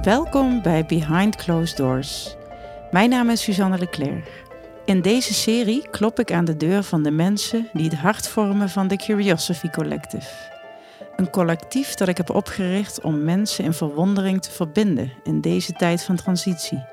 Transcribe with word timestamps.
Welkom 0.00 0.62
bij 0.62 0.84
Behind 0.84 1.36
Closed 1.36 1.76
Doors. 1.76 2.36
Mijn 2.90 3.10
naam 3.10 3.30
is 3.30 3.42
Suzanne 3.42 3.78
Leclerc. 3.78 4.44
In 4.84 5.02
deze 5.02 5.34
serie 5.34 5.88
klop 5.90 6.18
ik 6.18 6.32
aan 6.32 6.44
de 6.44 6.56
deur 6.56 6.82
van 6.82 7.02
de 7.02 7.10
mensen 7.10 7.68
die 7.72 7.84
het 7.84 7.98
hart 7.98 8.28
vormen 8.28 8.68
van 8.68 8.88
de 8.88 8.96
Curiosity 8.96 9.70
Collective. 9.70 10.28
Een 11.16 11.30
collectief 11.30 11.94
dat 11.94 12.08
ik 12.08 12.16
heb 12.16 12.30
opgericht 12.30 13.00
om 13.00 13.24
mensen 13.24 13.64
in 13.64 13.72
verwondering 13.72 14.42
te 14.42 14.50
verbinden 14.50 15.12
in 15.22 15.40
deze 15.40 15.72
tijd 15.72 16.04
van 16.04 16.16
transitie. 16.16 16.84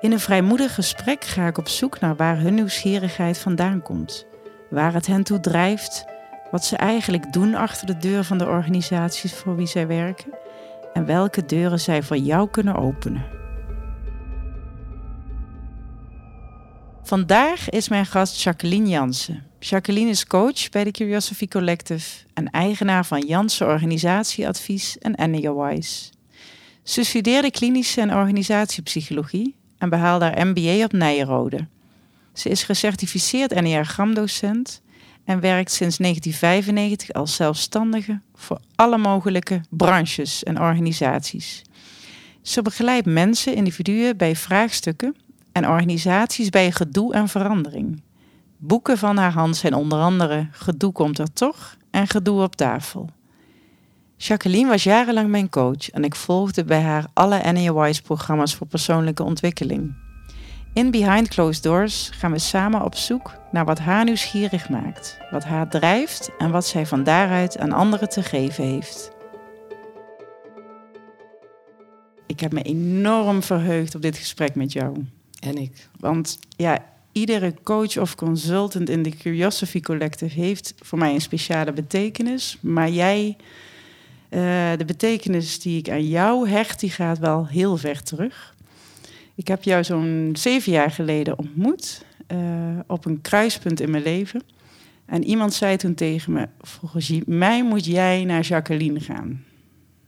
In 0.00 0.12
een 0.12 0.20
vrijmoedig 0.20 0.74
gesprek 0.74 1.24
ga 1.24 1.46
ik 1.46 1.58
op 1.58 1.68
zoek 1.68 2.00
naar 2.00 2.16
waar 2.16 2.38
hun 2.38 2.54
nieuwsgierigheid 2.54 3.38
vandaan 3.38 3.82
komt, 3.82 4.26
waar 4.70 4.92
het 4.92 5.06
hen 5.06 5.22
toe 5.22 5.40
drijft, 5.40 6.04
wat 6.50 6.64
ze 6.64 6.76
eigenlijk 6.76 7.32
doen 7.32 7.54
achter 7.54 7.86
de 7.86 7.96
deur 7.96 8.24
van 8.24 8.38
de 8.38 8.46
organisaties 8.46 9.34
voor 9.34 9.56
wie 9.56 9.66
zij 9.66 9.86
werken 9.86 10.43
en 10.94 11.06
welke 11.06 11.44
deuren 11.44 11.80
zij 11.80 12.02
voor 12.02 12.16
jou 12.16 12.50
kunnen 12.50 12.74
openen. 12.74 13.24
Vandaag 17.02 17.70
is 17.70 17.88
mijn 17.88 18.06
gast 18.06 18.42
Jacqueline 18.42 18.88
Jansen. 18.88 19.46
Jacqueline 19.58 20.10
is 20.10 20.26
coach 20.26 20.68
bij 20.70 20.84
de 20.84 20.90
Curiosity 20.90 21.48
Collective 21.48 22.24
en 22.34 22.50
eigenaar 22.50 23.06
van 23.06 23.26
Jansen 23.26 23.66
Organisatieadvies 23.66 24.98
en 24.98 25.14
Anywise. 25.16 26.10
Ze 26.82 27.04
studeerde 27.04 27.50
klinische 27.50 28.00
en 28.00 28.14
organisatiepsychologie 28.14 29.56
en 29.78 29.88
behaalde 29.88 30.24
haar 30.24 30.46
MBA 30.46 30.84
op 30.84 30.92
Nijrode. 30.92 31.66
Ze 32.32 32.48
is 32.48 32.62
gecertificeerd 32.62 33.52
Enneagram-docent 33.52 34.82
en 35.24 35.40
werkt 35.40 35.70
sinds 35.70 35.96
1995 35.96 37.12
als 37.12 37.34
zelfstandige 37.34 38.20
voor 38.34 38.60
alle 38.74 38.98
mogelijke 38.98 39.60
branches 39.70 40.42
en 40.42 40.60
organisaties. 40.60 41.62
Ze 42.42 42.62
begeleidt 42.62 43.06
mensen, 43.06 43.54
individuen 43.54 44.16
bij 44.16 44.36
vraagstukken 44.36 45.16
en 45.52 45.68
organisaties 45.68 46.48
bij 46.50 46.72
gedoe 46.72 47.14
en 47.14 47.28
verandering. 47.28 48.02
Boeken 48.56 48.98
van 48.98 49.16
haar 49.16 49.32
hand 49.32 49.56
zijn 49.56 49.74
onder 49.74 49.98
andere 49.98 50.48
Gedoe 50.50 50.92
komt 50.92 51.18
er 51.18 51.32
toch 51.32 51.76
en 51.90 52.08
Gedoe 52.08 52.42
op 52.42 52.56
tafel. 52.56 53.10
Jacqueline 54.16 54.68
was 54.68 54.82
jarenlang 54.82 55.28
mijn 55.28 55.48
coach 55.48 55.90
en 55.90 56.04
ik 56.04 56.14
volgde 56.14 56.64
bij 56.64 56.82
haar 56.82 57.06
alle 57.12 57.52
NAWIS-programma's 57.52 58.54
voor 58.54 58.66
persoonlijke 58.66 59.22
ontwikkeling. 59.22 60.03
In 60.74 60.90
Behind 60.90 61.28
Closed 61.28 61.62
Doors 61.62 62.10
gaan 62.12 62.32
we 62.32 62.38
samen 62.38 62.84
op 62.84 62.94
zoek 62.94 63.32
naar 63.52 63.64
wat 63.64 63.78
haar 63.78 64.04
nieuwsgierig 64.04 64.68
maakt, 64.68 65.18
wat 65.30 65.44
haar 65.44 65.68
drijft 65.68 66.30
en 66.38 66.50
wat 66.50 66.66
zij 66.66 66.86
van 66.86 67.04
daaruit 67.04 67.58
aan 67.58 67.72
anderen 67.72 68.08
te 68.08 68.22
geven 68.22 68.64
heeft. 68.64 69.10
Ik 72.26 72.40
heb 72.40 72.52
me 72.52 72.62
enorm 72.62 73.42
verheugd 73.42 73.94
op 73.94 74.02
dit 74.02 74.16
gesprek 74.16 74.54
met 74.54 74.72
jou. 74.72 75.04
En 75.40 75.56
ik. 75.56 75.88
Want 75.98 76.38
ja, 76.56 76.84
iedere 77.12 77.54
coach 77.62 77.98
of 77.98 78.14
consultant 78.14 78.88
in 78.88 79.02
de 79.02 79.16
Curiosity 79.16 79.80
Collective 79.80 80.40
heeft 80.40 80.74
voor 80.80 80.98
mij 80.98 81.14
een 81.14 81.20
speciale 81.20 81.72
betekenis. 81.72 82.58
Maar 82.60 82.90
jij, 82.90 83.36
uh, 84.30 84.40
de 84.76 84.84
betekenis 84.86 85.60
die 85.60 85.78
ik 85.78 85.90
aan 85.90 86.08
jou 86.08 86.48
hecht, 86.48 86.80
die 86.80 86.90
gaat 86.90 87.18
wel 87.18 87.46
heel 87.46 87.76
ver 87.76 88.02
terug. 88.02 88.53
Ik 89.34 89.48
heb 89.48 89.62
jou 89.62 89.84
zo'n 89.84 90.30
zeven 90.32 90.72
jaar 90.72 90.90
geleden 90.90 91.38
ontmoet 91.38 92.04
uh, 92.32 92.38
op 92.86 93.04
een 93.04 93.20
kruispunt 93.20 93.80
in 93.80 93.90
mijn 93.90 94.02
leven. 94.02 94.42
En 95.06 95.24
iemand 95.24 95.54
zei 95.54 95.76
toen 95.76 95.94
tegen 95.94 96.32
me: 96.32 96.48
Volgens 96.60 97.12
mij 97.26 97.64
moet 97.64 97.84
jij 97.84 98.24
naar 98.24 98.40
Jacqueline 98.40 99.00
gaan. 99.00 99.44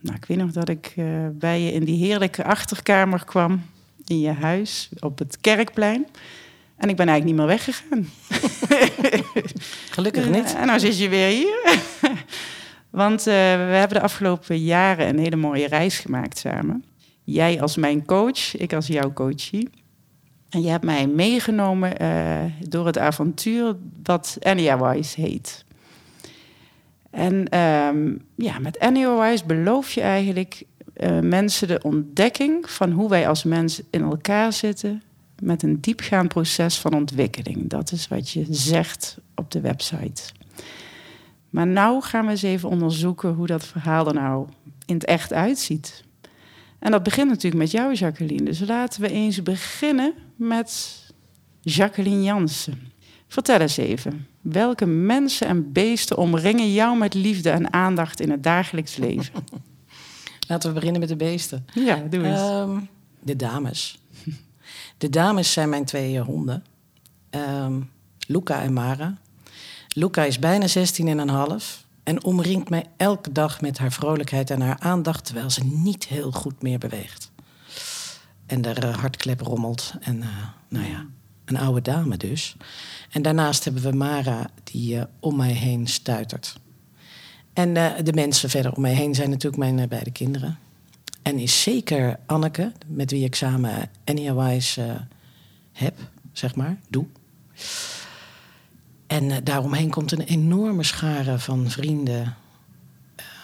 Nou, 0.00 0.16
ik 0.16 0.24
weet 0.24 0.38
nog 0.38 0.52
dat 0.52 0.68
ik 0.68 0.92
uh, 0.96 1.26
bij 1.32 1.60
je 1.60 1.72
in 1.72 1.84
die 1.84 2.04
heerlijke 2.04 2.44
achterkamer 2.44 3.24
kwam 3.24 3.62
in 4.04 4.20
je 4.20 4.32
huis 4.32 4.90
op 5.00 5.18
het 5.18 5.40
kerkplein. 5.40 6.06
En 6.76 6.88
ik 6.88 6.96
ben 6.96 7.08
eigenlijk 7.08 7.24
niet 7.24 7.34
meer 7.34 7.56
weggegaan. 7.56 8.08
Gelukkig 9.96 10.28
niet. 10.30 10.54
En 10.54 10.66
nou 10.66 10.78
zit 10.78 10.98
je 10.98 11.08
weer 11.08 11.28
hier. 11.28 11.78
Want 12.90 13.20
uh, 13.20 13.24
we 13.24 13.74
hebben 13.74 13.98
de 13.98 14.04
afgelopen 14.04 14.58
jaren 14.58 15.08
een 15.08 15.18
hele 15.18 15.36
mooie 15.36 15.66
reis 15.66 15.98
gemaakt 15.98 16.38
samen. 16.38 16.84
Jij 17.28 17.60
als 17.60 17.76
mijn 17.76 18.04
coach, 18.04 18.56
ik 18.56 18.72
als 18.72 18.86
jouw 18.86 19.12
coachie. 19.12 19.68
En 20.48 20.62
je 20.62 20.68
hebt 20.68 20.84
mij 20.84 21.06
meegenomen 21.06 22.02
uh, 22.02 22.44
door 22.68 22.86
het 22.86 22.98
avontuur 22.98 23.76
dat 24.02 24.36
Wise 24.40 25.20
heet. 25.20 25.64
En 27.10 27.58
um, 27.58 28.24
ja, 28.34 28.58
met 28.58 28.78
Wise 28.90 29.44
beloof 29.46 29.92
je 29.92 30.00
eigenlijk 30.00 30.62
uh, 30.96 31.20
mensen 31.20 31.68
de 31.68 31.80
ontdekking 31.82 32.70
van 32.70 32.90
hoe 32.90 33.08
wij 33.08 33.28
als 33.28 33.44
mens 33.44 33.82
in 33.90 34.02
elkaar 34.02 34.52
zitten 34.52 35.02
met 35.42 35.62
een 35.62 35.80
diepgaand 35.80 36.28
proces 36.28 36.78
van 36.78 36.94
ontwikkeling. 36.94 37.68
Dat 37.68 37.92
is 37.92 38.08
wat 38.08 38.30
je 38.30 38.46
zegt 38.50 39.18
op 39.34 39.50
de 39.50 39.60
website. 39.60 40.22
Maar 41.50 41.66
nou 41.66 42.02
gaan 42.02 42.24
we 42.24 42.30
eens 42.30 42.42
even 42.42 42.68
onderzoeken 42.68 43.32
hoe 43.32 43.46
dat 43.46 43.64
verhaal 43.64 44.06
er 44.06 44.14
nou 44.14 44.46
in 44.84 44.94
het 44.94 45.04
echt 45.04 45.32
uitziet. 45.32 46.04
En 46.78 46.90
dat 46.90 47.02
begint 47.02 47.28
natuurlijk 47.28 47.62
met 47.62 47.70
jou, 47.70 47.94
Jacqueline. 47.94 48.42
Dus 48.42 48.60
laten 48.60 49.00
we 49.00 49.10
eens 49.10 49.42
beginnen 49.42 50.14
met 50.36 51.00
Jacqueline 51.60 52.22
Jansen. 52.22 52.92
Vertel 53.28 53.60
eens 53.60 53.76
even, 53.76 54.26
welke 54.40 54.86
mensen 54.86 55.46
en 55.46 55.72
beesten 55.72 56.16
omringen 56.16 56.72
jou 56.72 56.98
met 56.98 57.14
liefde 57.14 57.50
en 57.50 57.72
aandacht 57.72 58.20
in 58.20 58.30
het 58.30 58.42
dagelijks 58.42 58.96
leven? 58.96 59.44
Laten 60.48 60.68
we 60.68 60.74
beginnen 60.74 61.00
met 61.00 61.08
de 61.08 61.16
beesten. 61.16 61.66
Ja, 61.74 61.96
doe 62.10 62.24
eens. 62.24 62.40
Um, 62.40 62.88
de 63.20 63.36
dames. 63.36 63.98
De 64.98 65.10
dames 65.10 65.52
zijn 65.52 65.68
mijn 65.68 65.84
twee 65.84 66.20
honden. 66.20 66.64
Um, 67.30 67.90
Luca 68.26 68.62
en 68.62 68.72
Mara. 68.72 69.18
Luca 69.88 70.24
is 70.24 70.38
bijna 70.38 70.66
16 70.66 71.85
en 72.06 72.24
omringt 72.24 72.68
mij 72.68 72.84
elke 72.96 73.32
dag 73.32 73.60
met 73.60 73.78
haar 73.78 73.92
vrolijkheid 73.92 74.50
en 74.50 74.60
haar 74.60 74.78
aandacht, 74.78 75.24
terwijl 75.24 75.50
ze 75.50 75.64
niet 75.64 76.06
heel 76.06 76.32
goed 76.32 76.62
meer 76.62 76.78
beweegt. 76.78 77.30
En 78.46 78.62
de 78.62 78.74
uh, 78.84 78.96
hartklep 78.96 79.40
rommelt. 79.40 79.92
En 80.00 80.16
uh, 80.16 80.26
nou 80.68 80.86
ja, 80.86 81.06
een 81.44 81.56
oude 81.56 81.82
dame 81.82 82.16
dus. 82.16 82.56
En 83.10 83.22
daarnaast 83.22 83.64
hebben 83.64 83.82
we 83.82 83.92
Mara, 83.92 84.50
die 84.64 84.94
uh, 84.94 85.02
om 85.20 85.36
mij 85.36 85.52
heen 85.52 85.86
stuitert. 85.86 86.60
En 87.52 87.74
de 88.04 88.12
mensen 88.12 88.50
verder 88.50 88.72
om 88.74 88.82
mij 88.82 88.94
heen 88.94 89.14
zijn 89.14 89.30
natuurlijk 89.30 89.62
mijn 89.62 89.88
beide 89.88 90.10
kinderen. 90.10 90.58
En 91.22 91.38
is 91.38 91.62
zeker 91.62 92.18
Anneke, 92.26 92.72
met 92.86 93.10
wie 93.10 93.24
ik 93.24 93.34
samen 93.34 93.90
Anya 94.04 94.58
heb, 95.72 95.98
zeg 96.32 96.54
maar, 96.54 96.78
doe. 96.88 97.06
En 99.06 99.24
uh, 99.24 99.36
daaromheen 99.42 99.90
komt 99.90 100.12
een 100.12 100.20
enorme 100.20 100.82
schare 100.82 101.38
van 101.38 101.70
vrienden, 101.70 102.36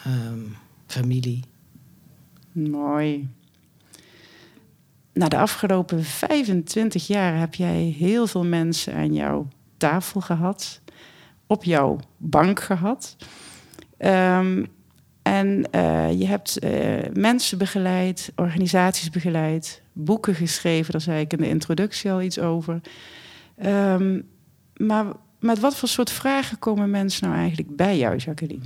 um, 0.06 0.56
familie. 0.86 1.44
Mooi. 2.52 3.28
Na 5.12 5.28
de 5.28 5.36
afgelopen 5.36 6.04
25 6.04 7.06
jaar 7.06 7.38
heb 7.38 7.54
jij 7.54 7.94
heel 7.98 8.26
veel 8.26 8.44
mensen 8.44 8.94
aan 8.94 9.14
jouw 9.14 9.48
tafel 9.76 10.20
gehad, 10.20 10.80
op 11.46 11.64
jouw 11.64 11.98
bank 12.16 12.60
gehad. 12.60 13.16
Um, 13.98 14.66
en 15.22 15.68
uh, 15.74 16.20
je 16.20 16.26
hebt 16.26 16.64
uh, 16.64 16.70
mensen 17.12 17.58
begeleid, 17.58 18.32
organisaties 18.36 19.10
begeleid, 19.10 19.82
boeken 19.92 20.34
geschreven, 20.34 20.92
daar 20.92 21.00
zei 21.00 21.20
ik 21.20 21.32
in 21.32 21.38
de 21.38 21.48
introductie 21.48 22.10
al 22.10 22.22
iets 22.22 22.38
over. 22.38 22.80
Um, 23.66 24.28
maar 24.76 25.06
met 25.42 25.60
wat 25.60 25.76
voor 25.76 25.88
soort 25.88 26.10
vragen 26.10 26.58
komen 26.58 26.91
mensen 26.91 27.28
nou 27.28 27.38
eigenlijk 27.38 27.76
bij 27.76 27.98
jou, 27.98 28.16
Jacqueline? 28.16 28.64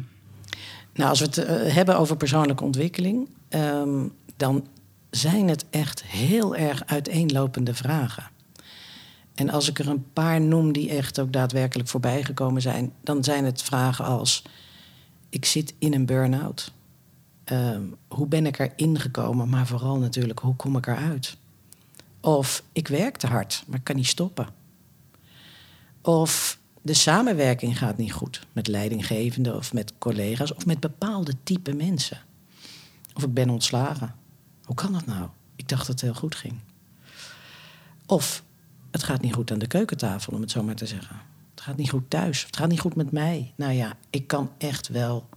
Nou, 0.94 1.10
als 1.10 1.20
we 1.20 1.24
het 1.24 1.38
uh, 1.38 1.74
hebben 1.74 1.98
over 1.98 2.16
persoonlijke 2.16 2.64
ontwikkeling, 2.64 3.28
um, 3.48 4.12
dan 4.36 4.66
zijn 5.10 5.48
het 5.48 5.64
echt 5.70 6.04
heel 6.04 6.56
erg 6.56 6.82
uiteenlopende 6.86 7.74
vragen. 7.74 8.30
En 9.34 9.50
als 9.50 9.68
ik 9.68 9.78
er 9.78 9.88
een 9.88 10.12
paar 10.12 10.40
noem 10.40 10.72
die 10.72 10.90
echt 10.90 11.18
ook 11.18 11.32
daadwerkelijk 11.32 11.88
voorbij 11.88 12.24
gekomen 12.24 12.62
zijn, 12.62 12.92
dan 13.00 13.24
zijn 13.24 13.44
het 13.44 13.62
vragen 13.62 14.04
als: 14.04 14.42
ik 15.28 15.44
zit 15.44 15.74
in 15.78 15.94
een 15.94 16.06
burn-out. 16.06 16.72
Uh, 17.52 17.78
hoe 18.08 18.26
ben 18.26 18.46
ik 18.46 18.58
erin 18.58 19.00
gekomen, 19.00 19.48
maar 19.48 19.66
vooral 19.66 19.98
natuurlijk, 19.98 20.38
hoe 20.38 20.56
kom 20.56 20.76
ik 20.76 20.86
eruit? 20.86 21.36
Of 22.20 22.62
ik 22.72 22.88
werk 22.88 23.16
te 23.16 23.26
hard, 23.26 23.64
maar 23.66 23.78
ik 23.78 23.84
kan 23.84 23.96
niet 23.96 24.06
stoppen. 24.06 24.48
Of 26.02 26.58
de 26.86 26.94
samenwerking 26.94 27.78
gaat 27.78 27.96
niet 27.96 28.12
goed 28.12 28.46
met 28.52 28.66
leidinggevenden 28.66 29.56
of 29.56 29.72
met 29.72 29.92
collega's 29.98 30.54
of 30.54 30.66
met 30.66 30.80
bepaalde 30.80 31.32
type 31.42 31.74
mensen. 31.74 32.18
Of 33.14 33.22
ik 33.22 33.34
ben 33.34 33.50
ontslagen. 33.50 34.14
Hoe 34.64 34.74
kan 34.74 34.92
dat 34.92 35.06
nou? 35.06 35.28
Ik 35.56 35.68
dacht 35.68 35.86
dat 35.86 36.00
het 36.00 36.00
heel 36.00 36.20
goed 36.20 36.34
ging. 36.34 36.54
Of 38.06 38.42
het 38.90 39.02
gaat 39.02 39.20
niet 39.20 39.34
goed 39.34 39.50
aan 39.50 39.58
de 39.58 39.66
keukentafel, 39.66 40.32
om 40.32 40.40
het 40.40 40.50
zo 40.50 40.62
maar 40.62 40.74
te 40.74 40.86
zeggen. 40.86 41.16
Het 41.50 41.60
gaat 41.60 41.76
niet 41.76 41.90
goed 41.90 42.10
thuis. 42.10 42.44
Het 42.44 42.56
gaat 42.56 42.68
niet 42.68 42.80
goed 42.80 42.96
met 42.96 43.12
mij. 43.12 43.52
Nou 43.56 43.72
ja, 43.72 43.96
ik 44.10 44.26
kan 44.26 44.50
echt 44.58 44.88
wel 44.88 45.28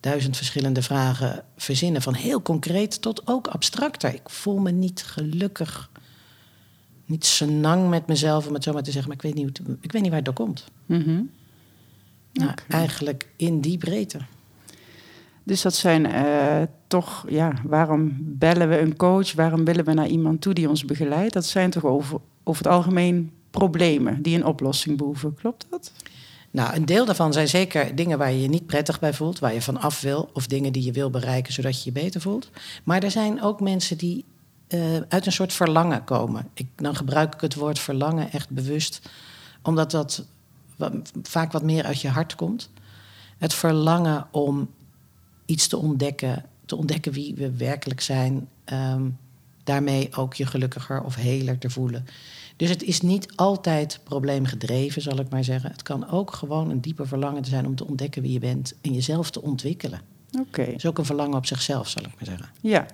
duizend 0.00 0.36
verschillende 0.36 0.82
vragen 0.82 1.44
verzinnen. 1.56 2.02
Van 2.02 2.14
heel 2.14 2.42
concreet 2.42 3.02
tot 3.02 3.26
ook 3.26 3.46
abstracter. 3.46 4.14
Ik 4.14 4.30
voel 4.30 4.58
me 4.58 4.70
niet 4.70 5.02
gelukkig, 5.02 5.90
niet 7.08 7.24
senang 7.26 7.88
met 7.88 8.06
mezelf, 8.06 8.46
om 8.46 8.54
het 8.54 8.62
zo 8.62 8.72
maar 8.72 8.82
te 8.82 8.90
zeggen. 8.90 9.08
Maar 9.08 9.16
ik 9.16 9.22
weet 9.34 9.34
niet, 9.44 9.58
hoe 9.58 9.66
het- 9.68 9.84
ik 9.84 9.92
weet 9.92 10.00
niet 10.02 10.10
waar 10.10 10.20
het 10.24 10.36
door 10.36 10.46
komt. 10.46 10.64
Mhm. 10.86 11.20
Nou. 12.32 12.50
Eigenlijk 12.68 13.28
in 13.36 13.60
die 13.60 13.78
breedte. 13.78 14.18
Dus 15.44 15.62
dat 15.62 15.74
zijn 15.74 16.06
eh, 16.06 16.62
toch, 16.86 17.24
ja, 17.28 17.52
waarom 17.64 18.16
bellen 18.20 18.68
we 18.68 18.78
een 18.78 18.96
coach? 18.96 19.32
Waarom 19.32 19.64
willen 19.64 19.84
we 19.84 19.92
naar 19.92 20.06
iemand 20.08 20.40
toe 20.40 20.52
die 20.54 20.68
ons 20.68 20.84
begeleidt? 20.84 21.32
Dat 21.32 21.44
zijn 21.46 21.70
toch 21.70 21.84
over, 21.84 22.18
over 22.44 22.64
het 22.64 22.72
algemeen 22.72 23.30
problemen 23.50 24.22
die 24.22 24.36
een 24.36 24.44
oplossing 24.44 24.96
behoeven. 24.96 25.34
Klopt 25.34 25.66
dat? 25.70 25.92
Nou, 26.50 26.74
een 26.74 26.84
deel 26.86 27.04
daarvan 27.04 27.32
zijn 27.32 27.48
zeker 27.48 27.94
dingen 27.94 28.18
waar 28.18 28.32
je 28.32 28.40
je 28.42 28.48
niet 28.48 28.66
prettig 28.66 28.98
bij 29.00 29.14
voelt, 29.14 29.38
waar 29.38 29.54
je 29.54 29.62
van 29.62 29.80
af 29.80 30.00
wil, 30.00 30.30
of 30.32 30.46
dingen 30.46 30.72
die 30.72 30.84
je 30.84 30.92
wil 30.92 31.10
bereiken 31.10 31.52
zodat 31.52 31.82
je 31.84 31.92
je 31.92 32.00
beter 32.00 32.20
voelt. 32.20 32.50
Maar 32.84 33.02
er 33.02 33.10
zijn 33.10 33.42
ook 33.42 33.60
mensen 33.60 33.98
die 33.98 34.24
eh, 34.68 34.96
uit 35.08 35.26
een 35.26 35.32
soort 35.32 35.52
verlangen 35.52 36.04
komen. 36.04 36.48
Ik, 36.54 36.66
dan 36.76 36.96
gebruik 36.96 37.34
ik 37.34 37.40
het 37.40 37.54
woord 37.54 37.78
verlangen 37.78 38.32
echt 38.32 38.50
bewust, 38.50 39.00
omdat 39.62 39.90
dat 39.90 40.24
vaak 41.22 41.52
wat 41.52 41.62
meer 41.62 41.84
uit 41.84 42.00
je 42.00 42.08
hart 42.08 42.34
komt. 42.34 42.70
Het 43.38 43.54
verlangen 43.54 44.26
om 44.30 44.70
iets 45.46 45.66
te 45.66 45.76
ontdekken, 45.76 46.44
te 46.66 46.76
ontdekken 46.76 47.12
wie 47.12 47.34
we 47.34 47.50
werkelijk 47.56 48.00
zijn, 48.00 48.48
ehm, 48.64 49.02
daarmee 49.64 50.14
ook 50.16 50.34
je 50.34 50.46
gelukkiger 50.46 51.02
of 51.02 51.14
heler 51.14 51.58
te 51.58 51.70
voelen. 51.70 52.06
Dus 52.56 52.68
het 52.68 52.82
is 52.82 53.00
niet 53.00 53.36
altijd 53.36 54.00
probleemgedreven, 54.04 55.02
zal 55.02 55.18
ik 55.18 55.28
maar 55.28 55.44
zeggen. 55.44 55.70
Het 55.70 55.82
kan 55.82 56.10
ook 56.10 56.32
gewoon 56.32 56.70
een 56.70 56.80
dieper 56.80 57.06
verlangen 57.08 57.44
zijn 57.44 57.66
om 57.66 57.74
te 57.74 57.86
ontdekken 57.86 58.22
wie 58.22 58.32
je 58.32 58.38
bent 58.38 58.74
en 58.80 58.92
jezelf 58.92 59.30
te 59.30 59.42
ontwikkelen. 59.42 60.00
Oké, 60.40 60.62
Het 60.62 60.74
is 60.74 60.86
ook 60.86 60.98
een 60.98 61.04
verlangen 61.04 61.36
op 61.36 61.46
zichzelf, 61.46 61.88
zal 61.88 62.02
ik 62.02 62.14
maar 62.14 62.24
zeggen. 62.24 62.48
ja. 62.60 62.86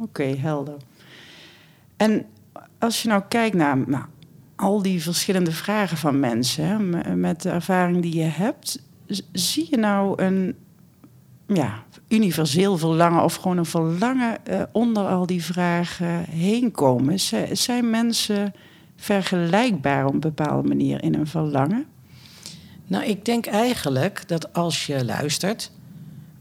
Oké, 0.00 0.22
helder. 0.22 0.76
En 1.96 2.26
als 2.78 3.02
je 3.02 3.08
nou 3.08 3.22
kijkt 3.28 3.56
naar 3.56 3.78
nou, 3.86 4.04
al 4.56 4.82
die 4.82 5.02
verschillende 5.02 5.52
vragen 5.52 5.96
van 5.96 6.20
mensen, 6.20 6.64
hè, 6.64 7.16
met 7.16 7.42
de 7.42 7.50
ervaring 7.50 8.02
die 8.02 8.14
je 8.14 8.22
hebt, 8.22 8.82
zie 9.32 9.66
je 9.70 9.76
nou 9.76 10.22
een 10.22 10.54
ja, 11.46 11.84
universeel 12.08 12.78
verlangen 12.78 13.24
of 13.24 13.34
gewoon 13.34 13.58
een 13.58 13.66
verlangen 13.66 14.46
eh, 14.46 14.62
onder 14.72 15.06
al 15.06 15.26
die 15.26 15.44
vragen 15.44 16.24
heen 16.30 16.70
komen? 16.70 17.20
Zijn 17.52 17.90
mensen 17.90 18.54
vergelijkbaar 18.96 20.06
op 20.06 20.12
een 20.12 20.20
bepaalde 20.20 20.68
manier 20.68 21.02
in 21.02 21.14
een 21.14 21.26
verlangen? 21.26 21.84
Nou, 22.86 23.04
ik 23.04 23.24
denk 23.24 23.46
eigenlijk 23.46 24.22
dat 24.26 24.52
als 24.52 24.86
je 24.86 25.04
luistert, 25.04 25.70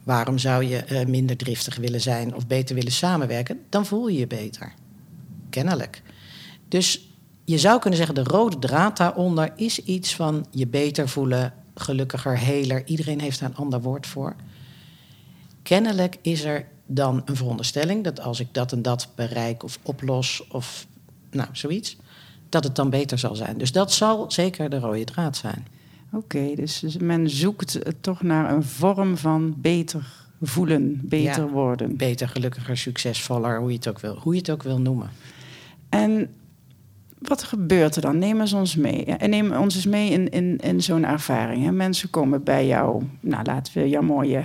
waarom 0.03 0.37
zou 0.37 0.63
je 0.63 0.77
eh, 0.77 1.05
minder 1.05 1.37
driftig 1.37 1.75
willen 1.75 2.01
zijn 2.01 2.35
of 2.35 2.47
beter 2.47 2.75
willen 2.75 2.91
samenwerken, 2.91 3.59
dan 3.69 3.85
voel 3.85 4.07
je 4.07 4.19
je 4.19 4.27
beter. 4.27 4.73
Kennelijk. 5.55 6.01
Dus 6.67 7.09
je 7.45 7.57
zou 7.57 7.79
kunnen 7.79 7.97
zeggen, 7.97 8.15
de 8.15 8.23
rode 8.23 8.59
draad 8.59 8.97
daaronder 8.97 9.51
is 9.55 9.83
iets 9.83 10.15
van 10.15 10.45
je 10.51 10.67
beter 10.67 11.09
voelen, 11.09 11.53
gelukkiger, 11.75 12.39
heler. 12.39 12.85
Iedereen 12.85 13.19
heeft 13.21 13.39
daar 13.39 13.49
een 13.49 13.55
ander 13.55 13.81
woord 13.81 14.07
voor. 14.07 14.35
Kennelijk 15.63 16.17
is 16.21 16.43
er 16.43 16.65
dan 16.85 17.21
een 17.25 17.35
veronderstelling 17.35 18.03
dat 18.03 18.19
als 18.19 18.39
ik 18.39 18.47
dat 18.51 18.71
en 18.71 18.81
dat 18.81 19.07
bereik 19.15 19.63
of 19.63 19.79
oplos 19.83 20.47
of 20.49 20.87
nou 21.31 21.49
zoiets, 21.51 21.97
dat 22.49 22.63
het 22.63 22.75
dan 22.75 22.89
beter 22.89 23.17
zal 23.19 23.35
zijn. 23.35 23.57
Dus 23.57 23.71
dat 23.71 23.91
zal 23.93 24.31
zeker 24.31 24.69
de 24.69 24.79
rode 24.79 25.03
draad 25.03 25.37
zijn. 25.37 25.67
Oké, 26.11 26.55
dus 26.55 26.79
dus 26.79 26.97
men 26.97 27.29
zoekt 27.29 27.79
toch 28.01 28.21
naar 28.21 28.51
een 28.53 28.63
vorm 28.63 29.17
van 29.17 29.53
beter 29.57 30.05
voelen, 30.41 30.99
beter 31.03 31.43
Ja. 31.43 31.49
worden. 31.49 31.97
beter, 31.97 32.29
gelukkiger, 32.29 32.77
succesvoller, 32.77 33.59
hoe 33.59 33.69
je 33.69 33.75
het 33.75 33.87
ook 33.87 33.99
wil, 33.99 34.17
hoe 34.19 34.33
je 34.33 34.39
het 34.39 34.49
ook 34.49 34.63
wil 34.63 34.79
noemen. 34.79 35.09
En 35.95 36.35
wat 37.19 37.43
gebeurt 37.43 37.95
er 37.95 38.01
dan? 38.01 38.17
Neem 38.17 38.39
eens 38.39 38.53
ons 38.53 38.75
mee. 38.75 39.05
En 39.05 39.29
neem 39.29 39.53
ons 39.53 39.75
eens 39.75 39.85
mee 39.85 40.09
in, 40.09 40.29
in, 40.29 40.57
in 40.57 40.81
zo'n 40.81 41.05
ervaring. 41.05 41.63
Hè. 41.63 41.71
Mensen 41.71 42.09
komen 42.09 42.43
bij 42.43 42.67
jou. 42.67 43.03
Nou, 43.19 43.43
laten 43.43 43.73
we 43.73 43.89
jouw 43.89 44.01
mooie 44.01 44.43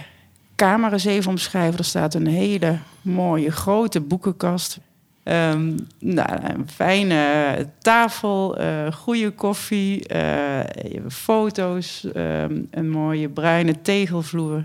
kamer 0.55 0.93
eens 0.93 1.05
even 1.05 1.31
omschrijven. 1.31 1.79
Er 1.79 1.85
staat 1.85 2.15
een 2.15 2.27
hele 2.27 2.79
mooie 3.03 3.51
grote 3.51 4.01
boekenkast. 4.01 4.79
Ehm, 5.23 5.77
nou, 5.99 6.29
een 6.43 6.69
fijne 6.69 7.67
tafel, 7.79 8.57
eh, 8.57 8.93
goede 8.93 9.31
koffie, 9.31 10.07
eh, 10.07 10.61
foto's, 11.09 12.07
ehm, 12.13 12.63
een 12.71 12.91
mooie 12.91 13.29
bruine 13.29 13.81
tegelvloer. 13.83 14.65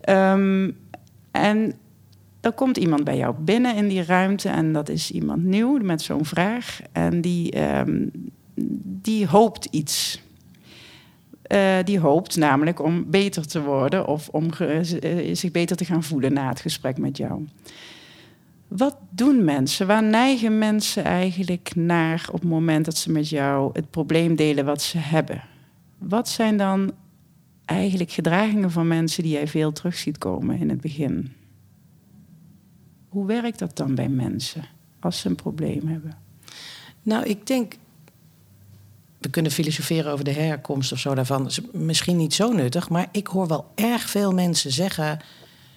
Ehm, 0.00 0.70
en 1.30 1.74
er 2.48 2.54
komt 2.54 2.76
iemand 2.76 3.04
bij 3.04 3.16
jou 3.16 3.34
binnen 3.38 3.76
in 3.76 3.88
die 3.88 4.04
ruimte 4.04 4.48
en 4.48 4.72
dat 4.72 4.88
is 4.88 5.10
iemand 5.10 5.44
nieuw 5.44 5.78
met 5.78 6.02
zo'n 6.02 6.24
vraag 6.24 6.80
en 6.92 7.20
die, 7.20 7.50
ehm, 7.50 8.06
die 8.82 9.26
hoopt 9.26 9.64
iets. 9.70 10.22
Eh, 11.42 11.76
die 11.84 11.98
hoopt 11.98 12.36
namelijk 12.36 12.82
om 12.82 13.10
beter 13.10 13.46
te 13.46 13.62
worden 13.62 14.06
of 14.06 14.28
om 14.28 14.50
eh, 14.52 15.34
zich 15.34 15.50
beter 15.50 15.76
te 15.76 15.84
gaan 15.84 16.02
voelen 16.02 16.32
na 16.32 16.48
het 16.48 16.60
gesprek 16.60 16.98
met 16.98 17.16
jou. 17.16 17.46
Wat 18.68 18.96
doen 19.10 19.44
mensen? 19.44 19.86
Waar 19.86 20.02
neigen 20.02 20.58
mensen 20.58 21.04
eigenlijk 21.04 21.72
naar 21.74 22.28
op 22.32 22.40
het 22.40 22.50
moment 22.50 22.84
dat 22.84 22.96
ze 22.96 23.12
met 23.12 23.28
jou 23.28 23.70
het 23.72 23.90
probleem 23.90 24.36
delen 24.36 24.64
wat 24.64 24.82
ze 24.82 24.98
hebben? 24.98 25.42
Wat 25.98 26.28
zijn 26.28 26.56
dan 26.56 26.92
eigenlijk 27.64 28.10
gedragingen 28.10 28.70
van 28.70 28.88
mensen 28.88 29.22
die 29.22 29.32
jij 29.32 29.48
veel 29.48 29.72
terug 29.72 29.94
ziet 29.94 30.18
komen 30.18 30.58
in 30.58 30.68
het 30.68 30.80
begin? 30.80 31.32
Hoe 33.08 33.26
werkt 33.26 33.58
dat 33.58 33.76
dan 33.76 33.94
bij 33.94 34.08
mensen 34.08 34.64
als 35.00 35.20
ze 35.20 35.28
een 35.28 35.34
probleem 35.34 35.88
hebben? 35.88 36.18
Nou, 37.02 37.24
ik 37.24 37.46
denk, 37.46 37.76
we 39.18 39.30
kunnen 39.30 39.52
filosoferen 39.52 40.12
over 40.12 40.24
de 40.24 40.32
herkomst 40.32 40.92
of 40.92 40.98
zo 40.98 41.14
daarvan. 41.14 41.42
Dat 41.42 41.50
is 41.50 41.60
misschien 41.72 42.16
niet 42.16 42.34
zo 42.34 42.52
nuttig, 42.52 42.88
maar 42.88 43.08
ik 43.12 43.26
hoor 43.26 43.48
wel 43.48 43.70
erg 43.74 44.10
veel 44.10 44.32
mensen 44.32 44.72
zeggen: 44.72 45.20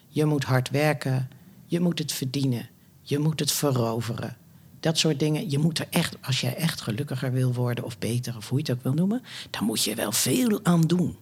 je 0.07 0.25
moet 0.25 0.43
hard 0.43 0.69
werken, 0.69 1.29
je 1.65 1.79
moet 1.79 1.99
het 1.99 2.11
verdienen, 2.11 2.69
je 3.01 3.19
moet 3.19 3.39
het 3.39 3.51
veroveren. 3.51 4.37
Dat 4.79 4.97
soort 4.97 5.19
dingen. 5.19 5.49
Je 5.49 5.57
moet 5.57 5.79
er 5.79 5.87
echt, 5.89 6.15
als 6.21 6.41
jij 6.41 6.55
echt 6.55 6.81
gelukkiger 6.81 7.31
wil 7.31 7.53
worden 7.53 7.83
of 7.83 7.97
beter, 7.97 8.37
of 8.37 8.49
hoe 8.49 8.57
je 8.57 8.63
het 8.63 8.77
ook 8.77 8.83
wil 8.83 8.93
noemen, 8.93 9.21
dan 9.49 9.63
moet 9.63 9.83
je 9.83 9.95
wel 9.95 10.11
veel 10.11 10.59
aan 10.63 10.81
doen. 10.81 11.15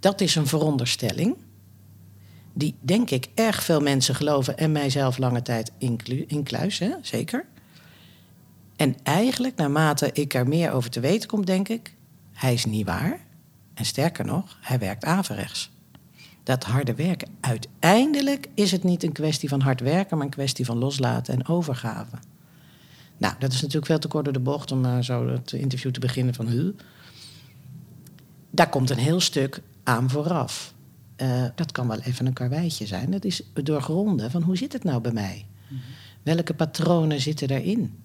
Dat 0.00 0.20
is 0.20 0.34
een 0.34 0.46
veronderstelling. 0.46 1.36
Die 2.52 2.74
denk 2.80 3.10
ik 3.10 3.28
erg 3.34 3.62
veel 3.62 3.80
mensen 3.80 4.14
geloven 4.14 4.58
en 4.58 4.72
mijzelf 4.72 5.18
lange 5.18 5.42
tijd 5.42 5.72
inclu- 5.78 6.24
incluis, 6.26 6.78
hè? 6.78 6.90
zeker. 7.02 7.44
En 8.76 8.96
eigenlijk, 9.02 9.56
naarmate 9.56 10.10
ik 10.12 10.34
er 10.34 10.48
meer 10.48 10.72
over 10.72 10.90
te 10.90 11.00
weten 11.00 11.28
kom, 11.28 11.44
denk 11.44 11.68
ik, 11.68 11.94
hij 12.32 12.52
is 12.52 12.64
niet 12.64 12.86
waar. 12.86 13.20
En 13.74 13.84
sterker 13.84 14.24
nog, 14.24 14.58
hij 14.60 14.78
werkt 14.78 15.04
averechts. 15.04 15.70
Dat 16.42 16.64
harde 16.64 16.94
werken, 16.94 17.28
uiteindelijk 17.40 18.48
is 18.54 18.72
het 18.72 18.84
niet 18.84 19.02
een 19.02 19.12
kwestie 19.12 19.48
van 19.48 19.60
hard 19.60 19.80
werken, 19.80 20.16
maar 20.16 20.26
een 20.26 20.32
kwestie 20.32 20.64
van 20.64 20.78
loslaten 20.78 21.34
en 21.34 21.46
overgave. 21.46 22.16
Nou, 23.16 23.34
dat 23.38 23.52
is 23.52 23.60
natuurlijk 23.60 23.86
veel 23.86 23.98
te 23.98 24.08
kort 24.08 24.24
door 24.24 24.32
de 24.32 24.40
bocht 24.40 24.72
om 24.72 24.84
eh, 24.84 24.98
zo 24.98 25.28
het 25.28 25.52
interview 25.52 25.90
te 25.90 26.00
beginnen 26.00 26.34
van 26.34 26.46
huh. 26.46 26.74
Daar 28.50 28.68
komt 28.68 28.90
een 28.90 28.98
heel 28.98 29.20
stuk 29.20 29.62
aan 29.82 30.10
vooraf. 30.10 30.74
Eh, 31.22 31.44
dat 31.54 31.72
kan 31.72 31.88
wel 31.88 31.98
even 32.00 32.26
een 32.26 32.32
karweitje 32.32 32.86
zijn. 32.86 33.10
Dat 33.10 33.24
is 33.24 33.42
doorgronden 33.52 34.30
van 34.30 34.42
hoe 34.42 34.56
zit 34.56 34.72
het 34.72 34.84
nou 34.84 35.00
bij 35.00 35.12
mij? 35.12 35.46
Welke 36.22 36.54
patronen 36.54 37.20
zitten 37.20 37.48
daarin? 37.48 38.02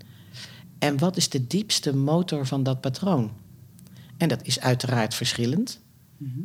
En 0.79 0.97
wat 0.97 1.17
is 1.17 1.29
de 1.29 1.47
diepste 1.47 1.95
motor 1.95 2.45
van 2.45 2.63
dat 2.63 2.81
patroon? 2.81 3.31
En 4.17 4.27
dat 4.27 4.43
is 4.43 4.59
uiteraard 4.59 5.13
verschillend 5.13 5.79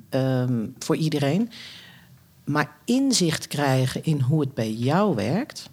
ehm, 0.08 0.66
voor 0.78 0.96
iedereen. 0.96 1.50
Maar 2.44 2.76
inzicht 2.84 3.46
krijgen 3.46 4.04
in 4.04 4.20
hoe 4.20 4.40
het 4.40 4.54
bij 4.54 4.72
jou 4.72 5.14
werkt, 5.14 5.70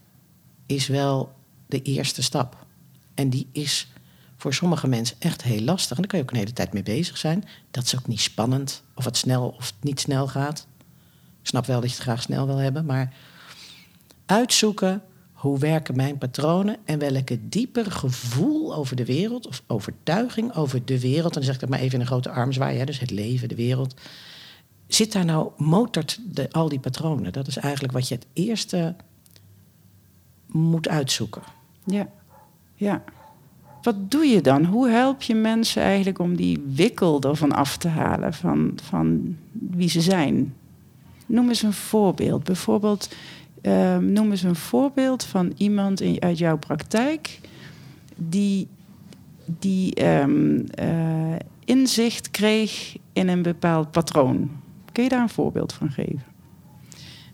is 0.65 0.87
wel 0.87 1.33
de 1.67 1.81
eerste 1.81 2.21
stap. 2.21 2.65
En 3.13 3.29
die 3.29 3.47
is 3.51 3.91
voor 4.35 4.53
sommige 4.53 4.87
mensen 4.87 5.15
echt 5.19 5.43
heel 5.43 5.61
lastig. 5.61 5.95
En 5.95 6.01
daar 6.01 6.11
kan 6.11 6.19
je 6.19 6.25
ook 6.25 6.31
een 6.31 6.39
hele 6.39 6.53
tijd 6.53 6.73
mee 6.73 6.83
bezig 6.83 7.17
zijn. 7.17 7.43
Dat 7.71 7.83
is 7.83 7.95
ook 7.95 8.07
niet 8.07 8.21
spannend 8.21 8.83
of 8.95 9.05
het 9.05 9.17
snel 9.17 9.47
of 9.57 9.65
het 9.65 9.83
niet 9.83 9.99
snel 9.99 10.27
gaat. 10.27 10.67
Snap 11.49 11.65
wel 11.65 11.79
dat 11.79 11.89
je 11.89 11.95
het 11.95 12.03
graag 12.03 12.21
snel 12.21 12.45
wil 12.45 12.57
hebben, 12.57 12.85
maar 12.85 13.13
uitzoeken 14.25 15.01
hoe 15.33 15.59
werken 15.59 15.95
mijn 15.95 16.17
patronen 16.17 16.77
en 16.85 16.99
welke 16.99 17.39
dieper 17.49 17.91
gevoel 17.91 18.75
over 18.75 18.95
de 18.95 19.05
wereld 19.05 19.47
of 19.47 19.63
overtuiging 19.67 20.55
over 20.55 20.85
de 20.85 20.99
wereld, 20.99 21.25
en 21.25 21.33
dan 21.33 21.43
zeg 21.43 21.53
ik 21.53 21.59
dat 21.59 21.69
maar 21.69 21.79
even 21.79 21.93
in 21.93 21.99
een 21.99 22.07
grote 22.07 22.29
armzwaai, 22.29 22.77
hè, 22.77 22.85
dus 22.85 22.99
het 22.99 23.11
leven, 23.11 23.49
de 23.49 23.55
wereld, 23.55 23.93
zit 24.87 25.11
daar 25.11 25.25
nou, 25.25 25.51
motort 25.57 26.19
de, 26.35 26.51
al 26.51 26.69
die 26.69 26.79
patronen? 26.79 27.33
Dat 27.33 27.47
is 27.47 27.57
eigenlijk 27.57 27.93
wat 27.93 28.07
je 28.07 28.15
het 28.15 28.25
eerste 28.33 28.95
moet 30.45 30.87
uitzoeken. 30.87 31.41
Ja, 31.85 32.07
ja. 32.75 33.03
Wat 33.81 34.11
doe 34.11 34.25
je 34.25 34.41
dan? 34.41 34.65
Hoe 34.65 34.89
help 34.89 35.21
je 35.21 35.35
mensen 35.35 35.83
eigenlijk 35.83 36.19
om 36.19 36.35
die 36.35 36.63
wikkel 36.67 37.21
ervan 37.21 37.51
af 37.51 37.77
te 37.77 37.87
halen 37.87 38.33
van, 38.33 38.77
van 38.83 39.37
wie 39.51 39.89
ze 39.89 40.01
zijn? 40.01 40.53
Noem 41.29 41.47
eens 41.47 41.61
een 41.61 41.73
voorbeeld. 41.73 42.43
Bijvoorbeeld, 42.43 43.15
ehm, 43.61 44.11
noem 44.11 44.31
eens 44.31 44.43
een 44.43 44.55
voorbeeld 44.55 45.23
van 45.23 45.53
iemand 45.57 46.01
in, 46.01 46.21
uit 46.21 46.37
jouw 46.37 46.57
praktijk 46.57 47.39
die, 48.15 48.67
die 49.45 49.95
ehm, 49.95 50.59
eh, 50.71 51.35
inzicht 51.65 52.31
kreeg 52.31 52.97
in 53.13 53.27
een 53.27 53.41
bepaald 53.41 53.91
patroon. 53.91 54.51
Kun 54.91 55.03
je 55.03 55.09
daar 55.09 55.21
een 55.21 55.29
voorbeeld 55.29 55.73
van 55.73 55.91
geven? 55.91 56.23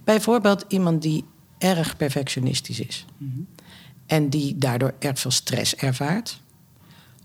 Bijvoorbeeld 0.04 0.66
iemand 0.68 1.02
die 1.02 1.24
erg 1.58 1.98
perfectionistisch 1.98 2.80
is. 2.80 3.06
En 4.06 4.30
die 4.30 4.58
daardoor 4.58 4.94
erg 5.00 5.20
veel 5.20 5.32
stress 5.32 5.76
ervaart. 5.76 6.42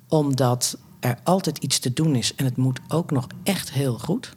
Omdat 0.09 0.79
er 1.01 1.19
altijd 1.23 1.59
iets 1.59 1.79
te 1.79 1.93
doen 1.93 2.15
is 2.15 2.35
en 2.35 2.45
het 2.45 2.57
moet 2.57 2.81
ook 2.89 3.11
nog 3.11 3.27
echt 3.43 3.73
heel 3.73 3.99
goed. 3.99 4.37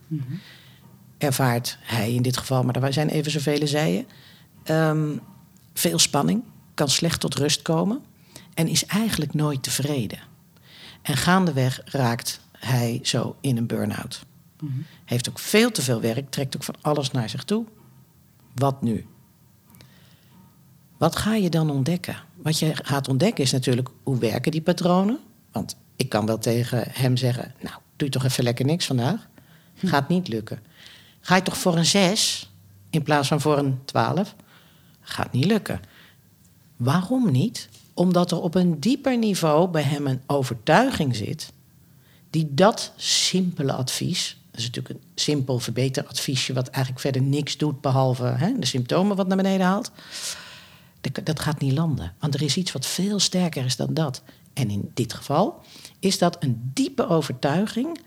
Ervaart 1.23 1.77
hij 1.81 2.13
in 2.13 2.21
dit 2.21 2.37
geval, 2.37 2.63
maar 2.63 2.83
er 2.83 2.93
zijn 2.93 3.09
even 3.09 3.31
zoveel 3.31 3.67
zijen. 3.67 4.05
Um, 4.65 5.21
veel 5.73 5.99
spanning, 5.99 6.43
kan 6.73 6.89
slecht 6.89 7.19
tot 7.19 7.35
rust 7.35 7.61
komen 7.61 8.01
en 8.53 8.67
is 8.67 8.85
eigenlijk 8.85 9.33
nooit 9.33 9.63
tevreden. 9.63 10.19
En 11.01 11.17
gaandeweg 11.17 11.81
raakt 11.85 12.39
hij 12.51 12.99
zo 13.03 13.35
in 13.41 13.57
een 13.57 13.67
burn-out. 13.67 14.25
Heeft 15.05 15.29
ook 15.29 15.39
veel 15.39 15.71
te 15.71 15.81
veel 15.81 16.01
werk, 16.01 16.29
trekt 16.29 16.55
ook 16.55 16.63
van 16.63 16.75
alles 16.81 17.11
naar 17.11 17.29
zich 17.29 17.43
toe. 17.43 17.65
Wat 18.55 18.81
nu? 18.81 19.05
Wat 20.97 21.15
ga 21.15 21.35
je 21.35 21.49
dan 21.49 21.69
ontdekken? 21.69 22.15
Wat 22.35 22.59
je 22.59 22.75
gaat 22.75 23.07
ontdekken 23.07 23.43
is 23.43 23.51
natuurlijk 23.51 23.89
hoe 24.03 24.17
werken 24.17 24.51
die 24.51 24.61
patronen. 24.61 25.19
Want 25.51 25.75
ik 25.95 26.09
kan 26.09 26.25
wel 26.25 26.37
tegen 26.37 26.83
hem 26.89 27.17
zeggen: 27.17 27.53
Nou, 27.61 27.75
doe 27.95 28.09
toch 28.09 28.23
even 28.23 28.43
lekker 28.43 28.65
niks 28.65 28.85
vandaag. 28.85 29.27
Gaat 29.75 30.09
niet 30.09 30.27
lukken. 30.27 30.59
Ga 31.25 31.35
je 31.35 31.41
toch 31.41 31.57
voor 31.57 31.77
een 31.77 31.85
6 31.85 32.49
in 32.89 33.03
plaats 33.03 33.27
van 33.27 33.41
voor 33.41 33.57
een 33.57 33.79
12? 33.85 34.35
Gaat 35.01 35.31
niet 35.31 35.45
lukken. 35.45 35.81
Waarom 36.77 37.31
niet? 37.31 37.69
Omdat 37.93 38.31
er 38.31 38.41
op 38.41 38.55
een 38.55 38.79
dieper 38.79 39.17
niveau 39.17 39.67
bij 39.67 39.83
hem 39.83 40.07
een 40.07 40.21
overtuiging 40.27 41.15
zit 41.15 41.51
die 42.29 42.53
dat 42.53 42.91
simpele 42.95 43.73
advies, 43.73 44.37
dat 44.51 44.59
is 44.59 44.65
natuurlijk 44.65 44.95
een 44.95 45.07
simpel 45.15 45.59
verbeteradviesje 45.59 46.53
wat 46.53 46.67
eigenlijk 46.67 46.99
verder 47.03 47.21
niks 47.21 47.57
doet 47.57 47.81
behalve 47.81 48.25
hè, 48.25 48.59
de 48.59 48.65
symptomen 48.65 49.15
wat 49.15 49.27
naar 49.27 49.37
beneden 49.37 49.65
haalt, 49.65 49.91
dat 51.23 51.39
gaat 51.39 51.59
niet 51.59 51.73
landen. 51.73 52.13
Want 52.19 52.33
er 52.33 52.41
is 52.41 52.57
iets 52.57 52.71
wat 52.71 52.85
veel 52.85 53.19
sterker 53.19 53.65
is 53.65 53.75
dan 53.75 53.93
dat. 53.93 54.21
En 54.53 54.69
in 54.69 54.91
dit 54.93 55.13
geval 55.13 55.61
is 55.99 56.17
dat 56.17 56.43
een 56.43 56.71
diepe 56.73 57.07
overtuiging 57.07 57.99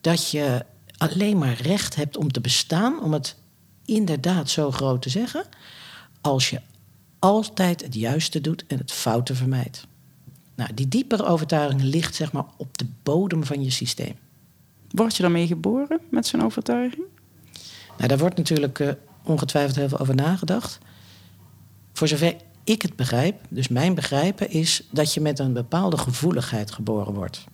dat 0.00 0.30
je 0.30 0.64
alleen 1.00 1.38
maar 1.38 1.60
recht 1.60 1.96
hebt 1.96 2.16
om 2.16 2.32
te 2.32 2.40
bestaan, 2.40 3.02
om 3.02 3.12
het 3.12 3.36
inderdaad 3.84 4.50
zo 4.50 4.70
groot 4.70 5.02
te 5.02 5.08
zeggen, 5.08 5.44
als 6.20 6.50
je 6.50 6.60
altijd 7.18 7.82
het 7.82 7.94
juiste 7.94 8.40
doet 8.40 8.64
en 8.66 8.78
het 8.78 8.92
foute 8.92 9.34
vermijdt. 9.34 9.86
Nou, 10.54 10.74
die 10.74 10.88
diepere 10.88 11.24
overtuiging 11.24 11.82
ligt 11.82 12.14
zeg 12.14 12.32
maar 12.32 12.44
op 12.56 12.78
de 12.78 12.86
bodem 13.02 13.44
van 13.44 13.64
je 13.64 13.70
systeem. 13.70 14.14
Word 14.90 15.16
je 15.16 15.22
daarmee 15.22 15.46
geboren 15.46 16.00
met 16.10 16.26
zo'n 16.26 16.44
overtuiging? 16.44 17.04
Nou, 17.96 18.08
daar 18.08 18.18
wordt 18.18 18.36
natuurlijk 18.36 18.78
uh, 18.78 18.90
ongetwijfeld 19.22 19.76
heel 19.76 19.88
veel 19.88 19.98
over 19.98 20.14
nagedacht. 20.14 20.78
Voor 21.92 22.08
zover 22.08 22.36
ik 22.64 22.82
het 22.82 22.96
begrijp, 22.96 23.40
dus 23.48 23.68
mijn 23.68 23.94
begrijpen, 23.94 24.50
is 24.50 24.82
dat 24.90 25.14
je 25.14 25.20
met 25.20 25.38
een 25.38 25.52
bepaalde 25.52 25.98
gevoeligheid 25.98 26.70
geboren 26.70 27.14
wordt. 27.14 27.44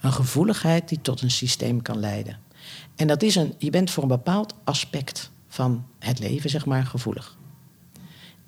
Een 0.00 0.12
gevoeligheid 0.12 0.88
die 0.88 1.00
tot 1.00 1.22
een 1.22 1.30
systeem 1.30 1.82
kan 1.82 1.98
leiden. 1.98 2.46
En 2.98 3.06
dat 3.06 3.22
is 3.22 3.34
een, 3.34 3.54
je 3.58 3.70
bent 3.70 3.90
voor 3.90 4.02
een 4.02 4.08
bepaald 4.08 4.54
aspect 4.64 5.30
van 5.48 5.86
het 5.98 6.18
leven, 6.18 6.50
zeg 6.50 6.66
maar, 6.66 6.86
gevoelig. 6.86 7.36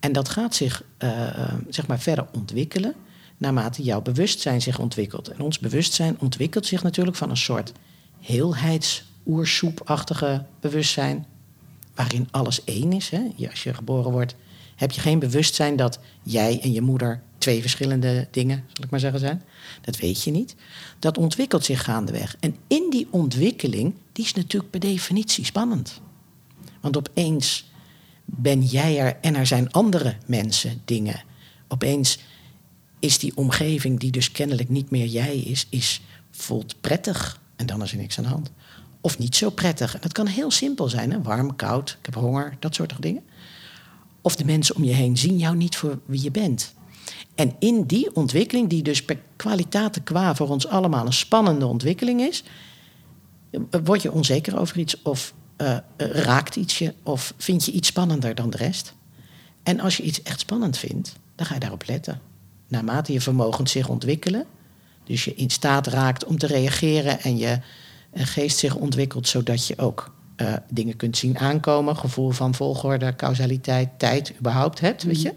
En 0.00 0.12
dat 0.12 0.28
gaat 0.28 0.54
zich, 0.54 0.85
uh, 0.99 1.54
zeg 1.69 1.87
maar, 1.87 1.99
verder 1.99 2.26
ontwikkelen 2.33 2.95
naarmate 3.37 3.83
jouw 3.83 4.00
bewustzijn 4.00 4.62
zich 4.62 4.78
ontwikkelt. 4.78 5.28
En 5.28 5.40
ons 5.40 5.59
bewustzijn 5.59 6.16
ontwikkelt 6.19 6.66
zich 6.66 6.83
natuurlijk 6.83 7.16
van 7.16 7.30
een 7.30 7.37
soort 7.37 7.73
heelheids-oersoepachtige 8.21 10.45
bewustzijn, 10.61 11.26
waarin 11.95 12.28
alles 12.30 12.64
één 12.64 12.92
is. 12.92 13.11
Hè? 13.11 13.21
Als 13.50 13.62
je 13.62 13.75
geboren 13.75 14.11
wordt, 14.11 14.35
heb 14.76 14.90
je 14.90 15.00
geen 15.00 15.19
bewustzijn 15.19 15.76
dat 15.76 15.99
jij 16.23 16.61
en 16.62 16.73
je 16.73 16.80
moeder 16.80 17.23
twee 17.38 17.61
verschillende 17.61 18.28
dingen, 18.30 18.64
zal 18.73 18.85
ik 18.85 18.90
maar 18.90 19.00
zeggen, 19.00 19.21
zijn. 19.21 19.42
Dat 19.80 19.97
weet 19.97 20.23
je 20.23 20.30
niet. 20.30 20.57
Dat 20.99 21.19
ontwikkelt 21.19 21.64
zich 21.64 21.85
gaandeweg. 21.85 22.37
En 22.40 22.57
in 22.66 22.87
die 22.90 23.09
ontwikkeling, 23.11 23.95
is 24.23 24.35
natuurlijk 24.35 24.71
per 24.71 24.81
definitie 24.81 25.45
spannend. 25.45 26.00
Want 26.81 26.97
opeens 26.97 27.71
ben 28.25 28.62
jij 28.62 28.99
er 28.99 29.17
en 29.21 29.35
er 29.35 29.47
zijn 29.47 29.73
andere 29.73 30.17
mensen, 30.27 30.83
dingen. 30.85 31.23
Opeens 31.69 32.19
is 32.99 33.19
die 33.19 33.37
omgeving, 33.37 34.00
die 34.00 34.11
dus 34.11 34.33
kennelijk 34.33 34.69
niet 34.69 34.91
meer 34.91 35.07
jij 35.07 35.37
is, 35.37 35.67
is 35.71 36.00
voelt 36.31 36.81
prettig. 36.81 37.41
En 37.57 37.67
dan 37.67 37.83
is 37.83 37.93
er 37.93 37.99
niks 37.99 38.19
aan 38.19 38.25
de 38.25 38.31
hand. 38.31 38.50
Of 39.00 39.19
niet 39.19 39.37
zo 39.37 39.50
prettig. 39.50 39.99
Dat 39.99 40.12
kan 40.12 40.27
heel 40.27 40.50
simpel 40.50 40.89
zijn. 40.89 41.12
Hè? 41.12 41.23
Warm, 41.23 41.57
koud, 41.57 41.97
ik 41.99 42.07
heb 42.07 42.15
honger, 42.15 42.57
dat 42.59 42.75
soort 42.75 42.95
dingen. 43.00 43.23
Of 44.21 44.37
de 44.37 44.45
mensen 44.45 44.77
om 44.77 44.85
je 44.85 44.93
heen 44.93 45.17
zien 45.17 45.39
jou 45.39 45.57
niet 45.57 45.77
voor 45.77 45.99
wie 46.05 46.23
je 46.23 46.31
bent. 46.31 46.75
En 47.35 47.55
in 47.59 47.85
die 47.85 48.15
ontwikkeling, 48.15 48.69
die 48.69 48.83
dus 48.83 49.05
per 49.05 49.19
kwaliteit 49.37 50.03
qua 50.03 50.35
voor 50.35 50.49
ons 50.49 50.67
allemaal 50.67 51.07
een 51.07 51.12
spannende 51.12 51.67
ontwikkeling 51.67 52.21
is, 52.21 52.43
word 53.85 54.02
je 54.02 54.12
onzeker 54.12 54.59
over 54.59 54.78
iets 54.78 55.02
of 55.02 55.35
uh, 55.57 55.76
raakt 55.97 56.57
iets 56.57 56.78
je 56.78 56.95
of 57.02 57.35
vind 57.37 57.64
je 57.64 57.73
iets 57.73 57.88
spannender 57.88 58.35
dan 58.35 58.50
de 58.50 58.57
rest. 58.57 58.95
En 59.62 59.80
als 59.80 59.97
je 59.97 60.02
iets 60.02 60.23
echt 60.23 60.40
spannend 60.40 60.78
vindt, 60.78 61.16
dan 61.35 61.47
ga 61.47 61.54
je 61.54 61.61
daarop 61.61 61.87
letten. 61.87 62.21
Naarmate 62.69 63.12
je 63.12 63.21
vermogens 63.21 63.73
zich 63.73 63.88
ontwikkelen, 63.88 64.47
dus 65.04 65.25
je 65.25 65.35
in 65.35 65.50
staat 65.50 65.87
raakt 65.87 66.25
om 66.25 66.38
te 66.38 66.47
reageren 66.47 67.21
en 67.21 67.37
je 67.38 67.59
geest 68.14 68.59
zich 68.59 68.75
ontwikkelt 68.75 69.28
zodat 69.28 69.66
je 69.66 69.78
ook 69.78 70.14
uh, 70.37 70.52
dingen 70.71 70.97
kunt 70.97 71.16
zien 71.16 71.38
aankomen, 71.38 71.97
gevoel 71.97 72.30
van 72.30 72.54
volgorde, 72.54 73.16
causaliteit, 73.16 73.99
tijd 73.99 74.35
überhaupt 74.38 74.80
hebt, 74.80 75.02
weet 75.02 75.23
je, 75.23 75.35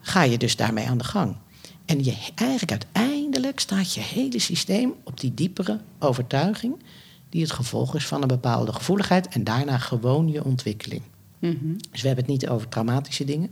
ga 0.00 0.22
je 0.22 0.38
dus 0.38 0.56
daarmee 0.56 0.86
aan 0.86 0.98
de 0.98 1.04
gang. 1.04 1.36
En 1.84 2.04
je, 2.04 2.16
eigenlijk 2.34 2.70
uiteindelijk 2.70 3.60
staat 3.60 3.94
je 3.94 4.00
hele 4.00 4.38
systeem 4.38 4.94
op 5.04 5.20
die 5.20 5.34
diepere 5.34 5.80
overtuiging, 5.98 6.82
die 7.28 7.42
het 7.42 7.52
gevolg 7.52 7.94
is 7.94 8.06
van 8.06 8.22
een 8.22 8.28
bepaalde 8.28 8.72
gevoeligheid 8.72 9.28
en 9.28 9.44
daarna 9.44 9.78
gewoon 9.78 10.28
je 10.28 10.44
ontwikkeling. 10.44 11.02
Mhm. 11.38 11.54
Dus 11.90 12.00
we 12.00 12.06
hebben 12.06 12.24
het 12.24 12.32
niet 12.32 12.48
over 12.48 12.68
traumatische 12.68 13.24
dingen. 13.24 13.50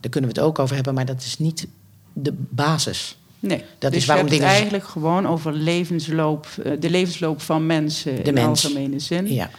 Daar 0.00 0.10
kunnen 0.10 0.30
we 0.30 0.36
het 0.36 0.46
ook 0.48 0.58
over 0.58 0.74
hebben, 0.74 0.94
maar 0.94 1.06
dat 1.06 1.20
is 1.20 1.38
niet 1.38 1.66
de 2.12 2.34
basis. 2.48 3.18
Nee, 3.40 3.64
dat 3.78 3.92
dus 3.92 4.00
is 4.00 4.06
waarom 4.06 4.26
je 4.26 4.32
hebt 4.32 4.44
het 4.44 4.52
eigenlijk 4.52 4.84
gewoon 4.84 5.26
over 5.26 5.52
levensloop, 5.52 6.46
eh, 6.64 6.72
de 6.80 6.90
levensloop 6.90 7.40
van 7.40 7.66
mensen 7.66 8.16
de 8.16 8.22
in 8.22 8.34
mens. 8.34 8.64
algemene 8.64 8.98
zin. 8.98 9.32
Ja. 9.32 9.50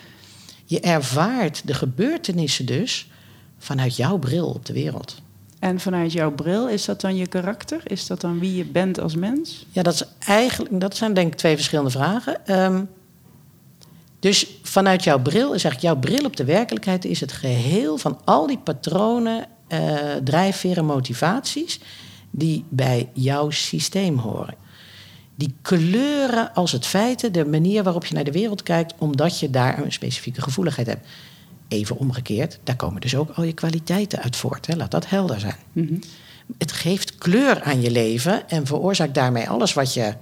Je 0.65 0.79
ervaart 0.79 1.67
de 1.67 1.74
gebeurtenissen 1.74 2.65
dus 2.65 3.09
vanuit 3.57 3.95
jouw 3.95 4.17
bril 4.17 4.47
op 4.47 4.65
de 4.65 4.74
wereld. 4.74 5.21
En 5.65 5.79
vanuit 5.79 6.12
jouw 6.12 6.31
bril, 6.31 6.69
is 6.69 6.86
dat 6.86 7.01
dan 7.01 7.15
je 7.15 7.27
karakter? 7.27 7.81
Is 7.84 8.07
dat 8.07 8.22
dan 8.22 8.39
wie 8.39 8.55
je 8.55 8.65
bent 8.65 9.00
als 9.00 9.15
mens? 9.15 9.65
Ja, 9.72 9.84
dat, 9.84 9.93
is 9.93 10.03
eigenlijk, 10.19 10.79
dat 10.79 10.95
zijn 10.95 11.13
denk 11.13 11.31
ik 11.31 11.38
twee 11.38 11.55
verschillende 11.55 11.91
vragen. 11.91 12.45
Ehm, 12.45 12.84
dus 14.19 14.48
vanuit 14.62 15.03
jouw 15.03 15.19
bril 15.19 15.53
is 15.53 15.63
eigenlijk 15.63 15.81
jouw 15.81 15.95
bril 15.95 16.25
op 16.25 16.36
de 16.36 16.43
werkelijkheid 16.43 17.05
is 17.05 17.19
het 17.19 17.31
geheel 17.31 17.98
van 17.98 18.19
al 18.24 18.48
die 18.48 18.57
patronen, 18.57 19.48
uh, 19.69 19.79
drijfveren, 20.24 20.86
motivaties 20.86 21.79
die 22.31 22.65
bij 22.69 23.10
jouw 23.13 23.50
systeem 23.50 24.17
horen. 24.17 24.55
Die 25.36 25.55
kleuren 25.62 26.53
als 26.53 26.72
het 26.72 26.86
feiten 26.86 27.34
de 27.34 27.45
manier 27.45 27.84
waarop 27.84 28.05
je 28.05 28.13
naar 28.15 28.24
de 28.24 28.31
wereld 28.31 28.63
kijkt, 28.63 28.93
omdat 28.98 29.39
je 29.39 29.50
daar 29.50 29.84
een 29.84 29.91
specifieke 29.91 30.41
gevoeligheid 30.41 30.88
hebt. 30.88 31.07
Even 31.67 31.98
omgekeerd, 31.98 32.60
daar 32.63 32.75
komen 32.75 33.01
dus 33.01 33.15
ook 33.15 33.29
al 33.29 33.43
je 33.43 33.53
kwaliteiten 33.53 34.22
uit 34.22 34.36
voort. 34.36 34.67
Hè? 34.67 34.75
Laat 34.75 34.91
dat 34.91 35.10
helder 35.10 35.39
zijn. 35.39 35.55
Mhm. 35.72 35.95
Het 36.57 36.72
geeft 36.72 37.17
kleur 37.17 37.62
aan 37.62 37.81
je 37.81 37.91
leven 37.91 38.50
en 38.50 38.65
veroorzaakt 38.65 39.13
daarmee 39.13 39.50
alles 39.50 39.74
wat 39.74 39.93
je 39.93 40.13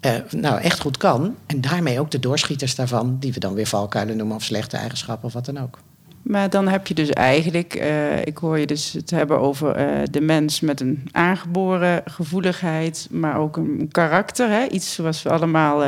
uh, 0.00 0.12
nou 0.30 0.60
echt 0.60 0.80
goed 0.80 0.96
kan. 0.96 1.36
En 1.46 1.60
daarmee 1.60 2.00
ook 2.00 2.10
de 2.10 2.18
doorschieters 2.18 2.74
daarvan, 2.74 3.16
die 3.20 3.32
we 3.32 3.40
dan 3.40 3.54
weer 3.54 3.66
valkuilen 3.66 4.16
noemen 4.16 4.36
of 4.36 4.42
slechte 4.42 4.76
eigenschappen 4.76 5.26
of 5.26 5.32
wat 5.32 5.44
dan 5.44 5.58
ook. 5.58 5.78
Maar 6.22 6.50
dan 6.50 6.68
heb 6.68 6.86
je 6.86 6.94
dus 6.94 7.10
eigenlijk, 7.10 7.74
uh, 7.74 8.26
ik 8.26 8.38
hoor 8.38 8.58
je 8.58 8.66
dus 8.66 8.92
het 8.92 9.10
hebben 9.10 9.40
over 9.40 9.80
uh, 9.80 10.02
de 10.10 10.20
mens 10.20 10.60
met 10.60 10.80
een 10.80 11.08
aangeboren 11.12 12.02
gevoeligheid, 12.04 13.08
maar 13.10 13.36
ook 13.36 13.56
een 13.56 13.88
karakter. 13.90 14.48
Hè? 14.48 14.66
Iets 14.66 14.94
zoals 14.94 15.22
we 15.22 15.30
allemaal 15.30 15.80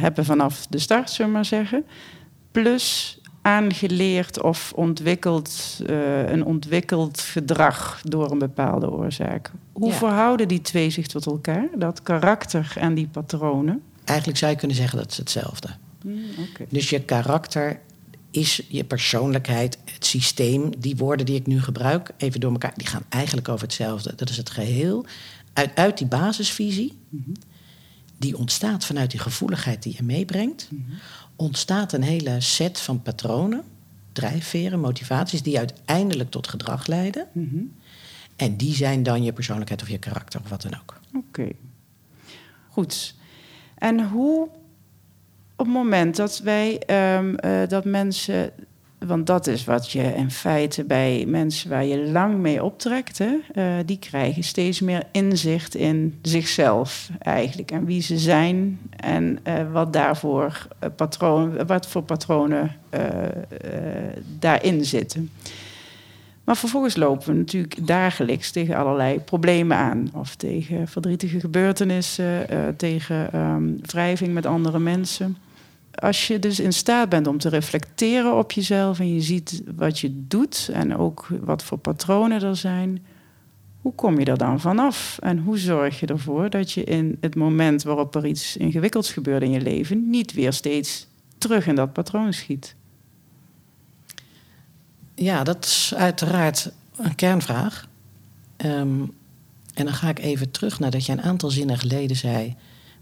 hebben 0.00 0.24
vanaf 0.24 0.66
de 0.66 0.78
start, 0.78 1.10
zullen 1.10 1.30
we 1.30 1.36
maar 1.36 1.44
zeggen. 1.44 1.84
Plus 2.50 3.17
aangeleerd 3.48 4.42
of 4.42 4.72
ontwikkeld, 4.74 5.80
een 6.26 6.44
ontwikkeld 6.44 7.20
gedrag 7.20 8.00
door 8.04 8.30
een 8.30 8.38
bepaalde 8.38 8.90
oorzaak. 8.90 9.50
Hoe 9.72 9.92
verhouden 9.92 10.48
die 10.48 10.60
twee 10.60 10.90
zich 10.90 11.06
tot 11.06 11.26
elkaar, 11.26 11.68
dat 11.76 12.02
karakter 12.02 12.72
en 12.74 12.94
die 12.94 13.06
patronen? 13.06 13.82
Eigenlijk 14.04 14.38
zou 14.38 14.52
je 14.52 14.58
kunnen 14.58 14.76
zeggen 14.76 14.98
dat 14.98 15.10
is 15.10 15.16
hetzelfde. 15.16 15.68
Mm, 16.04 16.24
okay. 16.50 16.66
Dus 16.68 16.90
je 16.90 17.00
karakter 17.00 17.80
is 18.30 18.62
je 18.68 18.84
persoonlijkheid, 18.84 19.78
het 19.84 20.06
systeem, 20.06 20.70
die 20.78 20.96
woorden 20.96 21.26
die 21.26 21.36
ik 21.36 21.46
nu 21.46 21.60
gebruik, 21.60 22.10
even 22.16 22.40
door 22.40 22.52
elkaar, 22.52 22.72
die 22.76 22.86
gaan 22.86 23.04
eigenlijk 23.08 23.48
over 23.48 23.62
hetzelfde. 23.62 24.12
Dat 24.16 24.30
is 24.30 24.36
het 24.36 24.50
geheel. 24.50 25.04
Uit, 25.52 25.70
uit 25.74 25.98
die 25.98 26.06
basisvisie, 26.06 26.98
die 28.18 28.38
ontstaat 28.38 28.84
vanuit 28.84 29.10
die 29.10 29.20
gevoeligheid 29.20 29.82
die 29.82 29.94
je 29.96 30.02
meebrengt, 30.02 30.68
ontstaat 31.38 31.92
een 31.92 32.02
hele 32.02 32.40
set 32.40 32.80
van 32.80 33.02
patronen, 33.02 33.64
drijfveren, 34.12 34.80
motivaties, 34.80 35.42
die 35.42 35.58
uiteindelijk 35.58 36.30
tot 36.30 36.48
gedrag 36.48 36.86
leiden. 36.86 37.26
En 38.36 38.56
die 38.56 38.74
zijn 38.74 39.02
dan 39.02 39.22
je 39.22 39.32
persoonlijkheid 39.32 39.82
of 39.82 39.88
je 39.88 39.98
karakter 39.98 40.40
of 40.40 40.48
wat 40.48 40.62
dan 40.62 40.74
ook. 40.80 41.00
Oké. 41.14 41.48
Goed. 42.68 43.14
En 43.74 44.08
hoe 44.08 44.48
op 45.56 45.64
het 45.64 45.74
moment 45.74 46.16
dat 46.16 46.38
wij 46.38 46.78
ehm, 46.78 47.34
eh, 47.34 47.68
dat 47.68 47.84
mensen. 47.84 48.52
Want 49.06 49.26
dat 49.26 49.46
is 49.46 49.64
wat 49.64 49.90
je 49.90 50.02
in 50.02 50.30
feite 50.30 50.84
bij 50.84 51.24
mensen 51.26 51.70
waar 51.70 51.84
je 51.84 52.10
lang 52.10 52.38
mee 52.38 52.64
optrekt, 52.64 53.18
hè, 53.18 53.36
eh, 53.54 53.64
die 53.86 53.98
krijgen 53.98 54.44
steeds 54.44 54.80
meer 54.80 55.02
inzicht 55.12 55.74
in 55.74 56.18
zichzelf 56.22 57.10
eigenlijk. 57.18 57.70
En 57.70 57.84
wie 57.84 58.02
ze 58.02 58.18
zijn 58.18 58.78
en 58.96 59.38
uh, 59.48 59.72
wat 59.72 59.92
daarvoor 59.92 60.66
patroon, 60.96 61.66
wat 61.66 61.88
voor 61.88 62.02
patronen 62.02 62.76
daarin 64.38 64.84
zitten. 64.84 65.30
Maar 66.48 66.56
vervolgens 66.56 66.96
lopen 66.96 67.26
we 67.26 67.38
natuurlijk 67.38 67.86
dagelijks 67.86 68.50
tegen 68.50 68.76
allerlei 68.76 69.20
problemen 69.20 69.76
aan. 69.76 70.10
Of 70.12 70.34
tegen 70.34 70.88
verdrietige 70.88 71.40
gebeurtenissen, 71.40 72.46
uh, 72.52 72.58
tegen 72.76 73.38
um, 73.38 73.78
wrijving 73.82 74.34
met 74.34 74.46
andere 74.46 74.78
mensen. 74.78 75.36
Als 75.98 76.26
je 76.26 76.38
dus 76.38 76.60
in 76.60 76.72
staat 76.72 77.08
bent 77.08 77.26
om 77.26 77.38
te 77.38 77.48
reflecteren 77.48 78.38
op 78.38 78.52
jezelf 78.52 79.00
en 79.00 79.14
je 79.14 79.20
ziet 79.20 79.62
wat 79.76 79.98
je 79.98 80.26
doet 80.26 80.70
en 80.72 80.96
ook 80.96 81.28
wat 81.40 81.62
voor 81.62 81.78
patronen 81.78 82.42
er 82.42 82.56
zijn, 82.56 83.04
hoe 83.80 83.94
kom 83.94 84.18
je 84.18 84.24
er 84.24 84.38
dan 84.38 84.60
vanaf? 84.60 85.18
En 85.20 85.38
hoe 85.38 85.58
zorg 85.58 86.00
je 86.00 86.06
ervoor 86.06 86.50
dat 86.50 86.72
je 86.72 86.84
in 86.84 87.16
het 87.20 87.34
moment 87.34 87.82
waarop 87.82 88.14
er 88.14 88.26
iets 88.26 88.56
ingewikkelds 88.56 89.12
gebeurt 89.12 89.42
in 89.42 89.50
je 89.50 89.60
leven, 89.60 90.10
niet 90.10 90.32
weer 90.32 90.52
steeds 90.52 91.06
terug 91.38 91.66
in 91.66 91.74
dat 91.74 91.92
patroon 91.92 92.32
schiet? 92.32 92.74
Ja, 95.14 95.44
dat 95.44 95.64
is 95.64 95.94
uiteraard 95.96 96.72
een 96.96 97.14
kernvraag. 97.14 97.88
Um, 98.56 99.12
en 99.74 99.84
dan 99.84 99.94
ga 99.94 100.08
ik 100.08 100.18
even 100.18 100.50
terug 100.50 100.78
naar 100.78 100.90
dat 100.90 101.06
je 101.06 101.12
een 101.12 101.22
aantal 101.22 101.50
zinnen 101.50 101.78
geleden 101.78 102.16
zei. 102.16 102.56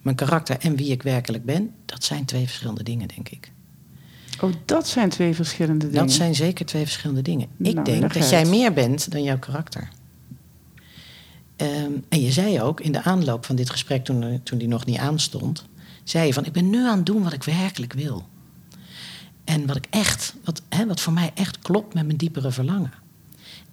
Mijn 0.06 0.18
karakter 0.18 0.58
en 0.58 0.76
wie 0.76 0.90
ik 0.90 1.02
werkelijk 1.02 1.44
ben, 1.44 1.74
dat 1.84 2.04
zijn 2.04 2.24
twee 2.24 2.46
verschillende 2.46 2.82
dingen, 2.82 3.08
denk 3.08 3.28
ik. 3.28 3.52
Oh, 4.40 4.52
dat 4.64 4.88
zijn 4.88 5.08
twee 5.08 5.34
verschillende 5.34 5.86
dingen. 5.86 6.06
Dat 6.06 6.12
zijn 6.14 6.34
zeker 6.34 6.66
twee 6.66 6.82
verschillende 6.82 7.22
dingen. 7.22 7.48
ik 7.58 7.74
nou, 7.74 7.84
denk 7.84 8.14
dat 8.14 8.30
jij 8.30 8.44
meer 8.44 8.72
bent 8.72 9.10
dan 9.10 9.22
jouw 9.22 9.38
karakter. 9.38 9.88
Um, 11.56 12.04
en 12.08 12.20
je 12.20 12.32
zei 12.32 12.60
ook 12.62 12.80
in 12.80 12.92
de 12.92 13.02
aanloop 13.02 13.44
van 13.44 13.56
dit 13.56 13.70
gesprek, 13.70 14.04
toen, 14.04 14.40
toen 14.42 14.58
die 14.58 14.68
nog 14.68 14.84
niet 14.84 14.98
aanstond, 14.98 15.64
zei 16.04 16.26
je 16.26 16.32
van: 16.32 16.44
Ik 16.44 16.52
ben 16.52 16.70
nu 16.70 16.86
aan 16.86 16.96
het 16.96 17.06
doen 17.06 17.22
wat 17.22 17.32
ik 17.32 17.42
werkelijk 17.42 17.92
wil. 17.92 18.26
En 19.44 19.66
wat 19.66 19.76
ik 19.76 19.86
echt, 19.90 20.34
wat, 20.44 20.62
hè, 20.68 20.86
wat 20.86 21.00
voor 21.00 21.12
mij 21.12 21.30
echt 21.34 21.58
klopt 21.58 21.94
met 21.94 22.06
mijn 22.06 22.18
diepere 22.18 22.50
verlangen. 22.50 22.92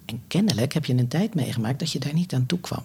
En 0.04 0.22
kennelijk 0.26 0.72
heb 0.72 0.84
je 0.84 0.94
een 0.94 1.08
tijd 1.08 1.34
meegemaakt 1.34 1.78
dat 1.78 1.92
je 1.92 1.98
daar 1.98 2.14
niet 2.14 2.34
aan 2.34 2.46
toe 2.46 2.60
kwam. 2.60 2.82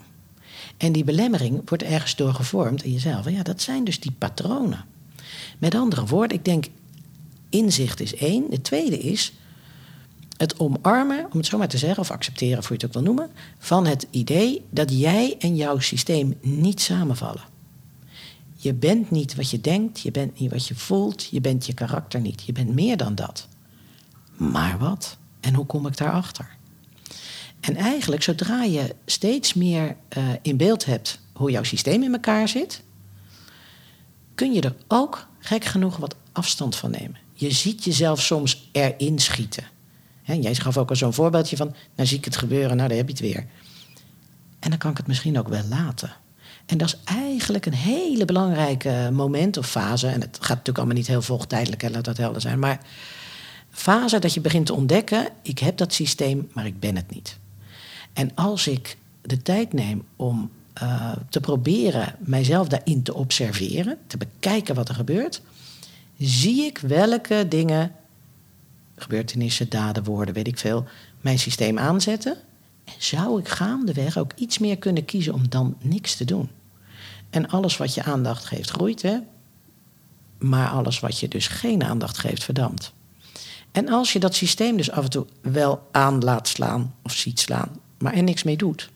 En 0.78 0.92
die 0.92 1.04
belemmering 1.04 1.62
wordt 1.66 1.84
ergens 1.84 2.16
door 2.16 2.34
gevormd 2.34 2.84
in 2.84 2.92
jezelf. 2.92 3.30
Ja, 3.30 3.44
dat 3.44 3.62
zijn 3.62 3.84
dus 3.84 4.00
die 4.00 4.12
patronen. 4.18 4.86
Met 5.58 5.76
andere 5.76 6.06
woorden, 6.06 6.38
ik 6.38 6.46
denk, 6.46 6.66
inzicht 7.50 8.00
is 8.00 8.16
één. 8.16 8.50
De 8.50 8.62
tweede 8.62 9.00
is 9.00 9.34
het 10.38 10.60
omarmen, 10.60 11.26
om 11.32 11.38
het 11.38 11.46
zo 11.46 11.58
maar 11.58 11.68
te 11.68 11.78
zeggen, 11.78 12.00
of 12.00 12.12
accepteren, 12.12 12.58
hoe 12.58 12.68
je 12.68 12.74
het 12.74 12.86
ook 12.86 12.94
wil 12.94 13.02
noemen, 13.02 13.30
van 13.58 13.86
het 13.86 14.08
idee 14.10 14.62
dat 14.70 15.00
jij 15.00 15.36
en 15.40 15.56
jouw 15.56 15.80
systeem 15.80 16.38
niet 16.42 16.82
samenvallen. 16.82 17.44
Je 18.56 18.74
bent 18.74 19.12
niet 19.12 19.36
wat 19.36 19.50
je 19.50 19.62
denkt, 19.62 20.00
je 20.00 20.12
bent 20.12 20.40
niet 20.40 20.52
wat 20.52 20.68
je 20.68 20.76
voelt, 20.76 21.28
je 21.32 21.42
bent 21.42 21.66
je 21.66 21.74
karakter 21.74 22.20
niet. 22.20 22.44
Je 22.46 22.52
bent 22.52 22.74
meer 22.74 22.98
dan 22.98 23.16
dat. 23.16 23.48
Maar 24.38 24.78
wat? 24.78 25.18
En 25.40 25.54
hoe 25.54 25.66
kom 25.66 25.88
ik 25.88 25.98
daarachter? 25.98 26.58
En 27.60 27.76
eigenlijk, 27.76 28.24
zodra 28.24 28.64
je 28.64 28.96
steeds 29.06 29.54
meer 29.54 29.96
uh, 30.18 30.24
in 30.42 30.58
beeld 30.58 30.86
hebt 30.86 31.20
hoe 31.34 31.52
jouw 31.52 31.64
systeem 31.64 32.04
in 32.04 32.14
elkaar 32.14 32.48
zit, 32.48 32.84
kun 34.36 34.54
je 34.54 34.62
er 34.62 34.76
ook, 34.88 35.28
gek 35.40 35.66
genoeg, 35.66 35.98
wat 35.98 36.16
afstand 36.32 36.76
van 36.76 36.92
nemen. 36.92 37.18
Je 37.34 37.52
ziet 37.52 37.84
jezelf 37.84 38.22
soms 38.22 38.70
erin 38.72 39.20
schieten. 39.20 39.64
He, 40.24 40.34
jij 40.34 40.56
gaf 40.56 40.78
ook 40.78 40.90
al 40.90 40.96
zo'n 40.96 41.14
voorbeeldje 41.14 41.58
van, 41.58 41.76
nou 41.96 42.08
zie 42.08 42.18
ik 42.18 42.26
het 42.26 42.38
gebeuren, 42.38 42.78
nou 42.78 42.90
daar 42.90 42.98
heb 42.98 43.08
je 43.08 43.14
het 43.14 43.22
weer. 43.22 43.46
En 44.60 44.70
dan 44.70 44.80
kan 44.80 44.92
ik 44.92 44.98
het 44.98 45.08
misschien 45.08 45.40
ook 45.40 45.48
wel 45.48 45.64
laten. 45.70 46.12
En 46.66 46.78
dat 46.78 46.88
is 46.88 46.98
eigenlijk 47.04 47.66
een 47.66 47.74
hele 47.74 48.26
belangrijke 48.26 49.10
moment 49.14 49.58
of 49.58 49.70
fase. 49.70 50.08
En 50.08 50.22
het 50.22 50.38
gaat 50.38 50.50
natuurlijk 50.50 50.78
allemaal 50.78 50.96
niet 50.96 51.08
heel 51.08 51.22
volgtijdelijk, 51.22 51.90
laat 51.90 52.06
dat 52.06 52.18
helder 52.18 52.42
zijn. 52.42 52.60
Maar 52.60 52.80
fase 53.70 54.20
dat 54.20 54.34
je 54.34 54.42
begint 54.42 54.66
te 54.66 54.74
ontdekken: 54.74 55.30
ik 55.42 55.60
heb 55.60 55.78
dat 55.78 55.94
systeem, 55.94 56.50
maar 56.54 56.66
ik 56.66 56.80
ben 56.80 56.96
het 56.96 57.12
niet. 57.12 57.38
En 58.14 58.32
als 58.36 58.68
ik 58.68 58.98
de 59.22 59.42
tijd 59.42 59.74
neem 59.74 60.04
om 60.16 60.52
uh, 60.84 61.12
te 61.30 61.40
proberen 61.40 62.16
mijzelf 62.20 62.68
daarin 62.68 63.04
te 63.04 63.14
observeren, 63.14 63.98
te 64.08 64.18
bekijken 64.18 64.76
wat 64.76 64.90
er 64.90 64.96
gebeurt, 64.96 65.42
zie 66.18 66.66
ik 66.66 66.78
welke 66.78 67.46
dingen, 67.50 67.92
gebeurtenissen, 68.96 69.70
daden, 69.70 70.04
woorden, 70.04 70.34
weet 70.34 70.48
ik 70.48 70.58
veel, 70.58 70.86
mijn 71.22 71.40
systeem 71.40 71.80
aanzetten. 71.80 72.38
En 72.84 72.94
zou 72.98 73.40
ik 73.40 73.48
gaandeweg 73.48 74.18
ook 74.18 74.32
iets 74.36 74.58
meer 74.58 74.78
kunnen 74.78 75.06
kiezen 75.06 75.34
om 75.34 75.50
dan 75.50 75.76
niks 75.82 76.16
te 76.16 76.26
doen. 76.26 76.50
En 77.30 77.50
alles 77.50 77.78
wat 77.78 77.94
je 77.94 78.04
aandacht 78.04 78.46
geeft, 78.46 78.70
groeit, 78.70 79.02
hè? 79.02 79.18
Maar 80.38 80.70
alles 80.70 81.00
wat 81.00 81.20
je 81.20 81.28
dus 81.28 81.48
geen 81.48 81.84
aandacht 81.84 82.18
geeft, 82.18 82.44
verdampt. 82.44 82.94
En 83.72 83.90
als 83.90 84.14
je 84.14 84.20
dat 84.20 84.36
systeem 84.36 84.78
dus 84.78 84.92
af 84.92 85.04
en 85.04 85.10
toe 85.10 85.26
wel 85.42 85.88
aan 85.92 86.24
laat 86.24 86.48
slaan 86.48 86.96
of 87.04 87.12
ziet 87.12 87.40
slaan, 87.40 87.70
maar 88.00 88.14
er 88.14 88.24
niks 88.24 88.44
mee 88.44 88.58
doet, 88.58 88.90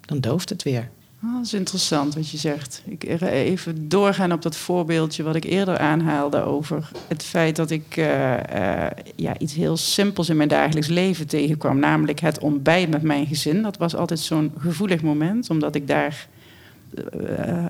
dan 0.00 0.20
dooft 0.20 0.48
het 0.48 0.62
weer. 0.62 0.88
Oh, 1.24 1.34
dat 1.34 1.44
is 1.44 1.54
interessant 1.54 2.14
wat 2.14 2.30
je 2.30 2.36
zegt. 2.36 2.82
Ik 2.84 3.20
even 3.20 3.88
doorgaan 3.88 4.32
op 4.32 4.42
dat 4.42 4.56
voorbeeldje 4.56 5.22
wat 5.22 5.34
ik 5.34 5.44
eerder 5.44 5.78
aanhaalde 5.78 6.40
over 6.40 6.88
het 7.08 7.22
feit 7.22 7.56
dat 7.56 7.70
ik 7.70 7.96
uh, 7.96 8.32
uh, 8.32 8.86
ja, 9.16 9.38
iets 9.38 9.54
heel 9.54 9.76
simpels 9.76 10.28
in 10.28 10.36
mijn 10.36 10.48
dagelijks 10.48 10.88
leven 10.88 11.26
tegenkwam, 11.26 11.78
namelijk 11.78 12.20
het 12.20 12.38
ontbijt 12.38 12.90
met 12.90 13.02
mijn 13.02 13.26
gezin. 13.26 13.62
Dat 13.62 13.76
was 13.76 13.94
altijd 13.94 14.20
zo'n 14.20 14.52
gevoelig 14.58 15.02
moment, 15.02 15.50
omdat 15.50 15.74
ik 15.74 15.88
daar 15.88 16.28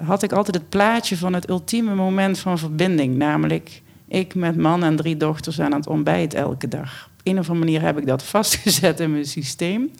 had 0.02 0.22
ik 0.22 0.32
altijd 0.32 0.56
het 0.56 0.68
plaatje 0.68 1.16
van 1.16 1.32
het 1.32 1.48
ultieme 1.48 1.94
moment 1.94 2.38
van 2.38 2.58
verbinding. 2.58 3.16
Namelijk 3.16 3.82
ik 4.08 4.34
met 4.34 4.56
man 4.56 4.84
en 4.84 4.96
drie 4.96 5.16
dochters 5.16 5.60
aan 5.60 5.72
het 5.72 5.86
ontbijt 5.86 6.34
elke 6.34 6.68
dag. 6.68 7.08
Op 7.12 7.20
een 7.22 7.38
of 7.38 7.48
andere 7.48 7.64
manier 7.64 7.82
heb 7.82 7.98
ik 7.98 8.06
dat 8.06 8.22
vastgezet 8.36 9.00
in 9.00 9.10
mijn 9.12 9.24
systeem. 9.24 9.90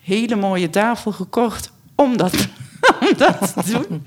Hele 0.00 0.36
mooie 0.36 0.70
tafel 0.70 1.12
gekocht 1.12 1.72
om 1.94 2.16
dat, 2.16 2.48
om 3.00 3.08
dat 3.16 3.52
te 3.54 3.72
doen. 3.72 4.06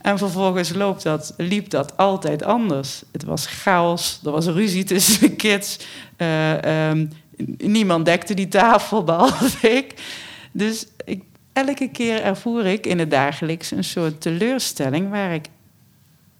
En 0.00 0.18
vervolgens 0.18 0.74
loopt 0.74 1.02
dat, 1.02 1.34
liep 1.36 1.70
dat 1.70 1.96
altijd 1.96 2.42
anders. 2.42 3.02
Het 3.12 3.24
was 3.24 3.46
chaos, 3.46 4.20
er 4.24 4.30
was 4.30 4.46
ruzie 4.46 4.84
tussen 4.84 5.20
de 5.20 5.36
kids. 5.36 5.78
Uh, 6.18 6.88
um, 6.88 7.10
niemand 7.56 8.04
dekte 8.04 8.34
die 8.34 8.48
tafel, 8.48 9.04
behalve 9.04 9.68
ik. 9.78 9.94
Dus 10.52 10.86
ik 11.04 11.22
elke 11.52 11.88
keer 11.88 12.22
ervoer 12.22 12.66
ik 12.66 12.86
in 12.86 12.98
het 12.98 13.10
dagelijks 13.10 13.70
een 13.70 13.84
soort 13.84 14.20
teleurstelling 14.20 15.10
waar 15.10 15.34
ik 15.34 15.46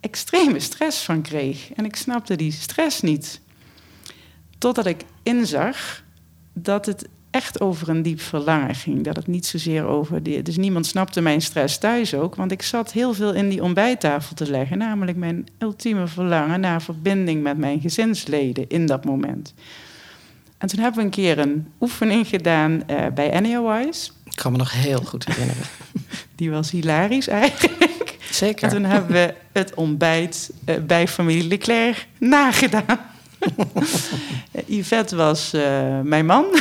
extreme 0.01 0.61
stress 0.61 1.05
van 1.05 1.23
kreeg. 1.23 1.73
En 1.73 1.85
ik 1.85 1.97
snapte 1.97 2.37
die 2.37 2.53
stress 2.53 3.01
niet. 3.01 3.41
Totdat 4.59 4.87
ik 4.87 5.05
inzag 5.23 6.03
dat 6.53 6.87
het 6.87 7.09
echt 7.31 7.61
over 7.61 7.89
een 7.89 8.03
diep 8.03 8.21
verlangen 8.21 8.75
ging. 8.75 9.05
Dat 9.05 9.17
het 9.17 9.27
niet 9.27 9.47
zozeer 9.47 9.85
over 9.85 10.23
die. 10.23 10.43
Dus 10.43 10.57
niemand 10.57 10.87
snapte 10.87 11.21
mijn 11.21 11.41
stress 11.41 11.79
thuis 11.79 12.15
ook, 12.15 12.35
want 12.35 12.53
ik 12.53 12.63
zat 12.63 12.93
heel 12.93 13.15
veel 13.15 13.35
in 13.35 13.49
die 13.49 13.63
ontbijttafel 13.63 14.35
te 14.35 14.51
leggen, 14.51 14.79
namelijk 14.79 15.17
mijn 15.17 15.47
ultieme 15.59 16.07
verlangen 16.07 16.61
naar 16.61 16.83
verbinding 16.83 17.43
met 17.43 17.59
mijn 17.59 17.81
gezinsleden 17.81 18.69
in 18.69 18.87
dat 18.87 19.05
moment. 19.05 19.55
En 20.59 20.69
toen 20.69 20.81
hebben 20.81 20.99
we 20.99 21.05
een 21.05 21.13
keer 21.13 21.39
een 21.39 21.69
oefening 21.81 22.27
gedaan 22.27 22.83
uh, 22.91 23.07
bij 23.15 23.33
Anyawise. 23.33 24.11
Ik 24.25 24.37
kan 24.37 24.53
me 24.53 24.59
nog 24.59 24.73
heel 24.73 25.01
goed 25.01 25.27
herinneren. 25.27 25.63
Die 26.37 26.51
was 26.51 26.71
hilarisch 26.71 27.29
eigenlijk. 27.29 27.97
Zeker. 28.38 28.64
En 28.64 28.70
toen 28.74 28.85
hebben 28.85 29.12
we 29.12 29.35
het 29.53 29.74
ontbijt 29.74 30.51
uh, 30.66 30.77
bij 30.77 31.09
familie 31.09 31.48
Leclerc 31.48 32.07
nagedaan. 32.18 32.98
Yvette 34.66 35.16
was 35.16 35.55
uh, 35.55 36.01
mijn 36.01 36.27
man. 36.27 36.44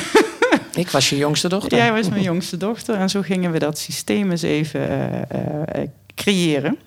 Ik 0.73 0.89
was 0.89 1.09
je 1.09 1.17
jongste 1.17 1.49
dochter. 1.49 1.77
Jij 1.77 1.91
was 1.91 2.09
mijn 2.09 2.21
jongste 2.21 2.57
dochter. 2.57 2.95
En 2.95 3.09
zo 3.09 3.21
gingen 3.21 3.51
we 3.51 3.59
dat 3.59 3.77
systeem 3.77 4.31
eens 4.31 4.41
even 4.41 4.81
creëren. 6.15 6.77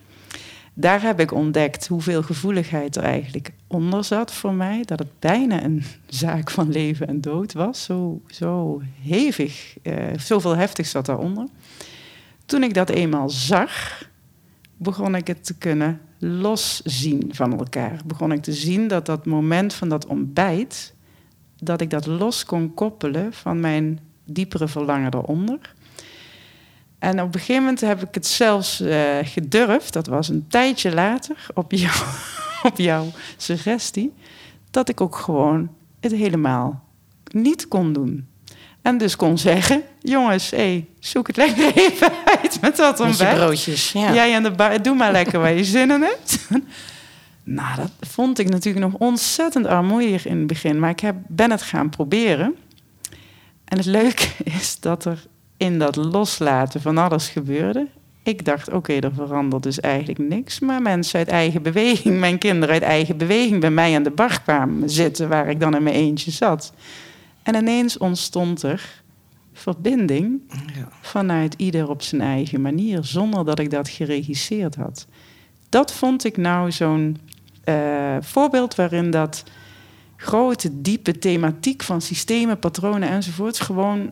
Daar 0.75 1.03
heb 1.03 1.21
ik 1.21 1.33
ontdekt 1.33 1.87
hoeveel 1.87 2.23
gevoeligheid 2.23 2.97
er 2.97 3.03
eigenlijk 3.03 3.51
onder 3.67 4.05
zat 4.05 4.33
voor 4.33 4.53
mij. 4.53 4.83
Dat 4.85 4.99
het 4.99 5.19
bijna 5.19 5.65
een 5.65 5.85
zaak 6.07 6.51
van 6.51 6.73
leven 6.73 7.09
en 7.09 7.21
dood 7.21 7.53
was. 7.53 7.85
Zo, 7.85 8.21
zo 8.27 8.83
hevig, 9.03 9.75
zoveel 10.17 10.57
heftig 10.57 10.87
zat 10.87 11.07
daaronder. 11.07 11.47
Toen 12.47 12.63
ik 12.63 12.75
dat 12.75 12.89
eenmaal 12.91 13.31
zag, 13.31 14.03
begon 14.83 15.15
ik 15.15 15.27
het 15.27 15.45
te 15.45 15.55
kunnen 15.55 16.01
loszien 16.19 17.29
van 17.31 17.59
elkaar. 17.59 18.01
Begon 18.07 18.33
ik 18.33 18.43
te 18.43 18.53
zien 18.53 18.89
dat 18.89 19.07
dat 19.07 19.27
moment 19.27 19.75
van 19.75 19.89
dat 19.89 20.07
ontbijt, 20.07 20.95
dat 21.57 21.81
ik 21.81 21.91
dat 21.91 22.07
los 22.07 22.45
kon 22.45 22.75
koppelen 22.75 23.33
van 23.33 23.61
mijn 23.61 24.01
diepere 24.25 24.69
verlangen 24.69 25.15
eronder. 25.15 25.75
En 26.99 27.21
op 27.21 27.35
een 27.35 27.41
gegeven 27.41 27.63
moment 27.63 27.81
heb 27.81 28.03
ik 28.03 28.15
het 28.15 28.27
zelfs 28.27 28.81
uh, 28.81 29.19
gedurfd, 29.23 29.93
dat 29.93 30.07
was 30.07 30.29
een 30.29 30.47
tijdje 30.49 30.95
later, 30.95 31.47
op, 31.55 31.73
op 32.69 32.77
jouw 32.77 33.07
suggestie, 33.37 34.13
dat 34.71 34.89
ik 34.89 35.01
ook 35.01 35.17
gewoon 35.17 35.71
het 36.01 36.13
helemaal 36.13 36.85
niet 37.33 37.69
kon 37.69 37.93
doen. 37.93 38.29
En 38.83 38.99
dus 38.99 39.17
kon 39.17 39.39
zeggen, 39.39 39.83
jongens, 40.01 40.51
hey, 40.51 40.87
zoek 40.99 41.27
het 41.27 41.37
lekker 41.37 41.77
even 41.77 42.13
uit 42.41 42.61
met 42.61 42.77
dat 42.77 43.01
ontbijt. 43.01 43.31
Met 43.31 43.45
broodjes, 43.45 43.93
ja. 43.93 44.15
Jij 44.15 44.35
en 44.35 44.43
de 44.43 44.51
bar, 44.51 44.83
doe 44.83 44.95
maar 44.95 45.13
lekker 45.13 45.41
waar 45.41 45.53
je 45.53 45.65
zin 45.65 45.91
in 45.91 46.03
hebt. 46.03 46.49
nou, 47.45 47.77
dat 47.77 47.91
vond 48.01 48.39
ik 48.39 48.49
natuurlijk 48.49 48.85
nog 48.85 49.01
ontzettend 49.01 49.67
armoeig 49.67 50.27
in 50.27 50.39
het 50.39 50.47
begin. 50.47 50.79
Maar 50.79 50.91
ik 50.91 51.01
heb, 51.01 51.17
ben 51.29 51.51
het 51.51 51.63
gaan 51.63 51.89
proberen. 51.89 52.55
En 53.65 53.77
het 53.77 53.87
leuke 53.87 54.27
is 54.59 54.81
dat 54.81 55.05
er 55.05 55.27
in 55.57 55.79
dat 55.79 55.97
loslaten 55.97 56.81
van 56.81 56.99
alles 56.99 57.29
gebeurde. 57.29 57.87
Ik 58.23 58.45
dacht, 58.45 58.73
oké, 58.73 58.93
er 58.93 59.15
verandert 59.15 59.63
dus 59.63 59.81
eigenlijk 59.81 60.19
niks. 60.19 60.61
Maar 60.61 60.83
mensen 60.83 61.19
uit 61.19 61.29
eigen 61.29 61.63
beweging, 61.63 62.19
mijn 62.19 62.39
kinderen 62.39 62.75
uit 62.75 62.83
eigen 62.83 63.17
beweging... 63.17 63.61
bij 63.61 63.71
mij 63.71 63.95
aan 63.95 64.03
de 64.03 64.11
bar 64.11 64.43
kwamen 64.43 64.91
zitten, 64.91 65.29
waar 65.29 65.49
ik 65.49 65.61
dan 65.61 65.75
in 65.75 65.83
mijn 65.83 65.95
eentje 65.95 66.31
zat. 66.31 66.73
En 67.51 67.57
ineens 67.57 67.99
ontstond 67.99 68.63
er 68.63 69.03
verbinding 69.53 70.41
ja. 70.75 70.89
vanuit 71.01 71.55
ieder 71.57 71.89
op 71.89 72.03
zijn 72.03 72.21
eigen 72.21 72.61
manier... 72.61 73.05
zonder 73.05 73.45
dat 73.45 73.59
ik 73.59 73.71
dat 73.71 73.89
geregisseerd 73.89 74.75
had. 74.75 75.07
Dat 75.69 75.93
vond 75.93 76.25
ik 76.25 76.37
nou 76.37 76.73
zo'n 76.73 77.17
uh, 77.65 78.17
voorbeeld 78.21 78.75
waarin 78.75 79.11
dat 79.11 79.45
grote, 80.17 80.81
diepe 80.81 81.19
thematiek 81.19 81.83
van 81.83 82.01
systemen, 82.01 82.59
patronen 82.59 83.09
enzovoort. 83.09 83.61
Gewoon 83.61 84.01
uh, 84.01 84.11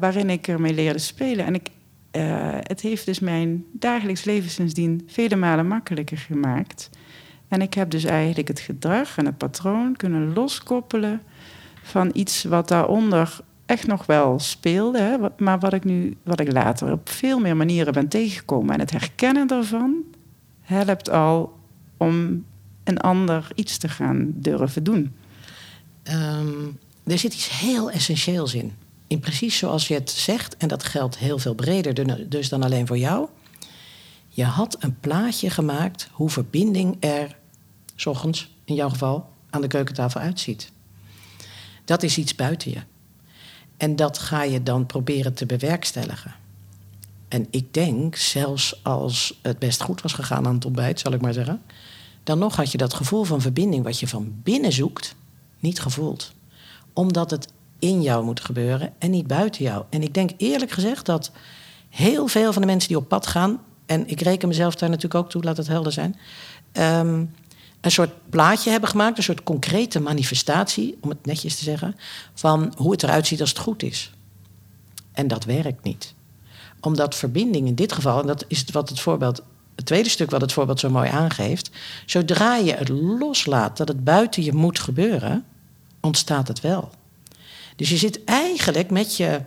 waarin 0.00 0.30
ik 0.30 0.48
ermee 0.48 0.74
leerde 0.74 0.98
spelen. 0.98 1.46
En 1.46 1.54
ik, 1.54 1.68
uh, 2.12 2.48
het 2.60 2.80
heeft 2.80 3.06
dus 3.06 3.18
mijn 3.20 3.64
dagelijks 3.72 4.24
leven 4.24 4.50
sindsdien 4.50 5.02
vele 5.06 5.36
malen 5.36 5.66
makkelijker 5.66 6.18
gemaakt. 6.18 6.90
En 7.48 7.62
ik 7.62 7.74
heb 7.74 7.90
dus 7.90 8.04
eigenlijk 8.04 8.48
het 8.48 8.60
gedrag 8.60 9.16
en 9.16 9.26
het 9.26 9.38
patroon 9.38 9.96
kunnen 9.96 10.32
loskoppelen 10.32 11.22
van 11.84 12.10
iets 12.12 12.44
wat 12.44 12.68
daaronder 12.68 13.40
echt 13.66 13.86
nog 13.86 14.06
wel 14.06 14.38
speelde, 14.38 14.98
hè, 14.98 15.16
maar 15.38 15.58
wat 15.58 15.72
ik 15.72 15.84
nu, 15.84 16.16
wat 16.22 16.40
ik 16.40 16.52
later 16.52 16.92
op 16.92 17.08
veel 17.08 17.38
meer 17.38 17.56
manieren 17.56 17.92
ben 17.92 18.08
tegengekomen. 18.08 18.74
En 18.74 18.80
het 18.80 18.90
herkennen 18.90 19.46
daarvan 19.46 19.94
helpt 20.60 21.10
al 21.10 21.58
om 21.96 22.44
een 22.84 22.98
ander 22.98 23.48
iets 23.54 23.78
te 23.78 23.88
gaan 23.88 24.32
durven 24.34 24.84
doen. 24.84 25.14
Um, 26.12 26.78
er 27.04 27.18
zit 27.18 27.34
iets 27.34 27.60
heel 27.60 27.90
essentieels 27.90 28.54
in. 28.54 28.72
In 29.06 29.20
precies 29.20 29.58
zoals 29.58 29.88
je 29.88 29.94
het 29.94 30.10
zegt, 30.10 30.56
en 30.56 30.68
dat 30.68 30.84
geldt 30.84 31.18
heel 31.18 31.38
veel 31.38 31.54
breder 31.54 32.28
dus 32.28 32.48
dan 32.48 32.62
alleen 32.62 32.86
voor 32.86 32.98
jou. 32.98 33.28
Je 34.28 34.44
had 34.44 34.76
een 34.80 35.00
plaatje 35.00 35.50
gemaakt 35.50 36.08
hoe 36.12 36.30
verbinding 36.30 36.96
er, 37.00 37.36
s 37.94 38.06
ochtends 38.06 38.54
in 38.64 38.74
jouw 38.74 38.88
geval, 38.88 39.28
aan 39.50 39.60
de 39.60 39.66
keukentafel 39.66 40.20
uitziet. 40.20 40.72
Dat 41.84 42.02
is 42.02 42.18
iets 42.18 42.34
buiten 42.34 42.70
je. 42.70 42.80
En 43.76 43.96
dat 43.96 44.18
ga 44.18 44.42
je 44.42 44.62
dan 44.62 44.86
proberen 44.86 45.34
te 45.34 45.46
bewerkstelligen. 45.46 46.34
En 47.28 47.46
ik 47.50 47.74
denk, 47.74 48.16
zelfs 48.16 48.84
als 48.84 49.38
het 49.42 49.58
best 49.58 49.82
goed 49.82 50.02
was 50.02 50.12
gegaan 50.12 50.46
aan 50.46 50.54
het 50.54 50.64
ontbijt, 50.64 51.00
zal 51.00 51.12
ik 51.12 51.20
maar 51.20 51.32
zeggen, 51.32 51.62
dan 52.22 52.38
nog 52.38 52.56
had 52.56 52.72
je 52.72 52.78
dat 52.78 52.94
gevoel 52.94 53.24
van 53.24 53.40
verbinding 53.40 53.84
wat 53.84 54.00
je 54.00 54.08
van 54.08 54.32
binnen 54.42 54.72
zoekt, 54.72 55.14
niet 55.58 55.80
gevoeld. 55.80 56.32
Omdat 56.92 57.30
het 57.30 57.48
in 57.78 58.02
jou 58.02 58.24
moet 58.24 58.40
gebeuren 58.40 58.92
en 58.98 59.10
niet 59.10 59.26
buiten 59.26 59.64
jou. 59.64 59.84
En 59.90 60.02
ik 60.02 60.14
denk 60.14 60.30
eerlijk 60.36 60.70
gezegd 60.70 61.06
dat 61.06 61.30
heel 61.88 62.26
veel 62.26 62.52
van 62.52 62.62
de 62.62 62.68
mensen 62.68 62.88
die 62.88 62.98
op 62.98 63.08
pad 63.08 63.26
gaan, 63.26 63.60
en 63.86 64.08
ik 64.08 64.20
reken 64.20 64.48
mezelf 64.48 64.74
daar 64.74 64.88
natuurlijk 64.88 65.24
ook 65.24 65.30
toe, 65.30 65.42
laat 65.42 65.56
het 65.56 65.66
helder 65.66 65.92
zijn, 65.92 66.16
um, 66.72 67.34
een 67.84 67.90
soort 67.90 68.30
plaatje 68.30 68.70
hebben 68.70 68.88
gemaakt, 68.88 69.16
een 69.16 69.22
soort 69.22 69.42
concrete 69.42 70.00
manifestatie, 70.00 70.98
om 71.00 71.08
het 71.08 71.26
netjes 71.26 71.56
te 71.56 71.64
zeggen, 71.64 71.96
van 72.34 72.72
hoe 72.76 72.92
het 72.92 73.02
eruit 73.02 73.26
ziet 73.26 73.40
als 73.40 73.48
het 73.48 73.58
goed 73.58 73.82
is. 73.82 74.12
En 75.12 75.28
dat 75.28 75.44
werkt 75.44 75.84
niet. 75.84 76.14
Omdat 76.80 77.14
verbinding 77.14 77.66
in 77.66 77.74
dit 77.74 77.92
geval, 77.92 78.20
en 78.20 78.26
dat 78.26 78.44
is 78.48 78.64
wat 78.72 78.88
het 78.88 79.00
voorbeeld, 79.00 79.42
het 79.74 79.86
tweede 79.86 80.08
stuk 80.08 80.30
wat 80.30 80.40
het 80.40 80.52
voorbeeld 80.52 80.80
zo 80.80 80.90
mooi 80.90 81.10
aangeeft, 81.10 81.70
zodra 82.06 82.56
je 82.56 82.72
het 82.72 82.88
loslaat 82.88 83.76
dat 83.76 83.88
het 83.88 84.04
buiten 84.04 84.42
je 84.42 84.52
moet 84.52 84.78
gebeuren, 84.78 85.44
ontstaat 86.00 86.48
het 86.48 86.60
wel. 86.60 86.90
Dus 87.76 87.88
je 87.88 87.96
zit 87.96 88.24
eigenlijk 88.24 88.90
met 88.90 89.16
je 89.16 89.40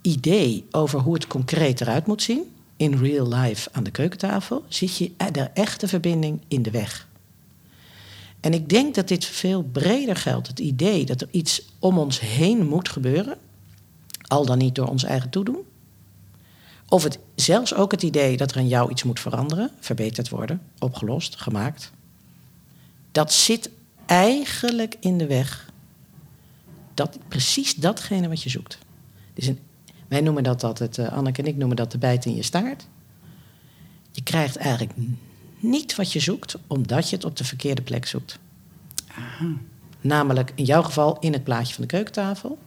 idee 0.00 0.66
over 0.70 1.00
hoe 1.00 1.14
het 1.14 1.26
concreet 1.26 1.80
eruit 1.80 2.06
moet 2.06 2.22
zien, 2.22 2.54
in 2.76 2.98
real 2.98 3.28
life 3.28 3.68
aan 3.72 3.84
de 3.84 3.90
keukentafel, 3.90 4.64
zit 4.68 4.96
je 4.96 5.10
de 5.32 5.50
echte 5.54 5.88
verbinding 5.88 6.40
in 6.48 6.62
de 6.62 6.70
weg. 6.70 7.10
En 8.42 8.52
ik 8.54 8.68
denk 8.68 8.94
dat 8.94 9.08
dit 9.08 9.24
veel 9.24 9.62
breder 9.62 10.16
geldt. 10.16 10.48
Het 10.48 10.58
idee 10.58 11.04
dat 11.04 11.20
er 11.20 11.28
iets 11.30 11.62
om 11.78 11.98
ons 11.98 12.20
heen 12.20 12.66
moet 12.66 12.88
gebeuren, 12.88 13.38
al 14.26 14.46
dan 14.46 14.58
niet 14.58 14.74
door 14.74 14.88
ons 14.88 15.04
eigen 15.04 15.30
toedoen. 15.30 15.58
Of 16.88 17.02
het, 17.02 17.18
zelfs 17.34 17.74
ook 17.74 17.90
het 17.90 18.02
idee 18.02 18.36
dat 18.36 18.50
er 18.50 18.56
aan 18.56 18.68
jou 18.68 18.90
iets 18.90 19.02
moet 19.02 19.20
veranderen, 19.20 19.70
verbeterd 19.80 20.28
worden, 20.28 20.62
opgelost, 20.78 21.36
gemaakt. 21.36 21.92
Dat 23.12 23.32
zit 23.32 23.70
eigenlijk 24.06 24.96
in 25.00 25.18
de 25.18 25.26
weg. 25.26 25.70
Dat, 26.94 27.18
precies 27.28 27.74
datgene 27.74 28.28
wat 28.28 28.42
je 28.42 28.50
zoekt. 28.50 28.78
Dus 29.34 29.46
een, 29.46 29.58
wij 30.08 30.20
noemen 30.20 30.42
dat 30.42 30.64
altijd, 30.64 30.98
uh, 30.98 31.12
Anneke 31.12 31.42
en 31.42 31.48
ik 31.48 31.56
noemen 31.56 31.76
dat 31.76 31.92
de 31.92 31.98
bijt 31.98 32.24
in 32.24 32.34
je 32.34 32.42
staart. 32.42 32.86
Je 34.12 34.22
krijgt 34.22 34.56
eigenlijk 34.56 34.92
niet 35.62 35.94
wat 35.94 36.12
je 36.12 36.20
zoekt, 36.20 36.58
omdat 36.66 37.10
je 37.10 37.16
het 37.16 37.24
op 37.24 37.36
de 37.36 37.44
verkeerde 37.44 37.82
plek 37.82 38.06
zoekt. 38.06 38.38
Aha. 39.18 39.52
Namelijk 40.00 40.52
in 40.54 40.64
jouw 40.64 40.82
geval 40.82 41.18
in 41.20 41.32
het 41.32 41.44
plaatje 41.44 41.74
van 41.74 41.82
de 41.82 41.88
keukentafel. 41.88 42.58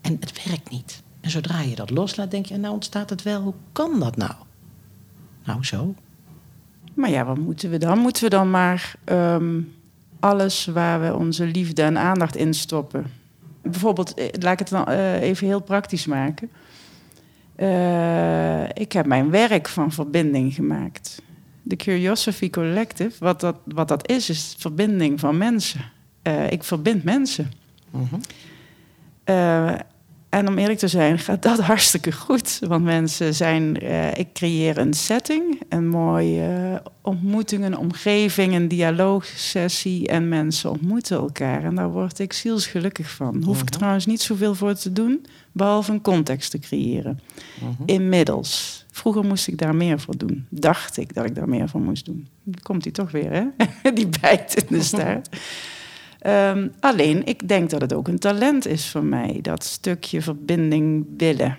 En 0.00 0.16
het 0.20 0.44
werkt 0.46 0.70
niet. 0.70 1.02
En 1.20 1.30
zodra 1.30 1.60
je 1.60 1.74
dat 1.74 1.90
loslaat, 1.90 2.30
denk 2.30 2.46
je, 2.46 2.56
nou 2.56 2.74
ontstaat 2.74 3.10
het 3.10 3.22
wel. 3.22 3.42
Hoe 3.42 3.54
kan 3.72 4.00
dat 4.00 4.16
nou? 4.16 4.32
Nou, 5.44 5.64
zo. 5.64 5.94
Maar 6.94 7.10
ja, 7.10 7.24
wat 7.24 7.38
moeten 7.38 7.70
we 7.70 7.78
dan? 7.78 7.98
Moeten 7.98 8.22
we 8.22 8.28
dan 8.28 8.50
maar 8.50 8.94
um, 9.04 9.74
alles 10.20 10.66
waar 10.66 11.00
we 11.00 11.14
onze 11.14 11.46
liefde 11.46 11.82
en 11.82 11.98
aandacht 11.98 12.36
in 12.36 12.54
stoppen? 12.54 13.06
Bijvoorbeeld, 13.62 14.14
eh, 14.14 14.28
laat 14.40 14.52
ik 14.52 14.58
het 14.58 14.68
dan 14.68 14.90
uh, 14.90 15.20
even 15.20 15.46
heel 15.46 15.60
praktisch 15.60 16.06
maken. 16.06 16.50
Uh, 17.56 18.68
ik 18.68 18.92
heb 18.92 19.06
mijn 19.06 19.30
werk 19.30 19.68
van 19.68 19.92
verbinding 19.92 20.54
gemaakt 20.54 21.22
de 21.66 21.76
Curiosity 21.76 22.50
Collective, 22.50 23.12
wat 23.18 23.40
dat, 23.40 23.56
wat 23.64 23.88
dat 23.88 24.08
is, 24.08 24.30
is 24.30 24.54
verbinding 24.58 25.20
van 25.20 25.36
mensen. 25.36 25.80
Uh, 26.22 26.50
ik 26.50 26.64
verbind 26.64 27.04
mensen. 27.04 27.52
-huh. 27.90 28.12
uh, 29.24 29.78
en 30.28 30.48
om 30.48 30.58
eerlijk 30.58 30.78
te 30.78 30.88
zijn, 30.88 31.18
gaat 31.18 31.42
dat 31.42 31.60
hartstikke 31.70 32.12
goed. 32.12 32.58
Want 32.66 32.84
mensen 32.84 33.34
zijn. 33.34 33.84
Uh, 33.84 34.14
ik 34.14 34.32
creëer 34.32 34.78
een 34.78 34.94
setting, 34.94 35.60
een 35.68 35.88
mooie 35.88 36.82
ontmoeting, 37.00 37.64
een 37.64 37.76
omgeving, 37.76 38.54
een 38.54 38.68
dialoogsessie. 38.68 40.08
En 40.08 40.28
mensen 40.28 40.70
ontmoeten 40.70 41.16
elkaar. 41.16 41.64
En 41.64 41.74
daar 41.74 41.90
word 41.90 42.18
ik 42.18 42.32
zielsgelukkig 42.32 43.10
van. 43.10 43.42
Hoef 43.42 43.60
ik 43.60 43.68
trouwens 43.68 44.06
niet 44.06 44.22
zoveel 44.22 44.54
voor 44.54 44.74
te 44.74 44.92
doen, 44.92 45.26
behalve 45.52 45.92
een 45.92 46.00
context 46.00 46.50
te 46.50 46.58
creëren. 46.58 47.20
Inmiddels. 47.84 48.84
Vroeger 48.90 49.24
moest 49.24 49.48
ik 49.48 49.58
daar 49.58 49.74
meer 49.74 50.00
voor 50.00 50.16
doen. 50.16 50.46
Dacht 50.48 50.96
ik 50.96 51.14
dat 51.14 51.24
ik 51.24 51.34
daar 51.34 51.48
meer 51.48 51.68
voor 51.68 51.80
moest 51.80 52.04
doen. 52.04 52.28
Dan 52.42 52.62
komt 52.62 52.84
hij 52.84 52.92
toch 52.92 53.10
weer, 53.10 53.32
hè? 53.32 53.44
Die 53.94 54.08
bijt 54.20 54.54
in 54.54 54.76
de 54.76 54.82
staart. 54.92 55.28
Um, 56.26 56.72
alleen, 56.80 57.26
ik 57.26 57.48
denk 57.48 57.70
dat 57.70 57.80
het 57.80 57.92
ook 57.92 58.08
een 58.08 58.18
talent 58.18 58.66
is 58.66 58.88
voor 58.88 59.04
mij. 59.04 59.38
Dat 59.42 59.64
stukje 59.64 60.22
verbinding 60.22 61.06
willen. 61.16 61.58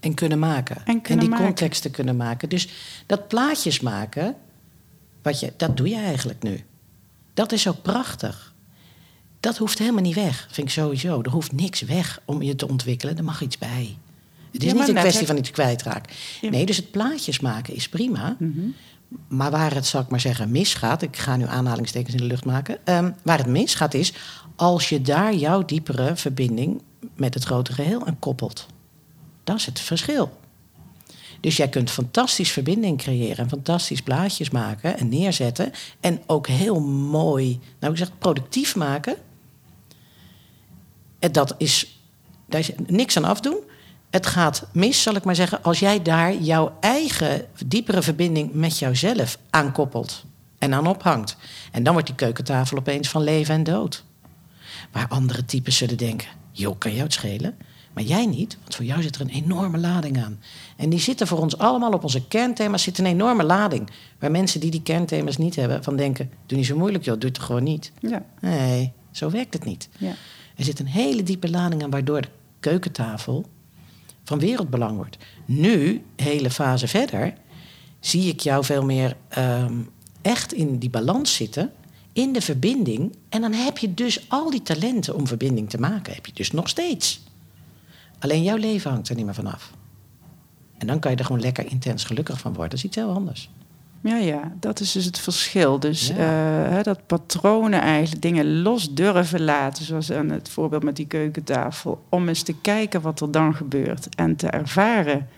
En 0.00 0.14
kunnen 0.14 0.38
maken. 0.38 0.76
En, 0.84 1.00
kunnen 1.00 1.24
en 1.24 1.30
die 1.30 1.40
contexten 1.40 1.90
kunnen 1.90 2.16
maken. 2.16 2.48
Dus 2.48 2.68
dat 3.06 3.28
plaatjes 3.28 3.80
maken, 3.80 4.34
wat 5.22 5.40
je, 5.40 5.52
dat 5.56 5.76
doe 5.76 5.88
je 5.88 5.96
eigenlijk 5.96 6.42
nu. 6.42 6.64
Dat 7.34 7.52
is 7.52 7.68
ook 7.68 7.82
prachtig. 7.82 8.54
Dat 9.40 9.56
hoeft 9.56 9.78
helemaal 9.78 10.02
niet 10.02 10.14
weg, 10.14 10.48
vind 10.50 10.66
ik 10.66 10.72
sowieso. 10.72 11.22
Er 11.22 11.30
hoeft 11.30 11.52
niks 11.52 11.80
weg 11.80 12.20
om 12.24 12.42
je 12.42 12.54
te 12.54 12.68
ontwikkelen. 12.68 13.16
Er 13.16 13.24
mag 13.24 13.42
iets 13.42 13.58
bij. 13.58 13.96
Het 14.52 14.64
is 14.64 14.72
niet 14.72 14.88
een 14.88 14.94
kwestie 14.94 15.26
van 15.26 15.36
iets 15.36 15.50
kwijtraken. 15.50 16.12
Nee, 16.40 16.66
dus 16.66 16.76
het 16.76 16.90
plaatjes 16.90 17.40
maken 17.40 17.74
is 17.74 17.88
prima. 17.88 18.36
Mhm. 18.38 18.68
Maar 19.28 19.50
waar 19.50 19.74
het, 19.74 19.86
zal 19.86 20.00
ik 20.00 20.08
maar 20.08 20.20
zeggen, 20.20 20.50
misgaat... 20.50 21.02
ik 21.02 21.16
ga 21.16 21.36
nu 21.36 21.46
aanhalingstekens 21.46 22.14
in 22.14 22.20
de 22.20 22.26
lucht 22.26 22.44
maken... 22.44 22.86
Ehm, 22.86 23.10
waar 23.22 23.38
het 23.38 23.46
misgaat 23.46 23.94
is 23.94 24.12
als 24.56 24.88
je 24.88 25.00
daar 25.00 25.34
jouw 25.34 25.64
diepere 25.64 26.16
verbinding... 26.16 26.82
met 27.16 27.34
het 27.34 27.44
grote 27.44 27.72
geheel 27.72 28.06
aan 28.06 28.18
koppelt. 28.18 28.66
Dat 29.44 29.56
is 29.56 29.66
het 29.66 29.80
verschil. 29.80 30.38
Dus 31.40 31.56
jij 31.56 31.68
kunt 31.68 31.90
fantastisch 31.90 32.50
verbinding 32.50 32.98
creëren... 32.98 33.36
en 33.36 33.48
fantastisch 33.48 34.02
blaadjes 34.02 34.50
maken 34.50 34.98
en 34.98 35.08
neerzetten... 35.08 35.72
en 36.00 36.22
ook 36.26 36.46
heel 36.46 36.80
mooi, 36.80 37.60
nou 37.80 37.92
ik 37.92 37.98
zeg 37.98 38.18
productief 38.18 38.76
maken... 38.76 39.16
En 41.18 41.32
dat 41.32 41.54
is, 41.58 42.00
daar 42.46 42.60
is 42.60 42.70
niks 42.86 43.16
aan 43.16 43.24
afdoen 43.24 43.58
het 44.10 44.26
gaat 44.26 44.66
mis, 44.72 45.02
zal 45.02 45.14
ik 45.14 45.24
maar 45.24 45.34
zeggen, 45.34 45.62
als 45.62 45.78
jij 45.78 46.02
daar 46.02 46.34
jouw 46.34 46.76
eigen 46.80 47.46
diepere 47.66 48.02
verbinding 48.02 48.52
met 48.52 48.78
jouzelf 48.78 49.38
aan 49.50 49.72
koppelt 49.72 50.24
en 50.58 50.74
aan 50.74 50.86
ophangt. 50.86 51.36
En 51.72 51.82
dan 51.82 51.92
wordt 51.92 52.08
die 52.08 52.16
keukentafel 52.16 52.78
opeens 52.78 53.08
van 53.08 53.22
leven 53.22 53.54
en 53.54 53.64
dood. 53.64 54.04
Waar 54.92 55.08
andere 55.08 55.44
types 55.44 55.76
zullen 55.76 55.96
denken: 55.96 56.28
joh, 56.52 56.78
kan 56.78 56.90
jou 56.90 57.02
het 57.02 57.12
schelen? 57.12 57.56
Maar 57.92 58.06
jij 58.06 58.26
niet, 58.26 58.58
want 58.60 58.74
voor 58.74 58.84
jou 58.84 59.02
zit 59.02 59.14
er 59.14 59.20
een 59.20 59.28
enorme 59.28 59.78
lading 59.78 60.24
aan. 60.24 60.40
En 60.76 60.90
die 60.90 61.00
zitten 61.00 61.26
voor 61.26 61.38
ons 61.38 61.58
allemaal 61.58 61.92
op 61.92 62.02
onze 62.02 62.26
kernthema's 62.26 62.82
zit 62.82 62.98
een 62.98 63.06
enorme 63.06 63.44
lading. 63.44 63.90
Waar 64.18 64.30
mensen 64.30 64.60
die 64.60 64.70
die 64.70 64.82
kernthema's 64.82 65.36
niet 65.36 65.56
hebben, 65.56 65.84
van 65.84 65.96
denken: 65.96 66.30
doe 66.46 66.58
niet 66.58 66.66
zo 66.66 66.76
moeilijk, 66.76 67.04
joh, 67.04 67.18
doe 67.18 67.28
het 67.28 67.38
gewoon 67.38 67.62
niet. 67.62 67.92
Ja. 68.00 68.24
Nee, 68.40 68.92
zo 69.10 69.30
werkt 69.30 69.54
het 69.54 69.64
niet. 69.64 69.88
Ja. 69.98 70.14
Er 70.56 70.64
zit 70.64 70.78
een 70.78 70.86
hele 70.86 71.22
diepe 71.22 71.50
lading 71.50 71.82
aan, 71.82 71.90
waardoor 71.90 72.20
de 72.20 72.28
keukentafel 72.60 73.46
van 74.28 74.38
wereldbelang 74.38 74.96
wordt. 74.96 75.16
Nu, 75.44 76.04
hele 76.16 76.50
fase 76.50 76.88
verder, 76.88 77.34
zie 78.00 78.28
ik 78.28 78.40
jou 78.40 78.64
veel 78.64 78.84
meer 78.84 79.16
ehm, 79.28 79.74
echt 80.22 80.52
in 80.52 80.78
die 80.78 80.90
balans 80.90 81.34
zitten, 81.34 81.72
in 82.12 82.32
de 82.32 82.40
verbinding. 82.40 83.16
En 83.28 83.40
dan 83.40 83.52
heb 83.52 83.78
je 83.78 83.94
dus 83.94 84.30
al 84.30 84.50
die 84.50 84.62
talenten 84.62 85.14
om 85.14 85.26
verbinding 85.26 85.70
te 85.70 85.78
maken, 85.78 86.14
heb 86.14 86.26
je 86.26 86.32
dus 86.32 86.50
nog 86.50 86.68
steeds. 86.68 87.20
Alleen 88.18 88.42
jouw 88.42 88.56
leven 88.56 88.90
hangt 88.90 89.08
er 89.08 89.16
niet 89.16 89.24
meer 89.24 89.34
vanaf. 89.34 89.72
En 90.78 90.86
dan 90.86 90.98
kan 90.98 91.10
je 91.10 91.16
er 91.16 91.24
gewoon 91.24 91.40
lekker 91.40 91.70
intens 91.70 92.04
gelukkig 92.04 92.40
van 92.40 92.52
worden. 92.52 92.70
Dat 92.70 92.78
is 92.78 92.84
iets 92.84 92.96
heel 92.96 93.12
anders. 93.12 93.50
Ja, 94.00 94.16
ja, 94.16 94.52
dat 94.60 94.80
is 94.80 94.92
dus 94.92 95.04
het 95.04 95.18
verschil. 95.18 95.80
Dus 95.80 96.10
eh, 96.10 96.82
dat 96.82 97.06
patronen 97.06 97.80
eigenlijk 97.80 98.22
dingen 98.22 98.62
los 98.62 98.94
durven 98.94 99.42
laten, 99.42 99.84
zoals 99.84 100.12
aan 100.12 100.30
het 100.30 100.48
voorbeeld 100.48 100.82
met 100.82 100.96
die 100.96 101.06
keukentafel, 101.06 102.04
om 102.08 102.28
eens 102.28 102.42
te 102.42 102.54
kijken 102.60 103.00
wat 103.00 103.20
er 103.20 103.30
dan 103.30 103.54
gebeurt 103.54 104.14
en 104.14 104.36
te 104.36 104.46
ervaren 104.46 105.28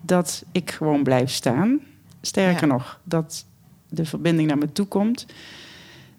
dat 0.00 0.44
ik 0.52 0.70
gewoon 0.70 1.02
blijf 1.02 1.30
staan. 1.30 1.80
Sterker 2.20 2.66
nog, 2.66 3.00
dat 3.04 3.44
de 3.88 4.04
verbinding 4.04 4.48
naar 4.48 4.58
me 4.58 4.72
toe 4.72 4.86
komt. 4.86 5.26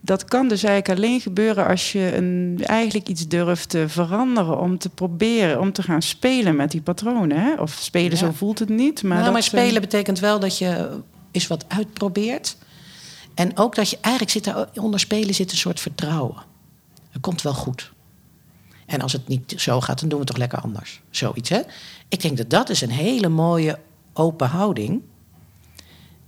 Dat 0.01 0.25
kan 0.25 0.47
dus 0.47 0.63
eigenlijk 0.63 0.99
alleen 0.99 1.21
gebeuren 1.21 1.67
als 1.67 1.91
je 1.91 2.15
een, 2.15 2.61
eigenlijk 2.65 3.07
iets 3.07 3.27
durft 3.27 3.69
te 3.69 3.89
veranderen. 3.89 4.59
Om 4.59 4.77
te 4.77 4.89
proberen, 4.89 5.59
om 5.59 5.71
te 5.71 5.83
gaan 5.83 6.01
spelen 6.01 6.55
met 6.55 6.71
die 6.71 6.81
patronen. 6.81 7.37
Hè? 7.37 7.53
Of 7.53 7.71
spelen, 7.71 8.17
zo 8.17 8.31
voelt 8.31 8.59
het 8.59 8.69
niet. 8.69 9.03
Maar, 9.03 9.19
nou, 9.19 9.31
maar 9.31 9.43
spelen 9.43 9.81
betekent 9.81 10.19
wel 10.19 10.39
dat 10.39 10.57
je 10.57 10.89
is 11.33 11.47
wat 11.47 11.65
uitprobeert. 11.67 12.57
En 13.33 13.57
ook 13.57 13.75
dat 13.75 13.89
je 13.89 13.97
eigenlijk 14.01 14.33
zit 14.33 14.43
daar 14.43 14.67
onder 14.73 14.99
spelen 14.99 15.35
zit 15.35 15.51
een 15.51 15.57
soort 15.57 15.79
vertrouwen. 15.79 16.43
Het 17.09 17.21
komt 17.21 17.41
wel 17.41 17.53
goed. 17.53 17.91
En 18.85 19.01
als 19.01 19.13
het 19.13 19.27
niet 19.27 19.53
zo 19.57 19.81
gaat, 19.81 19.99
dan 19.99 20.09
doen 20.09 20.19
we 20.19 20.25
toch 20.25 20.37
lekker 20.37 20.59
anders. 20.59 21.01
Zoiets, 21.09 21.49
hè? 21.49 21.61
Ik 22.07 22.21
denk 22.21 22.37
dat 22.37 22.49
dat 22.49 22.69
is 22.69 22.81
een 22.81 22.91
hele 22.91 23.29
mooie 23.29 23.79
open 24.13 24.47
houding... 24.47 25.01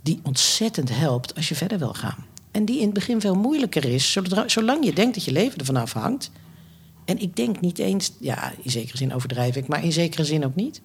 die 0.02 0.20
ontzettend 0.22 0.96
helpt 0.96 1.34
als 1.34 1.48
je 1.48 1.54
verder 1.54 1.78
wil 1.78 1.94
gaan. 1.94 2.26
En 2.50 2.64
die 2.64 2.76
in 2.76 2.84
het 2.84 2.94
begin 2.94 3.20
veel 3.20 3.34
moeilijker 3.34 3.84
is... 3.84 4.18
zolang 4.46 4.84
je 4.84 4.92
denkt 4.92 5.14
dat 5.14 5.24
je 5.24 5.32
leven 5.32 5.58
ervan 5.58 5.76
afhangt... 5.76 6.30
en 7.04 7.18
ik 7.18 7.36
denk 7.36 7.60
niet 7.60 7.78
eens... 7.78 8.12
ja, 8.20 8.52
in 8.62 8.70
zekere 8.70 8.96
zin 8.96 9.14
overdrijf 9.14 9.56
ik, 9.56 9.68
maar 9.68 9.84
in 9.84 9.92
zekere 9.92 10.24
zin 10.24 10.44
ook 10.44 10.54
niet... 10.54 10.80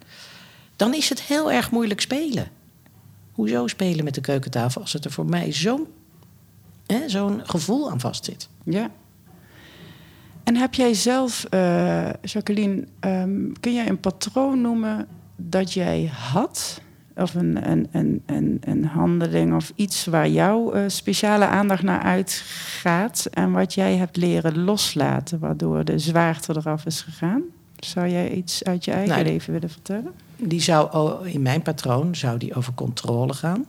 dan 0.75 0.93
is 0.93 1.10
het 1.10 1.21
heel 1.21 1.51
erg 1.51 1.71
moeilijk 1.71 2.01
spelen. 2.01 2.51
Hoezo 3.31 3.67
spelen 3.67 4.03
met 4.03 4.15
de 4.15 4.21
keukentafel 4.21 4.81
als 4.81 4.93
het 4.93 5.05
er 5.05 5.11
voor 5.11 5.25
mij 5.25 5.51
zo'n 7.05 7.41
gevoel 7.43 7.91
aan 7.91 7.99
vastzit? 7.99 8.49
Ja. 8.63 8.91
En 10.43 10.55
heb 10.55 10.73
jij 10.73 10.93
zelf, 10.93 11.45
uh, 11.53 12.09
Jacqueline, 12.21 12.87
ehm, 12.99 13.51
kun 13.59 13.73
jij 13.73 13.89
een 13.89 13.99
patroon 13.99 14.61
noemen 14.61 15.07
dat 15.35 15.73
jij 15.73 16.11
had? 16.13 16.81
Of 17.15 17.33
een, 17.33 17.69
een, 17.95 18.21
een, 18.61 18.85
handeling 18.85 19.55
of 19.55 19.71
iets 19.75 20.05
waar 20.05 20.29
jouw 20.29 20.75
uh, 20.75 20.83
speciale 20.87 21.45
aandacht 21.45 21.83
naar 21.83 22.01
uitgaat 22.01 23.27
en 23.31 23.51
wat 23.51 23.73
jij 23.73 23.95
hebt 23.95 24.17
leren 24.17 24.63
loslaten, 24.63 25.39
waardoor 25.39 25.85
de 25.85 25.99
zwaarte 25.99 26.55
eraf 26.57 26.85
is 26.85 27.01
gegaan? 27.01 27.43
Zou 27.85 28.09
jij 28.09 28.31
iets 28.31 28.63
uit 28.63 28.85
je 28.85 28.91
eigen 28.91 29.15
nou, 29.15 29.23
leven 29.23 29.53
willen 29.53 29.69
vertellen? 29.69 30.13
Die 30.37 30.61
zou 30.61 31.29
in 31.29 31.41
mijn 31.41 31.61
patroon 31.61 32.15
zou 32.15 32.37
die 32.37 32.55
over 32.55 32.73
controle 32.73 33.33
gaan. 33.33 33.65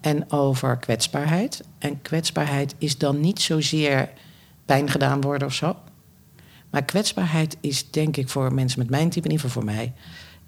En 0.00 0.30
over 0.30 0.76
kwetsbaarheid. 0.76 1.64
En 1.78 2.02
kwetsbaarheid 2.02 2.74
is 2.78 2.98
dan 2.98 3.20
niet 3.20 3.40
zozeer 3.40 4.10
pijn 4.64 4.90
gedaan 4.90 5.20
worden 5.20 5.48
of 5.48 5.54
zo. 5.54 5.76
Maar 6.70 6.84
kwetsbaarheid 6.84 7.56
is 7.60 7.90
denk 7.90 8.16
ik 8.16 8.28
voor 8.28 8.54
mensen 8.54 8.78
met 8.78 8.90
mijn 8.90 9.10
type, 9.10 9.26
in 9.26 9.32
ieder 9.32 9.46
geval 9.46 9.62
voor 9.62 9.72
mij, 9.72 9.92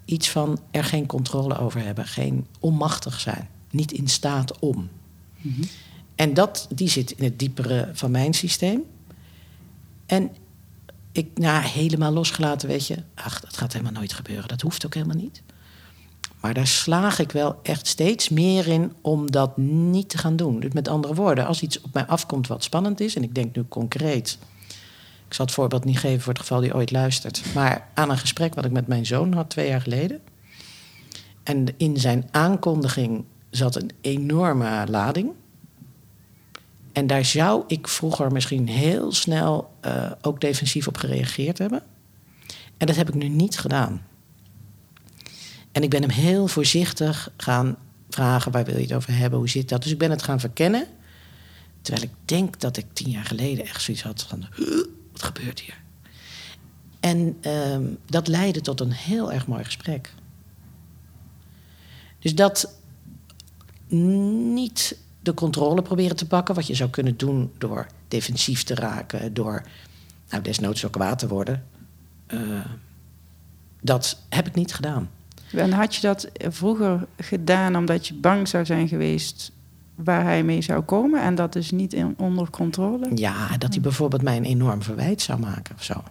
iets 0.05 0.29
van 0.29 0.59
er 0.71 0.83
geen 0.83 1.05
controle 1.05 1.57
over 1.57 1.81
hebben, 1.83 2.05
geen 2.05 2.47
onmachtig 2.59 3.19
zijn, 3.19 3.49
niet 3.71 3.91
in 3.91 4.07
staat 4.07 4.59
om. 4.59 4.89
Mhm. 5.41 5.63
En 6.15 6.33
dat, 6.33 6.67
die 6.73 6.89
zit 6.89 7.11
in 7.11 7.23
het 7.23 7.39
diepere 7.39 7.89
van 7.93 8.11
mijn 8.11 8.33
systeem. 8.33 8.83
En 10.05 10.31
ik, 11.17 11.37
nou, 11.37 11.63
helemaal 11.63 12.11
losgelaten, 12.11 12.67
weet 12.67 12.87
je. 12.87 12.97
Ach, 13.15 13.39
dat 13.39 13.57
gaat 13.57 13.73
helemaal 13.73 13.93
nooit 13.93 14.13
gebeuren. 14.13 14.47
Dat 14.47 14.61
hoeft 14.61 14.85
ook 14.85 14.93
helemaal 14.93 15.17
niet. 15.17 15.41
Maar 16.39 16.53
daar 16.53 16.67
slaag 16.67 17.19
ik 17.19 17.31
wel 17.31 17.59
echt 17.63 17.87
steeds 17.87 18.29
meer 18.29 18.67
in 18.67 18.93
om 19.01 19.31
dat 19.31 19.57
niet 19.57 20.09
te 20.09 20.17
gaan 20.17 20.35
doen. 20.35 20.59
Dus 20.59 20.73
met 20.73 20.87
andere 20.87 21.13
woorden, 21.13 21.45
als 21.45 21.61
iets 21.61 21.81
op 21.81 21.93
mij 21.93 22.05
afkomt 22.05 22.47
wat 22.47 22.63
spannend 22.63 22.99
is, 22.99 23.15
en 23.15 23.23
ik 23.23 23.35
denk 23.35 23.55
nu 23.55 23.65
concreet. 23.67 24.37
Ik 25.27 25.33
zal 25.33 25.45
het 25.45 25.53
voorbeeld 25.53 25.85
niet 25.85 25.99
geven 25.99 26.21
voor 26.21 26.33
het 26.33 26.41
geval 26.41 26.61
die 26.61 26.75
ooit 26.75 26.91
luistert. 26.91 27.41
Maar 27.53 27.87
aan 27.93 28.09
een 28.09 28.17
gesprek 28.17 28.55
wat 28.55 28.65
ik 28.65 28.71
met 28.71 28.87
mijn 28.87 29.05
zoon 29.05 29.33
had 29.33 29.49
twee 29.49 29.67
jaar 29.67 29.81
geleden. 29.81 30.21
En 31.43 31.65
in 31.77 31.97
zijn 31.97 32.27
aankondiging 32.31 33.23
zat 33.49 33.75
een 33.75 33.91
enorme 34.01 34.85
lading. 34.89 35.31
En 36.97 37.07
daar 37.07 37.25
zou 37.25 37.63
ik 37.67 37.87
vroeger 37.87 38.31
misschien 38.31 38.67
heel 38.67 39.11
snel 39.11 39.69
uh, 39.85 40.11
ook 40.21 40.41
defensief 40.41 40.87
op 40.87 40.97
gereageerd 40.97 41.57
hebben. 41.57 41.83
En 42.77 42.87
dat 42.87 42.95
heb 42.95 43.07
ik 43.07 43.13
nu 43.13 43.27
niet 43.27 43.59
gedaan. 43.59 44.05
En 45.71 45.83
ik 45.83 45.89
ben 45.89 46.01
hem 46.01 46.09
heel 46.09 46.47
voorzichtig 46.47 47.31
gaan 47.37 47.77
vragen: 48.09 48.51
waar 48.51 48.65
wil 48.65 48.75
je 48.75 48.81
het 48.81 48.93
over 48.93 49.17
hebben? 49.17 49.39
Hoe 49.39 49.49
zit 49.49 49.69
dat? 49.69 49.83
Dus 49.83 49.91
ik 49.91 49.97
ben 49.97 50.09
het 50.09 50.23
gaan 50.23 50.39
verkennen. 50.39 50.87
Terwijl 51.81 52.05
ik 52.05 52.13
denk 52.25 52.59
dat 52.59 52.77
ik 52.77 52.85
tien 52.93 53.09
jaar 53.09 53.25
geleden 53.25 53.65
echt 53.65 53.81
zoiets 53.81 54.03
had 54.03 54.23
van: 54.23 54.45
wat 55.11 55.23
gebeurt 55.23 55.59
hier? 55.59 55.81
En 56.99 57.37
uh, 57.41 57.77
dat 58.05 58.27
leidde 58.27 58.61
tot 58.61 58.79
een 58.79 58.91
heel 58.91 59.31
erg 59.31 59.47
mooi 59.47 59.63
gesprek. 59.63 60.13
Dus 62.19 62.35
dat 62.35 62.73
niet 63.87 65.05
de 65.27 65.33
controle 65.33 65.81
proberen 65.81 66.15
te 66.15 66.27
pakken. 66.27 66.55
Wat 66.55 66.67
je 66.67 66.75
zou 66.75 66.89
kunnen 66.89 67.17
doen 67.17 67.51
door 67.57 67.87
defensief 68.07 68.63
te 68.63 68.75
raken, 68.75 69.33
door 69.33 69.63
nou, 70.29 70.43
desnoods 70.43 70.85
ook 70.85 70.91
kwaad 70.91 71.19
te 71.19 71.27
worden. 71.27 71.63
Uh, 72.27 72.41
dat 73.81 74.19
heb 74.29 74.47
ik 74.47 74.55
niet 74.55 74.73
gedaan. 74.73 75.09
En 75.51 75.71
had 75.71 75.95
je 75.95 76.01
dat 76.01 76.29
vroeger 76.37 77.07
gedaan 77.17 77.75
omdat 77.75 78.07
je 78.07 78.13
bang 78.13 78.47
zou 78.47 78.65
zijn 78.65 78.87
geweest 78.87 79.51
waar 79.95 80.23
hij 80.23 80.43
mee 80.43 80.61
zou 80.61 80.81
komen 80.81 81.21
en 81.21 81.35
dat 81.35 81.55
is 81.55 81.71
niet 81.71 81.93
in, 81.93 82.15
onder 82.17 82.49
controle? 82.49 83.11
Ja, 83.15 83.57
dat 83.57 83.73
hij 83.73 83.81
bijvoorbeeld 83.81 84.21
mij 84.21 84.37
een 84.37 84.43
enorm 84.43 84.81
verwijt 84.81 85.21
zou 85.21 85.39
maken 85.39 85.75
of 85.75 85.83
zo. 85.83 86.03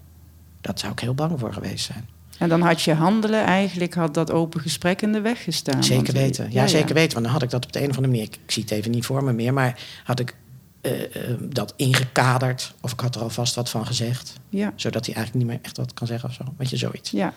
Dat 0.60 0.80
zou 0.80 0.92
ik 0.92 1.00
heel 1.00 1.14
bang 1.14 1.38
voor 1.38 1.52
geweest 1.52 1.84
zijn. 1.84 2.08
En 2.38 2.48
dan 2.48 2.60
had 2.60 2.82
je 2.82 2.94
handelen 2.94 3.44
eigenlijk, 3.44 3.94
had 3.94 4.14
dat 4.14 4.30
open 4.30 4.60
gesprek 4.60 5.02
in 5.02 5.12
de 5.12 5.20
weg 5.20 5.44
gestaan. 5.44 5.84
Zeker 5.84 6.12
weten, 6.12 6.52
ja, 6.52 6.66
zeker 6.66 6.94
weten. 6.94 7.12
Want 7.12 7.24
dan 7.24 7.32
had 7.32 7.42
ik 7.42 7.50
dat 7.50 7.64
op 7.64 7.72
de 7.72 7.82
een 7.82 7.90
of 7.90 7.96
andere 7.96 8.12
manier, 8.12 8.28
ik, 8.32 8.38
zie 8.46 8.62
het 8.62 8.72
even 8.72 8.90
niet 8.90 9.06
voor 9.06 9.24
me 9.24 9.32
meer, 9.32 9.52
maar 9.52 9.78
had 10.04 10.20
ik 10.20 10.36
uh, 10.82 10.92
uh, 10.92 11.06
dat 11.40 11.72
ingekaderd. 11.76 12.74
Of 12.80 12.92
ik 12.92 13.00
had 13.00 13.14
er 13.14 13.20
alvast 13.20 13.54
wat 13.54 13.70
van 13.70 13.86
gezegd. 13.86 14.34
Ja. 14.48 14.72
Zodat 14.76 15.06
hij 15.06 15.14
eigenlijk 15.14 15.44
niet 15.46 15.54
meer 15.54 15.64
echt 15.64 15.76
wat 15.76 15.94
kan 15.94 16.06
zeggen 16.06 16.28
of 16.28 16.34
zo. 16.34 16.44
Weet 16.56 16.70
je, 16.70 16.76
zoiets. 16.76 17.10
Ja. 17.10 17.32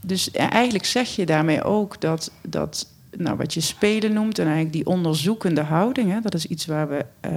Dus 0.00 0.30
eigenlijk 0.30 0.84
zeg 0.84 1.16
je 1.16 1.26
daarmee 1.26 1.62
ook 1.62 2.00
dat, 2.00 2.30
dat 2.42 2.86
nou, 3.16 3.36
wat 3.36 3.54
je 3.54 3.60
spelen 3.60 4.12
noemt 4.12 4.38
en 4.38 4.44
eigenlijk 4.44 4.74
die 4.74 4.86
onderzoekende 4.86 5.60
houding, 5.60 6.10
hè, 6.10 6.20
dat 6.20 6.34
is 6.34 6.46
iets 6.46 6.66
waar 6.66 6.88
we, 6.88 7.04
uh, 7.26 7.30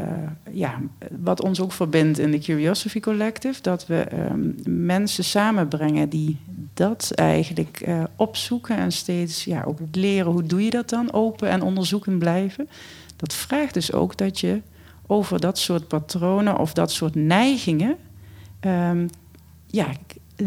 ja, 0.52 0.82
wat 1.20 1.42
ons 1.42 1.62
ook 1.62 1.72
verbindt 1.72 2.20
in 2.20 2.32
de 2.32 2.40
Curiosity 2.40 3.00
Collective, 3.00 3.62
dat 3.62 3.88
we 3.88 4.08
um, 4.14 4.56
mensen 4.66 5.24
samenbrengen 5.24 6.10
die 6.10 6.38
dat 6.74 7.12
eigenlijk 7.16 7.82
eh, 7.82 8.04
opzoeken 8.16 8.78
en 8.78 8.92
steeds 8.92 9.44
ja, 9.44 9.64
ook 9.64 9.80
leren 9.92 10.32
hoe 10.32 10.44
doe 10.44 10.64
je 10.64 10.70
dat 10.70 10.90
dan, 10.90 11.14
open 11.14 11.50
en 11.50 11.62
onderzoekend 11.62 12.20
blijven. 12.20 12.70
Dat 13.16 13.34
vraagt 13.34 13.74
dus 13.74 13.94
ook 13.94 14.18
dat 14.18 14.40
je 14.40 14.62
over 15.08 15.40
dat 15.40 15.58
soort 15.58 15.88
patronen 15.88 16.58
of 16.58 16.74
dat 16.74 16.92
soort 16.92 17.16
neigingen 17.16 17.98
ehm, 18.60 19.08
ja, 19.68 19.88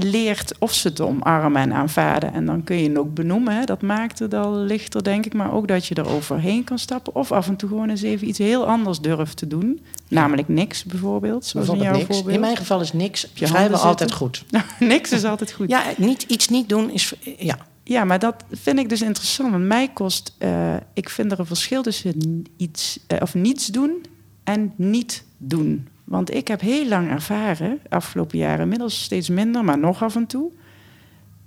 leert 0.03 0.55
of 0.59 0.75
ze 0.75 0.93
te 0.93 1.05
omarmen 1.05 1.63
en 1.63 1.73
aanvaarden. 1.73 2.33
En 2.33 2.47
dan 2.47 2.65
kun 2.65 2.77
je 2.77 2.89
het 2.89 2.99
ook 2.99 3.15
benoemen. 3.15 3.57
Hè. 3.57 3.65
Dat 3.65 3.83
maakt 3.83 4.19
het 4.19 4.35
al 4.35 4.57
lichter, 4.57 5.03
denk 5.03 5.27
ik. 5.27 5.35
Maar 5.35 5.53
ook 5.53 5.69
dat 5.69 5.87
je 5.87 5.95
er 5.95 6.09
overheen 6.09 6.65
kan 6.65 6.79
stappen. 6.79 7.15
Of 7.15 7.33
af 7.33 7.49
en 7.49 7.57
toe 7.57 7.69
gewoon 7.69 7.91
eens 7.91 8.03
even 8.03 8.29
iets 8.29 8.39
heel 8.39 8.67
anders 8.67 9.01
durft 9.01 9.37
te 9.37 9.47
doen. 9.47 9.81
Namelijk 10.09 10.49
niks 10.49 10.85
bijvoorbeeld. 10.85 11.45
Zoals 11.45 11.69
in, 11.69 11.77
jouw 11.77 11.93
niks. 11.93 12.07
Voorbeeld. 12.07 12.35
in 12.35 12.41
mijn 12.41 12.57
geval 12.57 12.81
is 12.81 12.93
niks 12.93 13.31
vrijwel 13.35 13.79
altijd 13.79 14.13
goed. 14.13 14.45
niks 14.79 15.13
is 15.13 15.25
altijd 15.25 15.53
goed. 15.53 15.69
Ja, 15.69 15.83
niet, 15.97 16.23
iets 16.23 16.49
niet 16.49 16.69
doen 16.69 16.91
is... 16.91 17.15
Ja. 17.39 17.59
Ja, 17.87 18.05
maar 18.05 18.19
dat 18.19 18.45
vind 18.51 18.79
ik 18.79 18.89
dus 18.89 19.03
interessant. 19.03 19.51
Want 19.51 19.65
mij 19.65 19.89
kost... 19.89 20.35
Uh, 20.39 20.75
ik 20.93 21.09
vind 21.09 21.33
er 21.33 21.39
een 21.39 21.47
verschil 21.47 21.83
tussen 21.83 22.45
iets, 22.57 22.99
uh, 23.09 23.19
of 23.21 23.35
niets 23.35 23.67
doen 23.67 24.05
en 24.45 24.73
niet 24.77 25.25
doen. 25.37 25.89
Want 26.05 26.35
ik 26.35 26.49
heb 26.49 26.61
heel 26.61 26.89
lang 26.89 27.11
ervaren, 27.11 27.81
afgelopen 27.89 28.39
jaren 28.39 28.63
inmiddels 28.63 29.03
steeds 29.03 29.29
minder, 29.29 29.65
maar 29.65 29.79
nog 29.79 30.03
af 30.03 30.17
en 30.17 30.27
toe, 30.27 30.51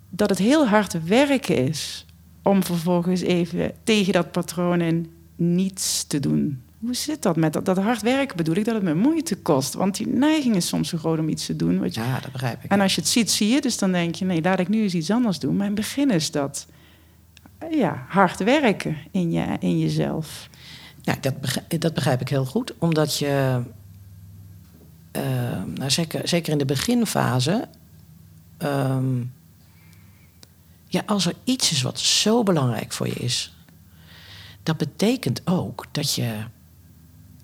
dat 0.09 0.29
het 0.29 0.39
heel 0.39 0.67
hard 0.67 1.05
werken 1.05 1.57
is 1.67 2.05
om 2.43 2.63
vervolgens 2.63 3.21
even 3.21 3.71
tegen 3.83 4.13
dat 4.13 4.31
patroon 4.31 4.81
in 4.81 5.11
niets 5.35 6.03
te 6.03 6.19
doen. 6.19 6.61
Hoe 6.79 6.95
zit 6.95 7.21
dat 7.21 7.35
met 7.35 7.53
dat, 7.53 7.65
dat 7.65 7.77
hard 7.77 8.01
werken? 8.01 8.37
Bedoel 8.37 8.55
ik 8.55 8.65
dat 8.65 8.73
het 8.75 8.83
me 8.83 8.93
moeite 8.93 9.37
kost? 9.37 9.73
Want 9.73 9.97
die 9.97 10.07
neiging 10.07 10.55
is 10.55 10.67
soms 10.67 10.89
zo 10.89 10.97
groot 10.97 11.19
om 11.19 11.29
iets 11.29 11.45
te 11.45 11.55
doen. 11.55 11.79
Wat 11.79 11.95
je, 11.95 12.01
ja, 12.01 12.19
dat 12.19 12.31
begrijp 12.31 12.63
ik. 12.63 12.71
En 12.71 12.81
als 12.81 12.95
je 12.95 13.01
het 13.01 13.09
ziet, 13.09 13.31
zie 13.31 13.47
je. 13.47 13.61
Dus 13.61 13.77
dan 13.77 13.91
denk 13.91 14.15
je, 14.15 14.25
nee, 14.25 14.41
laat 14.41 14.59
ik 14.59 14.67
nu 14.67 14.81
eens 14.81 14.93
iets 14.93 15.11
anders 15.11 15.39
doen. 15.39 15.55
Maar 15.55 15.67
in 15.67 15.71
het 15.71 15.81
begin 15.81 16.11
is 16.11 16.31
dat 16.31 16.67
ja, 17.71 18.05
hard 18.07 18.43
werken 18.43 18.97
in, 19.11 19.31
je, 19.31 19.45
in 19.59 19.79
jezelf. 19.79 20.49
Ja, 21.01 21.15
dat 21.21 21.41
begrijp, 21.41 21.81
dat 21.81 21.93
begrijp 21.93 22.21
ik 22.21 22.29
heel 22.29 22.45
goed. 22.45 22.73
Omdat 22.77 23.17
je 23.17 23.61
nou 25.75 25.89
zeker, 25.91 26.27
zeker 26.27 26.51
in 26.51 26.58
de 26.58 26.65
beginfase. 26.65 27.67
Ehm, 28.58 29.21
ja, 30.88 31.03
als 31.06 31.25
er 31.25 31.34
iets 31.43 31.71
is 31.71 31.82
wat 31.82 31.99
zo 31.99 32.43
belangrijk 32.43 32.93
voor 32.93 33.08
je 33.08 33.13
is, 33.13 33.56
dat 34.63 34.77
betekent 34.77 35.41
ook 35.45 35.86
dat 35.91 36.13
je. 36.13 36.36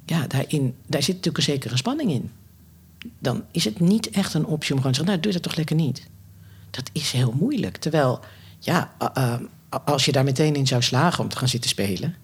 Ja, 0.05 0.27
daarin, 0.27 0.75
daar 0.87 1.03
zit 1.03 1.15
natuurlijk 1.15 1.37
een 1.37 1.53
zekere 1.53 1.77
spanning 1.77 2.11
in. 2.11 2.31
Dan 3.19 3.43
is 3.51 3.65
het 3.65 3.79
niet 3.79 4.09
echt 4.09 4.33
een 4.33 4.45
optie 4.45 4.71
om 4.71 4.77
gewoon 4.77 4.91
te 4.91 4.97
zeggen: 4.97 5.05
Nou, 5.05 5.19
doe 5.19 5.31
dat 5.31 5.41
toch 5.41 5.55
lekker 5.55 5.75
niet. 5.75 6.07
Dat 6.69 6.89
is 6.91 7.11
heel 7.11 7.33
moeilijk. 7.39 7.77
Terwijl, 7.77 8.19
ja, 8.59 8.93
als 9.85 10.05
je 10.05 10.11
daar 10.11 10.23
meteen 10.23 10.55
in 10.55 10.67
zou 10.67 10.81
slagen 10.81 11.23
om 11.23 11.29
te 11.29 11.37
gaan 11.37 11.47
zitten 11.47 11.69
spelen, 11.69 12.15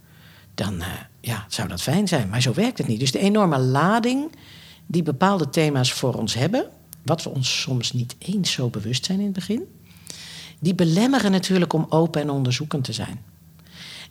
dan 0.56 0.74
uh, 0.76 0.88
ja, 1.22 1.46
zou 1.48 1.68
dat 1.68 1.82
fijn 1.82 2.08
zijn. 2.08 2.30
Maar 2.30 2.42
zo 2.42 2.54
werkt 2.54 2.78
het 2.78 2.88
niet. 2.88 3.00
Dus 3.00 3.12
de 3.12 3.20
enorme 3.20 3.58
lading 3.58 4.32
die 4.92 5.04
bepaalde 5.04 5.50
thema's 5.50 5.94
voor 5.94 6.14
ons 6.14 6.34
hebben, 6.34 6.70
wat 7.04 7.24
we 7.24 7.30
ons 7.30 7.62
soms 7.62 7.94
niet 7.94 8.16
eens 8.18 8.52
zo 8.52 8.70
bewust 8.70 9.06
zijn 9.06 9.20
in 9.20 9.26
het 9.26 9.34
begin, 9.34 9.62
die 10.60 10.76
belemmeren 10.76 11.32
natuurlijk 11.32 11.74
om 11.74 11.86
open 11.90 12.22
en 12.22 12.30
onderzoekend 12.30 12.84
te 12.84 12.94
zijn. 12.94 13.22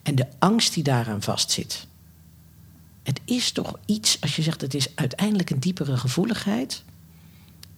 En 0.02 0.14
de 0.14 0.26
angst 0.38 0.74
die 0.74 0.82
daaraan 0.82 1.22
vastzit. 1.22 1.86
Het 3.02 3.20
is 3.24 3.52
toch 3.52 3.78
iets, 3.86 4.20
als 4.20 4.36
je 4.36 4.42
zegt 4.42 4.60
het 4.60 4.74
is 4.74 4.88
uiteindelijk 4.94 5.50
een 5.50 5.60
diepere 5.60 5.96
gevoeligheid 5.96 6.82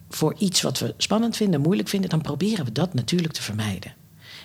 voor 0.09 0.35
iets 0.37 0.61
wat 0.61 0.79
we 0.79 0.93
spannend 0.97 1.35
vinden, 1.35 1.61
moeilijk 1.61 1.89
vinden, 1.89 2.09
dan 2.09 2.21
proberen 2.21 2.65
we 2.65 2.71
dat 2.71 2.93
natuurlijk 2.93 3.33
te 3.33 3.41
vermijden. 3.41 3.93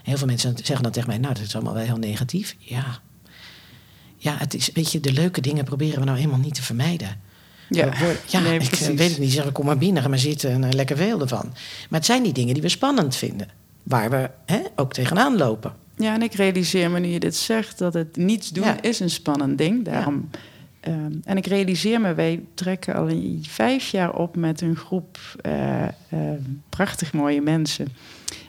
heel 0.03 0.17
veel 0.17 0.27
mensen 0.27 0.57
zeggen 0.57 0.83
dan 0.83 0.93
tegen 0.93 1.09
mij, 1.09 1.19
nou 1.19 1.35
dat 1.35 1.43
is 1.43 1.55
allemaal 1.55 1.75
wel 1.75 1.85
heel 1.85 1.97
negatief. 1.97 2.57
Ja, 2.59 3.01
ja 4.17 4.37
het 4.37 4.55
is, 4.55 4.71
weet 4.73 4.93
je, 4.93 5.01
de 5.01 5.13
leuke 5.13 5.41
dingen 5.41 5.65
proberen 5.65 5.99
we 5.99 6.05
nou 6.05 6.17
helemaal 6.19 6.39
niet 6.39 6.55
te 6.55 6.63
vermijden. 6.63 7.21
Ja, 7.69 7.93
ja 8.27 8.41
ik 8.41 8.73
eh, 8.73 8.87
weet 8.87 9.11
het 9.11 9.19
niet. 9.19 9.33
Zeg, 9.33 9.53
kom 9.53 9.67
maar 9.67 9.79
binnen, 9.79 10.03
ga 10.03 10.09
maar 10.09 10.19
zitten 10.19 10.51
en 10.51 10.63
uh, 10.63 10.71
lekker 10.71 10.97
veel 10.97 11.21
ervan. 11.21 11.47
Maar 11.89 11.99
het 11.99 12.05
zijn 12.05 12.23
die 12.23 12.33
dingen 12.33 12.55
die 12.55 12.63
we 12.63 12.69
spannend 12.69 13.17
vinden. 13.17 13.49
Waar 13.83 14.11
we 14.11 14.31
hè, 14.47 14.61
ook 14.77 14.93
tegenaan 14.93 15.37
lopen. 15.37 15.73
Ja, 15.97 16.15
en 16.15 16.23
ik 16.23 16.35
realiseer 16.35 16.91
me 16.91 16.99
nu 16.99 17.09
je 17.09 17.21
dit 17.21 17.37
zegt... 17.37 17.79
dat 17.79 17.95
het 17.95 18.17
niets 18.17 18.51
doen 18.51 18.81
is 18.81 19.01
een 19.01 19.11
spannend 19.11 19.59
ding. 19.59 19.85
Daarom... 19.85 20.31
Ehm, 20.81 21.13
en 21.25 21.37
ik 21.37 21.47
realiseer 21.47 22.01
me, 22.01 22.15
wij 22.15 22.43
trekken 22.55 22.95
al 22.95 23.09
vijf 23.43 23.89
jaar 23.89 24.15
op 24.15 24.37
met 24.37 24.61
een 24.61 24.77
groep 24.77 25.19
uh, 25.47 25.87
prachtig 26.69 27.13
mooie 27.13 27.41
mensen. 27.41 27.89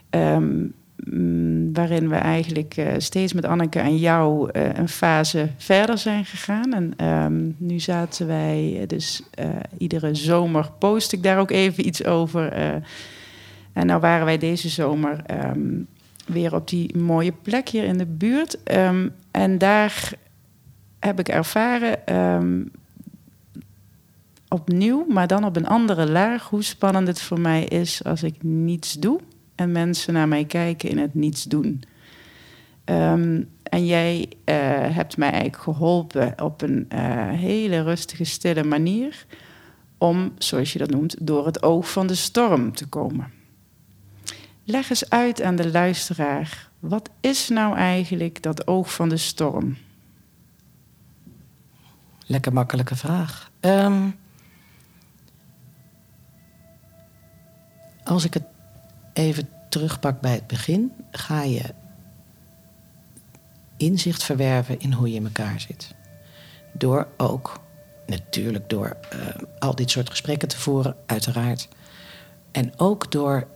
Um, 0.10 0.74
Mm, 1.06 1.74
waarin 1.74 2.10
we 2.10 2.16
eigenlijk 2.16 2.78
uh, 2.78 2.88
steeds 2.98 3.34
met 3.34 3.46
Anneke 3.46 3.80
en 3.80 3.98
jou 3.98 4.50
uh, 4.54 4.74
een 4.74 4.90
fase 4.90 5.50
verder 5.58 5.98
zijn 5.98 6.26
gegaan. 6.26 6.74
En 6.74 7.06
um, 7.08 7.56
nu 7.58 7.80
zaten 7.80 8.28
wij, 8.28 8.78
eh, 8.80 8.88
dus 8.88 9.24
iedere 9.78 10.16
zomer 10.16 10.72
post 10.80 11.12
ik 11.12 11.24
daar 11.24 11.40
ook 11.40 11.52
even 11.52 11.88
iets 11.88 12.06
over. 12.06 12.52
en 13.74 13.86
nou 13.86 14.00
waren 14.00 14.26
wij 14.26 14.38
deze 14.38 14.70
zomer 14.70 15.22
um, 15.56 15.88
weer 16.26 16.56
op 16.56 16.68
die 16.68 16.98
mooie 16.98 17.34
plek 17.42 17.70
hier 17.70 17.84
in 17.84 17.98
de 17.98 18.06
buurt. 18.06 18.58
Um, 18.78 19.12
en 19.32 19.58
daar 19.58 20.12
heb 21.00 21.20
ik 21.20 21.28
ervaren 21.28 22.00
opnieuw, 24.48 25.06
maar 25.10 25.28
dan 25.28 25.46
op 25.46 25.56
een 25.56 25.68
andere 25.68 26.10
laag, 26.10 26.50
hoe 26.50 26.64
spannend 26.64 27.08
het 27.08 27.22
voor 27.22 27.40
mij 27.40 27.64
is 27.64 28.04
als 28.04 28.24
ik 28.24 28.44
niets 28.44 28.94
doe 28.94 29.20
en 29.58 29.72
mensen 29.72 30.14
naar 30.14 30.28
mij 30.28 30.46
kijken 30.46 30.90
in 30.90 30.98
het 30.98 31.14
niets 31.14 31.44
doen. 31.44 31.84
Um, 32.86 33.50
en 33.64 33.86
jij 33.86 34.28
uh, 34.46 34.56
hebt 34.96 35.18
mij 35.18 35.32
eigenlijk 35.32 35.64
geholpen 35.64 36.42
op 36.42 36.62
een 36.62 36.86
uh, 36.94 37.00
hele 37.30 37.82
rustige, 37.82 38.24
stille 38.24 38.64
manier 38.64 39.26
om, 39.98 40.34
zoals 40.38 40.74
je 40.74 40.80
dat 40.80 40.90
noemt, 40.90 41.28
door 41.28 41.46
het 41.46 41.64
oog 41.64 41.92
van 41.92 42.08
de 42.08 42.16
storm 42.16 42.74
te 42.76 42.88
komen. 42.88 43.32
Leg 44.64 44.90
eens 44.90 45.10
uit 45.10 45.42
aan 45.42 45.56
de 45.56 45.72
luisteraar, 45.72 46.70
wat 46.80 47.10
is 47.20 47.50
nou 47.50 47.76
eigenlijk 47.76 48.42
dat 48.42 48.68
oog 48.68 48.94
van 48.94 49.10
de 49.10 49.18
storm? 49.18 49.78
Lekker 52.26 52.54
makkelijke 52.54 52.96
vraag. 52.96 53.52
Um, 53.60 54.16
als 58.04 58.26
ik 58.26 58.34
het 58.34 58.44
even 59.18 59.50
terugpak 59.70 60.22
bij 60.22 60.34
het 60.34 60.48
begin, 60.48 60.92
ga 61.12 61.42
je 61.42 61.64
inzicht 63.78 64.24
verwerven 64.24 64.80
in 64.80 64.94
hoe 64.94 65.10
je 65.10 65.16
in 65.16 65.26
elkaar 65.26 65.60
zit. 65.60 65.96
Door 66.74 67.08
ook, 67.18 67.60
natuurlijk 68.06 68.70
door 68.70 68.98
uh, 69.14 69.20
al 69.60 69.76
dit 69.76 69.92
soort 69.92 70.10
gesprekken 70.10 70.48
te 70.48 70.58
voeren, 70.58 70.96
uiteraard. 71.06 71.68
En 72.52 72.80
ook 72.80 73.12
door 73.12 73.48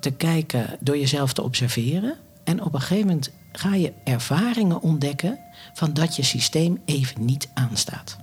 te 0.00 0.10
kijken, 0.10 0.78
door 0.80 0.98
jezelf 0.98 1.32
te 1.32 1.42
observeren. 1.42 2.16
En 2.44 2.62
op 2.62 2.74
een 2.74 2.80
gegeven 2.80 3.06
moment 3.06 3.30
ga 3.52 3.74
je 3.74 3.92
ervaringen 4.04 4.80
ontdekken 4.80 5.38
van 5.74 5.92
dat 5.92 6.16
je 6.16 6.22
systeem 6.22 6.82
even 6.84 7.24
niet 7.24 7.48
aanstaat. 7.54 8.16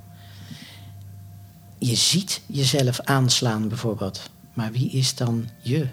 Je 1.78 1.96
ziet 1.96 2.42
jezelf 2.46 3.00
aanslaan 3.00 3.68
bijvoorbeeld. 3.68 4.30
Maar 4.54 4.72
wie 4.72 4.90
is 4.90 5.16
dan 5.16 5.50
je? 5.62 5.88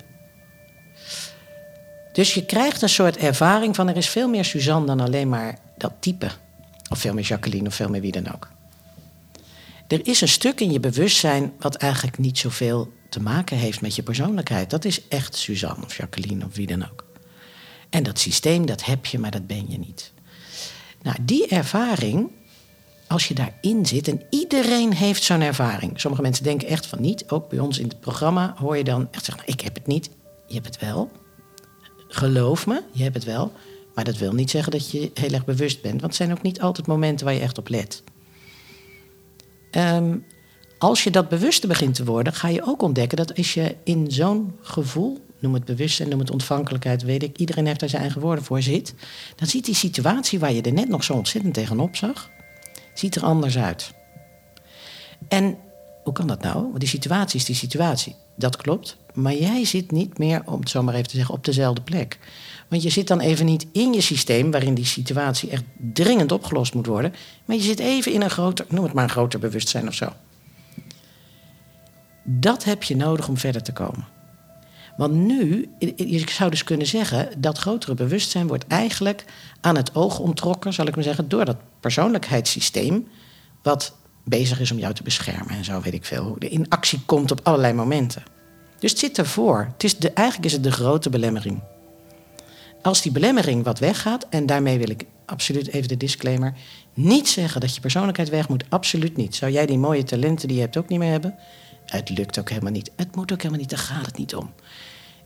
Dus 2.12 2.34
je 2.34 2.44
krijgt 2.44 2.82
een 2.82 2.88
soort 2.88 3.16
ervaring 3.16 3.76
van 3.76 3.88
er 3.88 3.96
is 3.96 4.08
veel 4.08 4.28
meer 4.28 4.44
Suzanne 4.44 4.86
dan 4.86 5.00
alleen 5.00 5.28
maar 5.28 5.58
dat 5.78 5.92
type. 6.00 6.30
Of 6.90 6.98
veel 6.98 7.14
meer 7.14 7.24
Jacqueline 7.24 7.68
of 7.68 7.74
veel 7.74 7.88
meer 7.88 8.00
wie 8.00 8.12
dan 8.12 8.32
ook. 8.34 8.48
Er 9.88 10.06
is 10.06 10.20
een 10.20 10.28
stuk 10.28 10.60
in 10.60 10.72
je 10.72 10.80
bewustzijn 10.80 11.52
wat 11.58 11.74
eigenlijk 11.74 12.18
niet 12.18 12.38
zoveel 12.38 12.92
te 13.08 13.20
maken 13.20 13.56
heeft 13.56 13.80
met 13.80 13.94
je 13.94 14.02
persoonlijkheid. 14.02 14.70
Dat 14.70 14.84
is 14.84 15.08
echt 15.08 15.36
Suzanne 15.36 15.84
of 15.84 15.96
Jacqueline 15.96 16.44
of 16.44 16.54
wie 16.54 16.66
dan 16.66 16.90
ook. 16.90 17.04
En 17.90 18.02
dat 18.02 18.18
systeem, 18.18 18.66
dat 18.66 18.84
heb 18.84 19.06
je, 19.06 19.18
maar 19.18 19.30
dat 19.30 19.46
ben 19.46 19.64
je 19.68 19.78
niet. 19.78 20.12
Nou, 21.02 21.16
die 21.20 21.46
ervaring, 21.46 22.30
als 23.06 23.28
je 23.28 23.34
daarin 23.34 23.86
zit, 23.86 24.08
en 24.08 24.22
iedereen 24.30 24.94
heeft 24.94 25.22
zo'n 25.22 25.40
ervaring. 25.40 26.00
Sommige 26.00 26.22
mensen 26.22 26.44
denken 26.44 26.68
echt 26.68 26.86
van 26.86 27.00
niet. 27.00 27.30
Ook 27.30 27.48
bij 27.48 27.58
ons 27.58 27.78
in 27.78 27.88
het 27.88 28.00
programma 28.00 28.54
hoor 28.56 28.76
je 28.76 28.84
dan 28.84 29.08
echt 29.10 29.24
zeggen: 29.24 29.44
nou, 29.46 29.58
Ik 29.58 29.64
heb 29.64 29.74
het 29.74 29.86
niet. 29.86 30.10
Je 30.46 30.54
hebt 30.54 30.66
het 30.66 30.80
wel 30.80 31.10
geloof 32.10 32.66
me, 32.66 32.82
je 32.92 33.02
hebt 33.02 33.14
het 33.14 33.24
wel. 33.24 33.52
Maar 33.94 34.04
dat 34.04 34.18
wil 34.18 34.32
niet 34.32 34.50
zeggen 34.50 34.72
dat 34.72 34.90
je 34.90 35.10
heel 35.14 35.32
erg 35.32 35.44
bewust 35.44 35.82
bent. 35.82 36.00
Want 36.00 36.12
het 36.12 36.14
zijn 36.14 36.32
ook 36.32 36.42
niet 36.42 36.60
altijd 36.60 36.86
momenten 36.86 37.26
waar 37.26 37.34
je 37.34 37.40
echt 37.40 37.58
op 37.58 37.68
let. 37.68 38.02
Um, 39.70 40.24
als 40.78 41.04
je 41.04 41.10
dat 41.10 41.28
bewuster 41.28 41.68
begint 41.68 41.94
te 41.94 42.04
worden, 42.04 42.32
ga 42.32 42.48
je 42.48 42.66
ook 42.66 42.82
ontdekken 42.82 43.16
dat 43.16 43.36
als 43.36 43.54
je 43.54 43.76
in 43.84 44.10
zo'n 44.10 44.56
gevoel, 44.60 45.24
noem 45.38 45.54
het 45.54 45.64
bewustzijn, 45.64 46.08
noem 46.08 46.18
het 46.18 46.30
ontvankelijkheid, 46.30 47.02
weet 47.02 47.22
ik, 47.22 47.38
iedereen 47.38 47.66
heeft 47.66 47.80
daar 47.80 47.88
zijn 47.88 48.02
eigen 48.02 48.20
woorden 48.20 48.44
voor 48.44 48.62
zit, 48.62 48.94
dan 49.36 49.48
ziet 49.48 49.64
die 49.64 49.74
situatie 49.74 50.38
waar 50.38 50.52
je 50.52 50.62
er 50.62 50.72
net 50.72 50.88
nog 50.88 51.04
zo 51.04 51.12
ontzettend 51.12 51.54
tegenop 51.54 51.96
zag, 51.96 52.30
ziet 52.94 53.16
er 53.16 53.22
anders 53.22 53.58
uit. 53.58 53.92
En 55.28 55.56
hoe 56.04 56.12
kan 56.12 56.26
dat 56.26 56.42
nou? 56.42 56.62
Want 56.62 56.80
die 56.80 56.88
situatie 56.88 57.38
is 57.38 57.44
die 57.44 57.54
situatie. 57.54 58.14
Dat 58.40 58.56
klopt. 58.56 58.96
Maar 59.14 59.34
jij 59.34 59.64
zit 59.64 59.90
niet 59.90 60.18
meer, 60.18 60.42
om 60.44 60.60
het 60.60 60.70
zo 60.70 60.82
maar 60.82 60.94
even 60.94 61.08
te 61.08 61.16
zeggen, 61.16 61.34
op 61.34 61.44
dezelfde 61.44 61.82
plek. 61.82 62.18
Want 62.68 62.82
je 62.82 62.90
zit 62.90 63.06
dan 63.08 63.20
even 63.20 63.46
niet 63.46 63.66
in 63.72 63.92
je 63.92 64.00
systeem, 64.00 64.50
waarin 64.50 64.74
die 64.74 64.84
situatie 64.84 65.50
echt 65.50 65.64
dringend 65.76 66.32
opgelost 66.32 66.74
moet 66.74 66.86
worden. 66.86 67.14
Maar 67.44 67.56
je 67.56 67.62
zit 67.62 67.78
even 67.78 68.12
in 68.12 68.22
een 68.22 68.30
groter, 68.30 68.66
noem 68.68 68.84
het 68.84 68.92
maar 68.92 69.04
een 69.04 69.10
groter 69.10 69.38
bewustzijn 69.38 69.88
of 69.88 69.94
zo. 69.94 70.12
Dat 72.24 72.64
heb 72.64 72.82
je 72.82 72.96
nodig 72.96 73.28
om 73.28 73.36
verder 73.36 73.62
te 73.62 73.72
komen. 73.72 74.06
Want 74.96 75.14
nu, 75.14 75.68
je 75.96 76.24
zou 76.28 76.50
dus 76.50 76.64
kunnen 76.64 76.86
zeggen, 76.86 77.28
dat 77.38 77.58
grotere 77.58 77.94
bewustzijn 77.94 78.46
wordt 78.46 78.66
eigenlijk 78.66 79.24
aan 79.60 79.76
het 79.76 79.94
oog 79.94 80.18
ontrokken, 80.18 80.72
zal 80.72 80.86
ik 80.86 80.94
maar 80.94 81.04
zeggen, 81.04 81.28
door 81.28 81.44
dat 81.44 81.56
persoonlijkheidssysteem, 81.80 83.08
wat 83.62 83.94
bezig 84.24 84.60
is 84.60 84.70
om 84.70 84.78
jou 84.78 84.94
te 84.94 85.02
beschermen 85.02 85.50
en 85.50 85.64
zo 85.64 85.80
weet 85.80 85.94
ik 85.94 86.04
veel. 86.04 86.36
In 86.38 86.68
actie 86.68 87.00
komt 87.06 87.30
op 87.30 87.40
allerlei 87.42 87.72
momenten. 87.72 88.22
Dus 88.78 88.90
het 88.90 89.00
zit 89.00 89.18
ervoor. 89.18 89.68
Het 89.72 89.84
is 89.84 89.96
de, 89.96 90.12
eigenlijk 90.12 90.46
is 90.46 90.52
het 90.52 90.62
de 90.62 90.72
grote 90.72 91.10
belemmering. 91.10 91.60
Als 92.82 93.02
die 93.02 93.12
belemmering 93.12 93.64
wat 93.64 93.78
weggaat, 93.78 94.26
en 94.28 94.46
daarmee 94.46 94.78
wil 94.78 94.90
ik 94.90 95.04
absoluut 95.24 95.68
even 95.68 95.88
de 95.88 95.96
disclaimer, 95.96 96.54
niet 96.94 97.28
zeggen 97.28 97.60
dat 97.60 97.74
je 97.74 97.80
persoonlijkheid 97.80 98.28
weg 98.28 98.48
moet, 98.48 98.64
absoluut 98.68 99.16
niet. 99.16 99.34
Zou 99.34 99.52
jij 99.52 99.66
die 99.66 99.78
mooie 99.78 100.02
talenten 100.02 100.48
die 100.48 100.56
je 100.56 100.62
hebt 100.62 100.76
ook 100.76 100.88
niet 100.88 100.98
meer 100.98 101.10
hebben? 101.10 101.34
Het 101.86 102.08
lukt 102.08 102.38
ook 102.38 102.48
helemaal 102.48 102.72
niet. 102.72 102.90
Het 102.96 103.16
moet 103.16 103.32
ook 103.32 103.38
helemaal 103.38 103.60
niet, 103.60 103.70
daar 103.70 103.78
gaat 103.78 104.06
het 104.06 104.18
niet 104.18 104.34
om. 104.34 104.52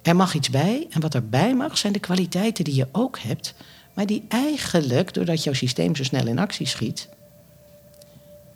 Er 0.02 0.16
mag 0.16 0.34
iets 0.34 0.50
bij, 0.50 0.86
en 0.90 1.00
wat 1.00 1.14
erbij 1.14 1.54
mag, 1.54 1.78
zijn 1.78 1.92
de 1.92 1.98
kwaliteiten 1.98 2.64
die 2.64 2.74
je 2.74 2.88
ook 2.92 3.18
hebt, 3.18 3.54
maar 3.94 4.06
die 4.06 4.24
eigenlijk, 4.28 5.14
doordat 5.14 5.44
jouw 5.44 5.52
systeem 5.52 5.96
zo 5.96 6.02
snel 6.02 6.26
in 6.26 6.38
actie 6.38 6.66
schiet, 6.66 7.08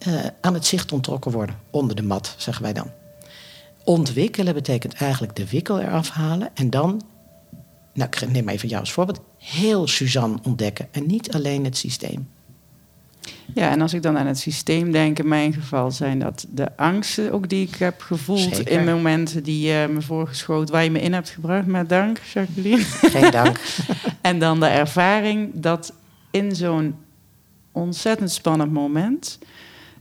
uh, 0.06 0.26
aan 0.40 0.54
het 0.54 0.66
zicht 0.66 0.92
ontrokken 0.92 1.32
worden. 1.32 1.56
Onder 1.70 1.96
de 1.96 2.02
mat, 2.02 2.34
zeggen 2.36 2.62
wij 2.62 2.72
dan. 2.72 2.90
Ontwikkelen 3.84 4.54
betekent 4.54 4.94
eigenlijk 4.94 5.36
de 5.36 5.48
wikkel 5.48 5.80
eraf 5.80 6.10
halen 6.10 6.50
en 6.54 6.70
dan, 6.70 7.02
nou 7.94 8.08
ik 8.10 8.30
neem 8.30 8.48
even 8.48 8.68
jou 8.68 8.80
als 8.80 8.92
voorbeeld, 8.92 9.20
heel 9.36 9.86
Suzanne 9.86 10.38
ontdekken 10.42 10.88
en 10.90 11.06
niet 11.06 11.32
alleen 11.32 11.64
het 11.64 11.76
systeem. 11.76 12.28
Ja, 13.54 13.70
en 13.70 13.80
als 13.80 13.94
ik 13.94 14.02
dan 14.02 14.18
aan 14.18 14.26
het 14.26 14.38
systeem 14.38 14.92
denk, 14.92 15.18
in 15.18 15.28
mijn 15.28 15.52
geval 15.52 15.90
zijn 15.90 16.18
dat 16.18 16.46
de 16.50 16.76
angsten 16.76 17.32
ook 17.32 17.48
die 17.48 17.66
ik 17.66 17.74
heb 17.74 18.00
gevoeld 18.00 18.68
in 18.68 18.84
momenten 18.84 19.42
die 19.42 19.66
je 19.66 19.88
me 19.90 20.02
voorgeschoten, 20.02 20.74
waar 20.74 20.84
je 20.84 20.90
me 20.90 21.00
in 21.00 21.12
hebt 21.12 21.30
gebracht. 21.30 21.66
Met 21.66 21.88
dank, 21.88 22.20
Jacqueline. 22.34 22.82
Geen 23.14 23.30
dank. 23.30 23.60
en 24.20 24.38
dan 24.38 24.60
de 24.60 24.66
ervaring 24.66 25.50
dat 25.54 25.92
in 26.30 26.56
zo'n 26.56 26.94
ontzettend 27.72 28.30
spannend 28.30 28.72
moment 28.72 29.38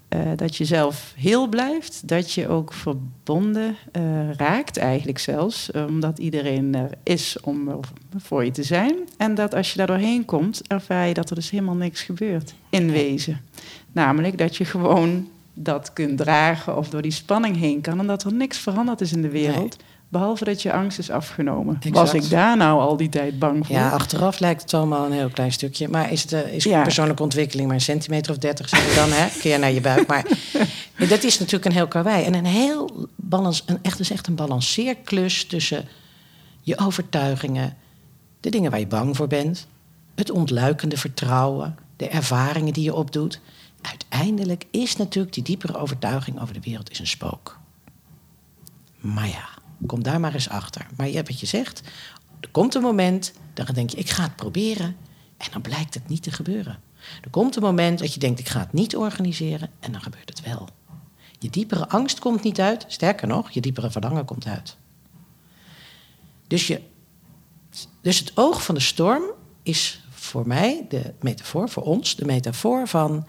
uh, 0.10 0.22
dat 0.36 0.56
je 0.56 0.66
zelf 0.66 1.14
heel 1.16 1.48
blijft, 1.48 2.08
dat 2.08 2.32
je 2.32 2.48
ook 2.48 2.74
verbonden 2.74 3.76
uh, 3.98 4.32
raakt, 4.32 4.78
eigenlijk 4.78 5.20
zelfs, 5.20 5.72
omdat 5.72 6.20
iedereen 6.20 6.76
er 6.76 6.90
is 7.04 7.38
om 7.42 7.80
voor 8.18 8.46
je 8.46 8.52
te 8.52 8.64
zijn. 8.64 8.96
En 9.18 9.36
dat 9.36 9.56
als 9.56 9.72
je 9.72 9.78
daar 9.78 9.88
doorheen 9.88 10.26
komt, 10.26 10.62
ervaar 10.68 11.08
je 11.08 11.14
dat 11.14 11.30
er 11.30 11.36
dus 11.36 11.50
helemaal 11.50 11.76
niks 11.76 12.02
gebeurt 12.02 12.54
in 12.70 12.92
wezen. 12.92 13.42
Namelijk 13.92 14.38
dat 14.38 14.56
je 14.56 14.66
gewoon 14.66 15.28
dat 15.54 15.94
kunt 15.94 16.18
dragen 16.18 16.78
of 16.78 16.90
door 16.90 17.02
die 17.02 17.12
spanning 17.12 17.58
heen 17.58 17.82
kan 17.82 18.00
en 18.00 18.08
dat 18.08 18.24
er 18.24 18.34
niks 18.34 18.58
veranderd 18.58 19.02
is 19.02 19.12
in 19.12 19.22
de 19.22 19.30
wereld. 19.30 19.78
Behalve 20.10 20.44
dat 20.46 20.62
je 20.62 20.74
angst 20.74 21.00
is 21.00 21.10
afgenomen. 21.10 21.80
Was 21.90 22.14
ik 22.14 22.30
daar 22.30 22.58
nou 22.58 22.80
al 22.80 22.98
die 22.98 23.10
tijd 23.10 23.40
bang 23.40 23.66
voor? 23.66 23.76
Ja, 23.76 23.90
achteraf 23.90 24.40
lijkt 24.40 24.62
het 24.62 24.74
allemaal 24.74 25.06
een 25.06 25.12
heel 25.12 25.30
klein 25.30 25.52
stukje. 25.52 25.88
Maar 25.88 26.12
is, 26.12 26.22
het, 26.22 26.32
uh, 26.32 26.54
is 26.54 26.68
persoonlijke 26.68 27.24
ontwikkeling 27.24 27.68
maar 27.68 27.76
een 27.76 27.82
centimeter 27.82 28.32
of 28.32 28.38
dertig, 28.38 28.70
zeg 28.70 28.96
dan, 28.96 29.12
hè? 29.12 29.28
Keer 29.40 29.60
naar 29.60 29.72
je 29.72 29.82
buik. 29.82 30.08
Maar 30.08 30.26
dat 31.10 31.24
is 31.24 31.40
natuurlijk 31.40 31.66
een 31.66 31.72
heel 31.72 31.88
karwei. 31.88 32.24
En 32.24 32.34
een 32.34 32.46
heel 32.46 33.08
balans, 33.16 33.64
een, 33.66 33.80
echt, 33.82 34.00
is 34.00 34.12
echt 34.12 34.28
een 34.28 34.36
balanceerklus 34.36 35.46
tussen 35.46 35.88
je 36.62 36.78
overtuigingen, 36.78 37.78
de 38.40 38.50
dingen 38.50 38.72
waar 38.72 38.80
je 38.80 38.88
bang 38.88 39.16
voor 39.16 39.28
bent, 39.28 39.68
het 40.16 40.32
ontluikende 40.32 40.98
vertrouwen, 40.98 41.78
de 41.96 42.08
ervaringen 42.08 42.74
die 42.74 42.84
je 42.84 42.94
opdoet. 42.94 43.40
Uiteindelijk 43.82 44.66
is 44.72 44.96
natuurlijk 44.96 45.34
die 45.34 45.44
diepere 45.44 45.78
overtuiging 45.78 46.42
over 46.42 46.54
de 46.54 46.62
wereld 46.64 46.92
is 46.92 47.00
een 47.00 47.08
spook. 47.08 47.60
Maar 49.00 49.28
ja. 49.28 49.57
Kom 49.86 50.04
daar 50.04 50.20
maar 50.20 50.34
eens 50.34 50.50
achter. 50.50 50.88
Maar 50.96 51.08
je 51.08 51.16
hebt 51.16 51.28
wat 51.28 51.40
je 51.40 51.46
zegt. 51.46 51.82
Er 52.40 52.50
komt 52.50 52.76
een 52.76 52.82
moment, 52.82 53.34
dan 53.54 53.66
denk 53.74 53.90
je, 53.90 53.98
ik 53.98 54.10
ga 54.10 54.24
het 54.24 54.36
proberen. 54.36 54.96
En 55.38 55.48
dan 55.52 55.62
blijkt 55.62 55.94
het 55.94 56.08
niet 56.08 56.24
te 56.24 56.32
gebeuren. 56.32 56.80
Er 57.22 57.30
komt 57.30 57.56
een 57.56 57.62
moment 57.62 58.00
dat 58.00 58.14
je 58.14 58.20
denkt, 58.20 58.40
ik 58.40 58.50
ga 58.50 58.60
het 58.60 58.74
niet 58.74 58.96
organiseren. 58.96 59.70
En 59.80 59.92
dan 59.92 60.02
gebeurt 60.02 60.30
het 60.30 60.42
wel. 60.42 60.70
Je 61.40 61.50
diepere 61.50 61.90
angst 61.90 62.20
komt 62.20 62.44
niet 62.44 62.60
uit. 62.60 62.86
Sterker 62.88 63.28
nog, 63.28 63.52
je 63.52 63.62
diepere 63.62 63.92
verlangen 63.92 64.26
komt 64.26 64.46
uit. 64.46 64.78
Dus, 66.48 66.68
je, 66.68 66.82
dus 68.02 68.20
het 68.20 68.32
oog 68.38 68.64
van 68.64 68.76
de 68.76 68.82
storm 68.82 69.24
is 69.64 70.02
voor 70.10 70.48
mij 70.48 70.86
de 70.90 71.14
metafoor, 71.20 71.70
voor 71.70 71.84
ons, 71.84 72.16
de 72.16 72.26
metafoor 72.26 72.88
van 72.88 73.28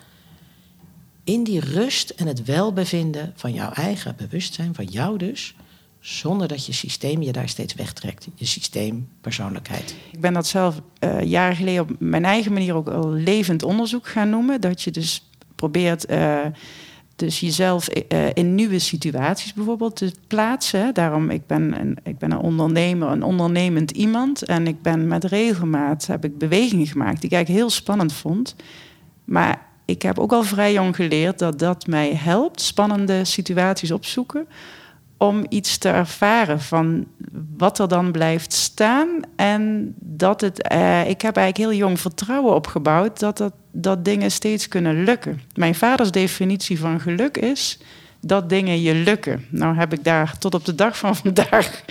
in 1.25 1.45
die 1.45 1.61
rust 1.61 2.11
en 2.11 2.27
het 2.27 2.45
welbevinden 2.45 3.33
van 3.37 3.53
jouw 3.53 3.71
eigen 3.71 4.17
bewustzijn, 4.17 4.75
van 4.75 4.85
jou 4.85 5.19
dus, 5.19 5.55
zonder 6.09 6.49
dat 6.49 6.67
je 6.67 6.73
systeem 6.73 7.23
je 7.23 7.33
daar 7.33 7.49
steeds 7.49 7.75
wegtrekt. 7.75 8.29
Je 8.35 8.47
systeem, 8.47 9.09
persoonlijkheid. 9.21 9.95
Ik 10.13 10.21
ben 10.21 10.33
dat 10.33 10.47
zelf 10.47 10.81
uh, 11.05 11.23
jaren 11.23 11.57
geleden 11.57 11.83
op 11.83 11.91
mijn 11.99 12.25
eigen 12.25 12.53
manier 12.53 12.75
ook 12.75 12.89
al 12.89 13.11
levend 13.11 13.63
onderzoek 13.63 14.07
gaan 14.09 14.31
noemen. 14.31 14.61
Dat 14.61 14.83
je 14.83 14.91
dus 14.91 15.31
probeert 15.55 16.11
uh, 16.11 16.39
dus 17.17 17.41
jezelf 17.41 17.89
uh, 18.13 18.27
in 18.35 18.55
nieuwe 18.55 18.79
situaties 18.79 19.53
bijvoorbeeld 19.53 19.97
te 19.97 20.13
plaatsen. 20.27 20.95
Daarom, 20.95 21.31
ik 21.31 21.47
ben, 21.47 21.81
een, 21.81 21.97
ik 22.03 22.19
ben 22.19 22.31
een 22.31 22.39
ondernemer, 22.39 23.09
een 23.09 23.23
ondernemend 23.23 23.91
iemand. 23.91 24.45
En 24.45 24.67
ik 24.67 24.83
ben 24.83 25.09
met 25.09 25.25
regelmaat, 25.25 26.07
heb 26.07 26.25
ik 26.25 26.39
bewegingen 26.39 26.87
gemaakt 26.87 27.21
die 27.21 27.31
ik 27.31 27.37
eigenlijk 27.37 27.65
heel 27.65 27.71
spannend 27.77 28.13
vond. 28.13 28.57
Maar 29.25 29.67
ik 29.85 30.03
heb 30.03 30.19
ook 30.19 30.33
al 30.33 30.43
vrij 30.43 30.73
jong 30.73 30.97
geleerd 30.97 31.39
dat 31.39 31.59
dat 31.59 31.87
mij 31.87 32.15
helpt, 32.15 32.61
spannende 32.61 33.25
situaties 33.25 33.91
opzoeken 33.91 34.47
om 35.19 35.47
iets 35.49 35.79
te 35.79 35.89
ervaren 35.89 36.61
van 36.61 37.07
wat 37.57 37.79
er 37.79 37.89
dan 37.89 38.13
blijft 38.13 38.53
staan. 38.53 39.09
En 39.37 39.95
dat 39.99 40.41
het, 40.41 40.63
eh, 40.63 41.09
ik 41.09 41.23
heb 41.23 41.37
eigenlijk 41.37 41.71
heel 41.71 41.79
jong 41.87 42.01
vertrouwen 42.01 42.55
opgebouwd 42.55 43.19
dat, 43.19 43.37
dat, 43.37 43.53
dat 43.73 44.05
dingen 44.05 44.31
steeds 44.31 44.69
kunnen 44.69 45.05
lukken. 45.05 45.41
Mijn 45.55 45.75
vaders 45.75 46.11
definitie 46.11 46.79
van 46.79 47.01
geluk 47.01 47.37
is 47.37 47.79
dat 48.21 48.49
dingen 48.49 48.83
je 48.83 48.95
lukken. 48.95 49.47
Nou 49.49 49.77
heb 49.77 49.93
ik 49.93 50.05
daar 50.05 50.39
tot 50.39 50.55
op 50.55 50.65
de 50.65 50.75
dag 50.75 50.99
van 50.99 51.17
vandaag 51.17 51.83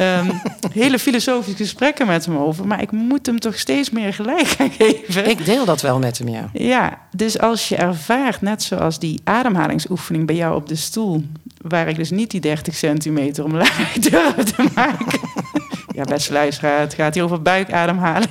um, 0.00 0.40
hele 0.72 0.98
filosofische 0.98 1.56
gesprekken 1.56 2.06
met 2.06 2.24
hem 2.24 2.36
over. 2.36 2.66
Maar 2.66 2.82
ik 2.82 2.90
moet 2.90 3.26
hem 3.26 3.38
toch 3.38 3.58
steeds 3.58 3.90
meer 3.90 4.14
gelijk 4.14 4.46
gaan 4.46 4.70
geven. 4.70 5.30
Ik 5.30 5.44
deel 5.44 5.64
dat 5.64 5.80
wel 5.80 5.98
met 5.98 6.18
hem, 6.18 6.28
ja. 6.28 6.50
Ja, 6.52 6.98
dus 7.16 7.38
als 7.38 7.68
je 7.68 7.76
ervaart, 7.76 8.40
net 8.40 8.62
zoals 8.62 8.98
die 8.98 9.20
ademhalingsoefening 9.24 10.26
bij 10.26 10.36
jou 10.36 10.54
op 10.54 10.68
de 10.68 10.76
stoel... 10.76 11.24
waar 11.60 11.88
ik 11.88 11.96
dus 11.96 12.10
niet 12.10 12.30
die 12.30 12.40
30 12.40 12.74
centimeter 12.74 13.44
omlaag 13.44 13.92
durf 14.10 14.34
te 14.34 14.64
maken... 14.74 15.20
ja, 15.96 16.04
best 16.04 16.30
luisteraar, 16.30 16.80
het 16.80 16.94
gaat 16.94 17.14
hier 17.14 17.24
over 17.24 17.42
buikademhaling. 17.42 18.30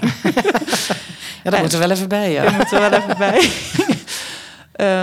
ja, 1.44 1.52
daar 1.52 1.60
moeten 1.60 1.80
we 1.80 1.88
wel 1.88 1.96
even 1.96 2.10
bij, 2.10 2.32
ja. 2.32 2.44
Daar 2.44 2.54
moeten 2.54 2.82
we 2.82 2.90
wel 2.90 3.00
even 3.00 3.18
bij. 3.18 3.50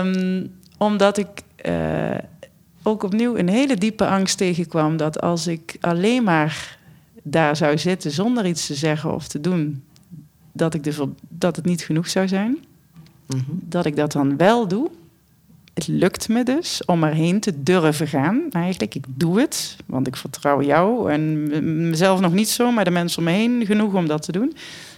um, 0.00 0.54
omdat 0.78 1.18
ik 1.18 1.28
uh, 1.66 2.18
ook 2.82 3.02
opnieuw 3.02 3.36
een 3.36 3.48
hele 3.48 3.76
diepe 3.76 4.06
angst 4.06 4.36
tegenkwam 4.36 4.96
dat 4.96 5.20
als 5.20 5.46
ik 5.46 5.76
alleen 5.80 6.24
maar 6.24 6.78
daar 7.22 7.56
zou 7.56 7.78
zitten 7.78 8.10
zonder 8.10 8.46
iets 8.46 8.66
te 8.66 8.74
zeggen 8.74 9.14
of 9.14 9.28
te 9.28 9.40
doen, 9.40 9.82
dat, 10.52 10.74
ik 10.74 10.84
de, 10.84 11.08
dat 11.28 11.56
het 11.56 11.64
niet 11.64 11.82
genoeg 11.82 12.08
zou 12.08 12.28
zijn. 12.28 12.58
Mhm. 13.26 13.40
Dat 13.48 13.86
ik 13.86 13.96
dat 13.96 14.12
dan 14.12 14.36
wel 14.36 14.68
doe. 14.68 14.90
Het 15.74 15.86
lukt 15.86 16.28
me 16.28 16.42
dus 16.42 16.84
om 16.84 17.04
erheen 17.04 17.40
te 17.40 17.62
durven 17.62 18.08
gaan. 18.08 18.42
Eigenlijk, 18.50 18.94
ik 18.94 19.04
doe 19.08 19.40
het, 19.40 19.76
want 19.86 20.06
ik 20.06 20.16
vertrouw 20.16 20.62
jou 20.62 21.12
en 21.12 21.48
mezelf 21.88 22.20
nog 22.20 22.32
niet 22.32 22.48
zo, 22.48 22.70
maar 22.70 22.84
de 22.84 22.90
mensen 22.90 23.18
om 23.18 23.24
me 23.24 23.30
heen 23.30 23.66
genoeg 23.66 23.94
om 23.94 24.06
dat 24.06 24.22
te 24.22 24.32
doen. 24.32 24.56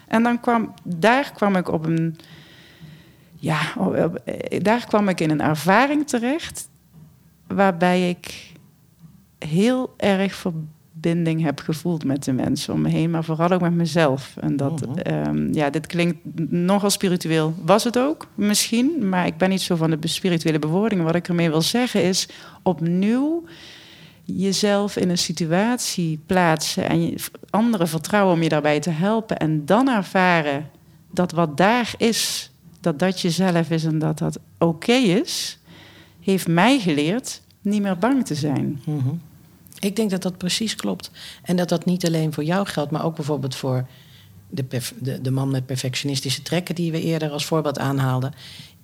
En 0.09 0.23
dan 0.23 0.41
kwam, 0.41 0.75
daar 0.83 1.33
kwam 1.35 1.57
ik 1.57 1.73
op 1.73 1.87
een 1.87 2.17
ja, 3.39 3.61
daar 4.59 4.87
kwam 4.87 5.09
ik 5.09 5.21
in 5.21 5.31
een 5.31 5.41
ervaring 5.41 6.09
terecht 6.09 6.69
waarbij 7.47 8.09
ik 8.09 8.53
heel 9.39 9.95
erg 9.97 10.35
verbinding 10.35 11.43
heb 11.43 11.61
gevoeld 11.61 12.05
met 12.05 12.25
de 12.25 12.33
mensen 12.33 12.75
om 12.75 12.81
me 12.81 12.89
heen, 12.89 13.11
maar 13.11 13.25
vooral 13.25 13.51
ook 13.51 13.61
met 13.61 13.75
mezelf. 13.75 14.37
En 14.41 14.57
dat, 14.57 14.87
mhm. 14.87 14.99
ehm, 14.99 15.53
ja, 15.53 15.71
dit 15.71 15.87
klinkt 15.87 16.19
nogal 16.51 16.91
spiritueel. 16.91 17.55
Was 17.65 17.85
het 17.85 17.99
ook, 17.99 18.27
misschien, 18.35 19.09
maar 19.09 19.27
ik 19.27 19.37
ben 19.37 19.49
niet 19.49 19.63
zo 19.63 19.77
van 19.77 19.91
de 19.91 20.09
spirituele 20.09 20.59
bewoordingen. 20.59 21.05
Wat 21.05 21.15
ik 21.15 21.29
ermee 21.29 21.51
wil 21.51 21.63
zeggen 21.63 22.03
is 22.03 22.29
opnieuw 22.63 23.45
jezelf 24.25 24.97
in 24.97 25.11
een 25.11 25.19
situatie 25.19 26.21
plaatsen 26.27 26.89
en 26.89 27.15
anderen 27.51 27.89
vertrouwen 27.89 28.35
om 28.35 28.43
je 28.43 28.49
daarbij 28.49 28.81
te 28.81 28.91
helpen 28.91 29.39
en 29.39 29.65
dan 29.65 29.89
ervaren 29.89 30.71
dat 31.11 31.33
wat 31.33 31.57
daar 31.57 31.95
is, 31.97 32.51
dat 32.81 32.99
dat 32.99 33.21
jezelf 33.21 33.71
is 33.71 33.85
en 33.85 33.99
dat 33.99 34.19
dat 34.19 34.39
oké 34.59 34.93
is, 34.93 35.59
heeft 36.21 36.49
mij 36.49 36.81
geleerd 36.81 37.43
niet 37.61 37.83
meer 37.83 37.99
bang 37.99 38.27
te 38.27 38.35
zijn. 38.35 38.81
Mhm. 38.85 39.09
Ik 39.79 39.97
denk 39.97 40.11
dat 40.11 40.23
dat 40.23 40.39
precies 40.39 40.75
klopt. 40.75 41.11
En 41.43 41.57
dat 41.57 41.69
dat 41.69 41.85
niet 41.85 42.07
alleen 42.07 42.33
voor 42.33 42.45
jou 42.45 42.67
geldt, 42.67 42.91
maar 42.91 43.05
ook 43.05 43.17
bijvoorbeeld 43.17 43.57
voor 43.57 43.87
de, 44.49 44.67
de, 45.01 45.21
de 45.21 45.31
man 45.31 45.51
met 45.51 45.67
perfectionistische 45.67 46.43
trekken, 46.43 46.75
die 46.75 46.93
we 46.93 47.03
eerder 47.03 47.31
als 47.31 47.47
voorbeeld 47.47 47.79
aanhaalden. 47.79 48.33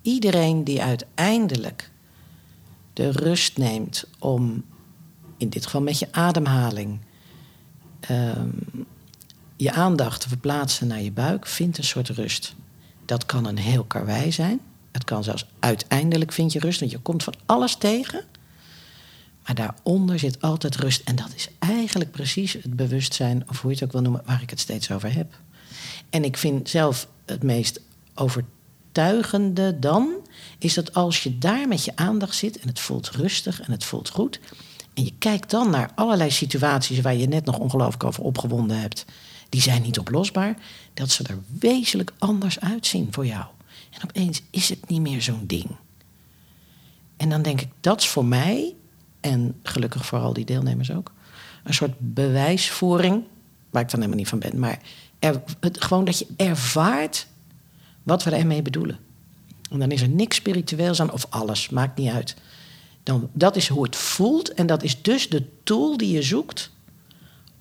Iedereen 0.01 0.63
die 0.63 0.81
uiteindelijk 0.81 1.91
de 2.93 3.11
rust 3.11 3.57
neemt 3.57 4.05
om, 4.19 4.63
in 5.37 5.49
dit 5.49 5.65
geval 5.65 5.81
met 5.81 5.99
je 5.99 6.07
ademhaling, 6.11 6.99
ehm, 7.99 8.49
je 9.55 9.71
aandacht 9.71 10.21
te 10.21 10.27
verplaatsen 10.27 10.87
naar 10.87 11.01
je 11.01 11.11
buik, 11.11 11.47
vindt 11.47 11.77
een 11.77 11.83
soort 11.83 12.09
rust. 12.09 12.55
Dat 13.05 13.25
kan 13.25 13.45
een 13.45 13.57
heel 13.57 13.83
karwei 13.83 14.31
zijn. 14.31 14.59
Het 14.91 15.03
kan 15.03 15.23
zelfs 15.23 15.45
uiteindelijk 15.59 16.31
vind 16.31 16.53
je 16.53 16.59
rust, 16.59 16.79
want 16.79 16.91
je 16.91 16.99
komt 16.99 17.23
van 17.23 17.33
alles 17.45 17.75
tegen. 17.75 18.23
Maar 19.45 19.55
daaronder 19.55 20.19
zit 20.19 20.41
altijd 20.41 20.75
rust. 20.75 21.01
En 21.05 21.15
dat 21.15 21.29
is 21.35 21.49
eigenlijk 21.59 22.11
precies 22.11 22.53
het 22.53 22.75
bewustzijn, 22.75 23.43
of 23.49 23.61
hoe 23.61 23.69
je 23.69 23.75
het 23.75 23.85
ook 23.85 23.91
wil 23.91 24.01
noemen, 24.01 24.21
waar 24.25 24.41
ik 24.41 24.49
het 24.49 24.59
steeds 24.59 24.91
over 24.91 25.13
heb. 25.13 25.37
En 26.09 26.23
ik 26.23 26.37
vind 26.37 26.69
zelf 26.69 27.07
het 27.25 27.43
meest 27.43 27.81
overtuigende 28.15 29.79
dan, 29.79 30.13
is 30.59 30.73
dat 30.73 30.93
als 30.93 31.23
je 31.23 31.37
daar 31.37 31.67
met 31.67 31.85
je 31.85 31.95
aandacht 31.95 32.35
zit 32.35 32.59
en 32.59 32.67
het 32.67 32.79
voelt 32.79 33.09
rustig 33.09 33.61
en 33.61 33.71
het 33.71 33.83
voelt 33.83 34.09
goed. 34.09 34.39
En 34.93 35.03
je 35.03 35.13
kijkt 35.19 35.49
dan 35.49 35.69
naar 35.69 35.91
allerlei 35.95 36.31
situaties 36.31 37.01
waar 37.01 37.15
je 37.15 37.27
net 37.27 37.45
nog 37.45 37.57
ongelooflijk 37.57 38.03
over 38.03 38.23
opgewonden 38.23 38.79
hebt. 38.79 39.05
Die 39.55 39.63
zijn 39.63 39.81
niet 39.81 39.99
oplosbaar. 39.99 40.57
Dat 40.93 41.11
ze 41.11 41.23
er 41.23 41.37
wezenlijk 41.59 42.11
anders 42.17 42.59
uitzien 42.59 43.07
voor 43.11 43.25
jou. 43.25 43.45
En 43.91 44.03
opeens 44.03 44.41
is 44.49 44.69
het 44.69 44.89
niet 44.89 45.01
meer 45.01 45.21
zo'n 45.21 45.47
ding. 45.47 45.75
En 47.17 47.29
dan 47.29 47.41
denk 47.41 47.61
ik, 47.61 47.67
dat 47.79 48.01
is 48.01 48.07
voor 48.07 48.25
mij, 48.25 48.73
en 49.19 49.59
gelukkig 49.63 50.05
voor 50.05 50.19
al 50.19 50.33
die 50.33 50.45
deelnemers 50.45 50.91
ook, 50.91 51.11
een 51.63 51.73
soort 51.73 51.93
bewijsvoering, 51.99 53.23
waar 53.69 53.81
ik 53.81 53.89
dan 53.89 53.99
helemaal 53.99 54.19
niet 54.19 54.27
van 54.27 54.39
ben, 54.39 54.59
maar 54.59 54.79
het, 55.19 55.83
gewoon 55.83 56.05
dat 56.05 56.19
je 56.19 56.27
ervaart 56.35 57.27
wat 58.03 58.23
we 58.23 58.31
ermee 58.31 58.61
bedoelen. 58.61 58.99
En 59.69 59.79
dan 59.79 59.91
is 59.91 60.01
er 60.01 60.09
niks 60.09 60.35
spiritueels 60.35 61.01
aan, 61.01 61.11
of 61.11 61.25
alles, 61.29 61.69
maakt 61.69 61.97
niet 61.97 62.11
uit. 62.11 62.35
Dan, 63.03 63.29
dat 63.33 63.55
is 63.55 63.67
hoe 63.67 63.83
het 63.83 63.95
voelt 63.95 64.53
en 64.53 64.67
dat 64.67 64.83
is 64.83 65.01
dus 65.01 65.29
de 65.29 65.45
tool 65.63 65.97
die 65.97 66.11
je 66.11 66.21
zoekt 66.21 66.73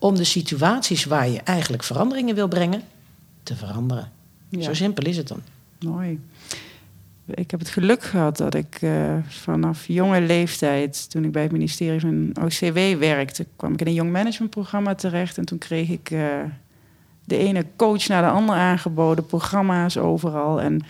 om 0.04 0.14
de 0.14 0.24
situaties 0.24 1.04
waar 1.04 1.28
je 1.28 1.40
eigenlijk 1.40 1.82
veranderingen 1.82 2.34
wil 2.34 2.48
brengen, 2.48 2.82
te 3.42 3.56
veranderen. 3.56 4.10
Zo 4.60 4.74
simpel 4.74 5.04
is 5.04 5.16
het 5.16 5.28
dan. 5.28 5.40
Mooi. 5.78 6.20
Ik 7.26 7.50
heb 7.50 7.60
het 7.60 7.68
geluk 7.68 8.02
gehad 8.02 8.36
dat 8.36 8.54
ik 8.54 8.82
uh, 8.82 9.16
vanaf 9.28 9.86
jonge 9.86 10.20
leeftijd, 10.20 11.10
toen 11.10 11.24
ik 11.24 11.32
bij 11.32 11.42
het 11.42 11.52
ministerie 11.52 12.00
van 12.00 12.32
OCW 12.42 12.98
werkte, 12.98 13.46
kwam 13.56 13.72
ik 13.72 13.80
in 13.80 13.86
een 13.86 13.94
jong 13.94 14.12
managementprogramma 14.12 14.94
terecht. 14.94 15.38
En 15.38 15.44
toen 15.44 15.58
kreeg 15.58 15.88
ik 15.88 16.10
uh, 16.10 16.36
de 17.24 17.36
ene 17.36 17.66
coach 17.76 18.08
naar 18.08 18.22
de 18.22 18.28
andere 18.28 18.58
aangeboden, 18.58 19.26
programma's 19.26 19.96
overal. 19.96 20.60
En, 20.60 20.82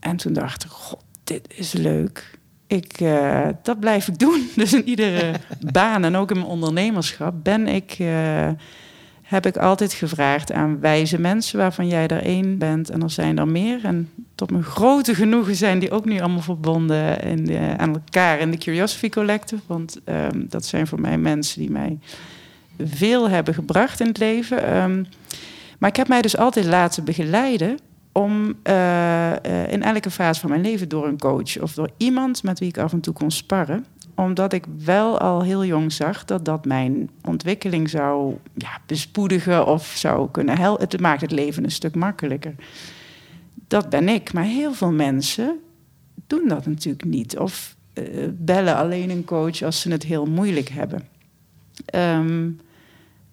en 0.00 0.16
toen 0.16 0.32
dacht 0.32 0.64
ik, 0.64 0.70
god, 0.70 1.00
dit 1.24 1.54
is 1.56 1.72
leuk. 1.72 2.38
Ik, 2.72 3.00
uh, 3.00 3.48
dat 3.62 3.80
blijf 3.80 4.08
ik 4.08 4.18
doen. 4.18 4.50
Dus 4.56 4.72
in 4.72 4.88
iedere 4.88 5.32
baan 5.72 6.04
en 6.04 6.16
ook 6.16 6.30
in 6.30 6.36
mijn 6.36 6.48
ondernemerschap 6.48 7.34
ben 7.42 7.68
ik 7.68 7.98
heb 9.22 9.46
ik 9.46 9.56
altijd 9.56 9.92
gevraagd 9.92 10.52
aan 10.52 10.80
wijze 10.80 11.20
mensen 11.20 11.58
waarvan 11.58 11.88
jij 11.88 12.06
er 12.06 12.22
één 12.22 12.58
bent 12.58 12.90
en 12.90 13.02
er 13.02 13.10
zijn 13.10 13.38
er 13.38 13.48
meer. 13.48 13.84
En 13.84 14.10
tot 14.34 14.50
mijn 14.50 14.62
grote 14.62 15.14
genoegen 15.14 15.54
zijn 15.54 15.78
die 15.78 15.90
ook 15.90 16.04
nu 16.04 16.20
allemaal 16.20 16.42
verbonden 16.42 17.20
in 17.20 17.58
aan 17.78 17.94
elkaar 17.94 18.38
in 18.38 18.50
de 18.50 18.58
Curiosity 18.58 19.08
Collective. 19.08 19.62
Want 19.66 20.00
um, 20.04 20.46
dat 20.48 20.64
zijn 20.64 20.86
voor 20.86 21.00
mij 21.00 21.18
mensen 21.18 21.60
die 21.60 21.70
mij 21.70 21.98
veel 22.78 23.28
hebben 23.28 23.54
gebracht 23.54 24.00
in 24.00 24.06
het 24.06 24.18
leven. 24.18 24.76
Um, 24.82 25.06
maar 25.78 25.90
ik 25.90 25.96
heb 25.96 26.08
mij 26.08 26.22
dus 26.22 26.36
altijd 26.36 26.66
laten 26.66 27.04
begeleiden 27.04 27.78
om 28.12 28.54
uh, 28.64 29.30
uh, 29.46 29.72
in 29.72 29.82
elke 29.82 30.10
fase 30.10 30.40
van 30.40 30.50
mijn 30.50 30.62
leven 30.62 30.88
door 30.88 31.06
een 31.06 31.18
coach 31.18 31.60
of 31.60 31.74
door 31.74 31.90
iemand 31.96 32.42
met 32.42 32.58
wie 32.58 32.68
ik 32.68 32.78
af 32.78 32.92
en 32.92 33.00
toe 33.00 33.14
kon 33.14 33.30
sparren 33.30 33.86
omdat 34.14 34.52
ik 34.52 34.64
wel 34.84 35.18
al 35.18 35.42
heel 35.42 35.64
jong 35.64 35.92
zag 35.92 36.24
dat 36.24 36.44
dat 36.44 36.64
mijn 36.64 37.10
ontwikkeling 37.24 37.90
zou 37.90 38.36
ja, 38.54 38.80
bespoedigen 38.86 39.66
of 39.66 39.86
zou 39.96 40.30
kunnen 40.30 40.58
helpen. 40.58 40.88
Het 40.88 41.00
maakt 41.00 41.20
het 41.20 41.30
leven 41.30 41.64
een 41.64 41.70
stuk 41.70 41.94
makkelijker. 41.94 42.54
Dat 43.68 43.88
ben 43.88 44.08
ik. 44.08 44.32
Maar 44.32 44.44
heel 44.44 44.72
veel 44.72 44.92
mensen 44.92 45.58
doen 46.26 46.48
dat 46.48 46.66
natuurlijk 46.66 47.04
niet. 47.04 47.38
Of 47.38 47.76
uh, 47.94 48.28
bellen 48.32 48.76
alleen 48.76 49.10
een 49.10 49.24
coach 49.24 49.62
als 49.62 49.80
ze 49.80 49.90
het 49.90 50.02
heel 50.02 50.26
moeilijk 50.26 50.68
hebben. 50.68 51.08
Um, 51.94 52.60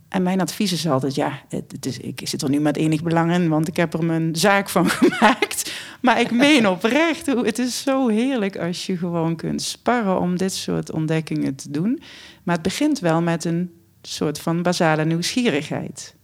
en 0.10 0.24
mijn 0.24 0.41
advies 0.41 0.72
is 0.72 0.88
altijd, 0.88 1.16
ja, 1.16 1.41
het 1.49 1.86
is, 1.86 1.97
ik 1.97 2.22
zit 2.24 2.41
er 2.41 2.49
nu 2.49 2.60
met 2.60 2.78
enig 2.78 3.03
belang 3.03 3.34
in, 3.34 3.49
want 3.49 3.68
ik 3.68 3.76
heb 3.76 3.93
er 3.93 4.05
mijn 4.05 4.36
zaak 4.36 4.70
van 4.70 4.89
gemaakt. 4.99 5.74
Maar 6.01 6.20
ik 6.20 6.32
meen 6.32 6.68
oprecht, 6.68 7.26
het 7.26 7.60
is 7.60 7.82
zo 7.82 8.07
heerlijk 8.07 8.57
als 8.57 8.86
je 8.86 8.97
gewoon 8.97 9.36
kunt 9.36 9.62
sparren 9.62 10.20
om 10.20 10.38
dit 10.38 10.53
soort 10.53 10.91
ontdekkingen 10.91 11.55
te 11.55 11.72
doen. 11.72 12.01
Maar 12.43 12.55
het 12.55 12.64
begint 12.64 12.99
wel 12.99 13.22
met 13.22 13.45
een 13.45 13.72
soort 14.01 14.39
van 14.39 14.62
basale 14.62 15.05
nieuwsgierigheid. 15.05 16.16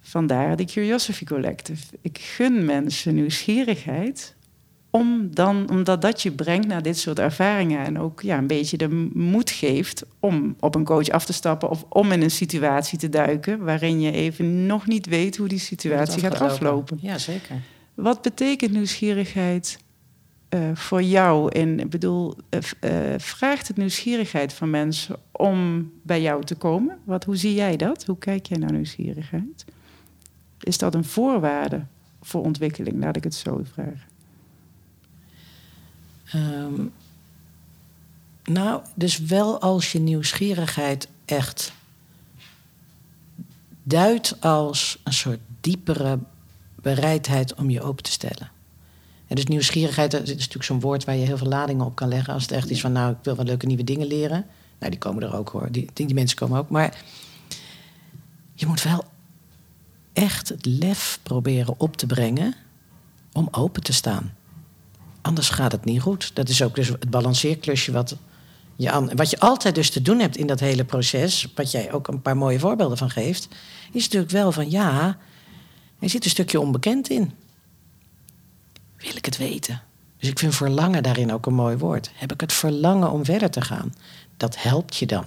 Vandaar 0.00 0.56
de 0.56 0.64
Curiosity 0.64 1.24
Collective. 1.24 1.84
Ik 2.00 2.18
gun 2.18 2.64
mensen 2.64 3.14
nieuwsgierigheid, 3.14 4.33
om 4.94 5.34
dan, 5.34 5.70
omdat 5.70 6.02
dat 6.02 6.22
je 6.22 6.32
brengt 6.32 6.66
naar 6.66 6.82
dit 6.82 6.98
soort 6.98 7.18
ervaringen 7.18 7.84
en 7.84 7.98
ook 7.98 8.22
ja, 8.22 8.38
een 8.38 8.46
beetje 8.46 8.76
de 8.76 9.10
moed 9.12 9.50
geeft 9.50 10.04
om 10.20 10.56
op 10.60 10.74
een 10.74 10.84
coach 10.84 11.08
af 11.08 11.24
te 11.24 11.32
stappen 11.32 11.70
of 11.70 11.84
om 11.88 12.12
in 12.12 12.22
een 12.22 12.30
situatie 12.30 12.98
te 12.98 13.08
duiken 13.08 13.64
waarin 13.64 14.00
je 14.00 14.12
even 14.12 14.66
nog 14.66 14.86
niet 14.86 15.06
weet 15.06 15.36
hoe 15.36 15.48
die 15.48 15.58
situatie 15.58 16.20
gaat 16.20 16.40
aflopen. 16.40 16.98
Ja, 17.00 17.18
zeker. 17.18 17.56
Wat 17.94 18.22
betekent 18.22 18.72
nieuwsgierigheid 18.72 19.78
uh, 20.50 20.60
voor 20.74 21.02
jou? 21.02 21.50
In, 21.50 21.80
ik 21.80 21.90
bedoel, 21.90 22.36
uh, 22.50 22.60
uh, 22.80 22.90
vraagt 23.18 23.68
het 23.68 23.76
nieuwsgierigheid 23.76 24.52
van 24.52 24.70
mensen 24.70 25.16
om 25.32 25.90
bij 26.02 26.22
jou 26.22 26.44
te 26.44 26.54
komen? 26.54 26.98
Wat, 27.04 27.24
hoe 27.24 27.36
zie 27.36 27.54
jij 27.54 27.76
dat? 27.76 28.04
Hoe 28.04 28.18
kijk 28.18 28.46
jij 28.46 28.58
naar 28.58 28.72
nieuwsgierigheid? 28.72 29.64
Is 30.60 30.78
dat 30.78 30.94
een 30.94 31.04
voorwaarde 31.04 31.84
voor 32.20 32.42
ontwikkeling? 32.42 33.00
Laat 33.00 33.16
ik 33.16 33.24
het 33.24 33.34
zo 33.34 33.60
vragen. 33.72 34.13
Um, 36.34 36.92
nou, 38.44 38.82
dus 38.94 39.18
wel 39.18 39.60
als 39.60 39.92
je 39.92 39.98
nieuwsgierigheid 39.98 41.08
echt 41.24 41.72
duidt 43.82 44.40
als 44.40 44.98
een 45.04 45.12
soort 45.12 45.40
diepere 45.60 46.18
bereidheid 46.74 47.54
om 47.54 47.70
je 47.70 47.82
open 47.82 48.02
te 48.02 48.10
stellen. 48.10 48.50
En 49.26 49.36
dus 49.36 49.46
nieuwsgierigheid 49.46 50.10
dat 50.10 50.22
is 50.22 50.28
natuurlijk 50.28 50.64
zo'n 50.64 50.80
woord 50.80 51.04
waar 51.04 51.16
je 51.16 51.26
heel 51.26 51.36
veel 51.36 51.48
ladingen 51.48 51.86
op 51.86 51.94
kan 51.94 52.08
leggen. 52.08 52.34
Als 52.34 52.42
het 52.42 52.52
echt 52.52 52.70
is 52.70 52.80
van, 52.80 52.92
nou, 52.92 53.12
ik 53.12 53.18
wil 53.22 53.36
wel 53.36 53.44
leuke 53.44 53.66
nieuwe 53.66 53.84
dingen 53.84 54.06
leren. 54.06 54.46
Nou, 54.78 54.90
die 54.90 55.00
komen 55.00 55.22
er 55.22 55.36
ook 55.36 55.48
hoor. 55.48 55.68
Die, 55.70 55.90
die 55.94 56.14
mensen 56.14 56.36
komen 56.36 56.58
ook. 56.58 56.68
Maar 56.68 57.02
je 58.54 58.66
moet 58.66 58.82
wel 58.82 59.04
echt 60.12 60.48
het 60.48 60.66
lef 60.66 61.18
proberen 61.22 61.74
op 61.80 61.96
te 61.96 62.06
brengen 62.06 62.54
om 63.32 63.48
open 63.50 63.82
te 63.82 63.92
staan. 63.92 64.32
Anders 65.24 65.50
gaat 65.50 65.72
het 65.72 65.84
niet 65.84 66.00
goed. 66.00 66.30
Dat 66.34 66.48
is 66.48 66.62
ook 66.62 66.74
dus 66.74 66.88
het 66.88 67.10
balanceerklusje 67.10 67.92
wat 67.92 68.16
je, 68.76 68.90
aan, 68.90 69.16
wat 69.16 69.30
je 69.30 69.38
altijd 69.38 69.74
dus 69.74 69.90
te 69.90 70.02
doen 70.02 70.18
hebt 70.18 70.36
in 70.36 70.46
dat 70.46 70.60
hele 70.60 70.84
proces, 70.84 71.48
wat 71.54 71.70
jij 71.70 71.92
ook 71.92 72.08
een 72.08 72.22
paar 72.22 72.36
mooie 72.36 72.58
voorbeelden 72.58 72.98
van 72.98 73.10
geeft, 73.10 73.48
is 73.92 74.02
natuurlijk 74.02 74.32
wel 74.32 74.52
van 74.52 74.70
ja, 74.70 75.18
er 75.98 76.10
zit 76.10 76.24
een 76.24 76.30
stukje 76.30 76.60
onbekend 76.60 77.08
in. 77.08 77.32
Wil 78.96 79.16
ik 79.16 79.24
het 79.24 79.36
weten? 79.36 79.82
Dus 80.18 80.28
ik 80.28 80.38
vind 80.38 80.54
verlangen 80.54 81.02
daarin 81.02 81.32
ook 81.32 81.46
een 81.46 81.54
mooi 81.54 81.76
woord. 81.76 82.10
Heb 82.14 82.32
ik 82.32 82.40
het 82.40 82.52
verlangen 82.52 83.10
om 83.10 83.24
verder 83.24 83.50
te 83.50 83.60
gaan? 83.60 83.94
Dat 84.36 84.62
helpt 84.62 84.96
je 84.96 85.06
dan. 85.06 85.24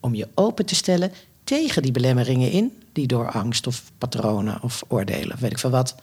Om 0.00 0.14
je 0.14 0.28
open 0.34 0.66
te 0.66 0.74
stellen 0.74 1.12
tegen 1.44 1.82
die 1.82 1.92
belemmeringen 1.92 2.50
in, 2.50 2.82
die 2.92 3.06
door 3.06 3.30
angst 3.30 3.66
of 3.66 3.82
patronen 3.98 4.62
of 4.62 4.84
oordelen, 4.88 5.36
weet 5.38 5.50
ik 5.50 5.58
veel 5.58 5.70
wat, 5.70 5.94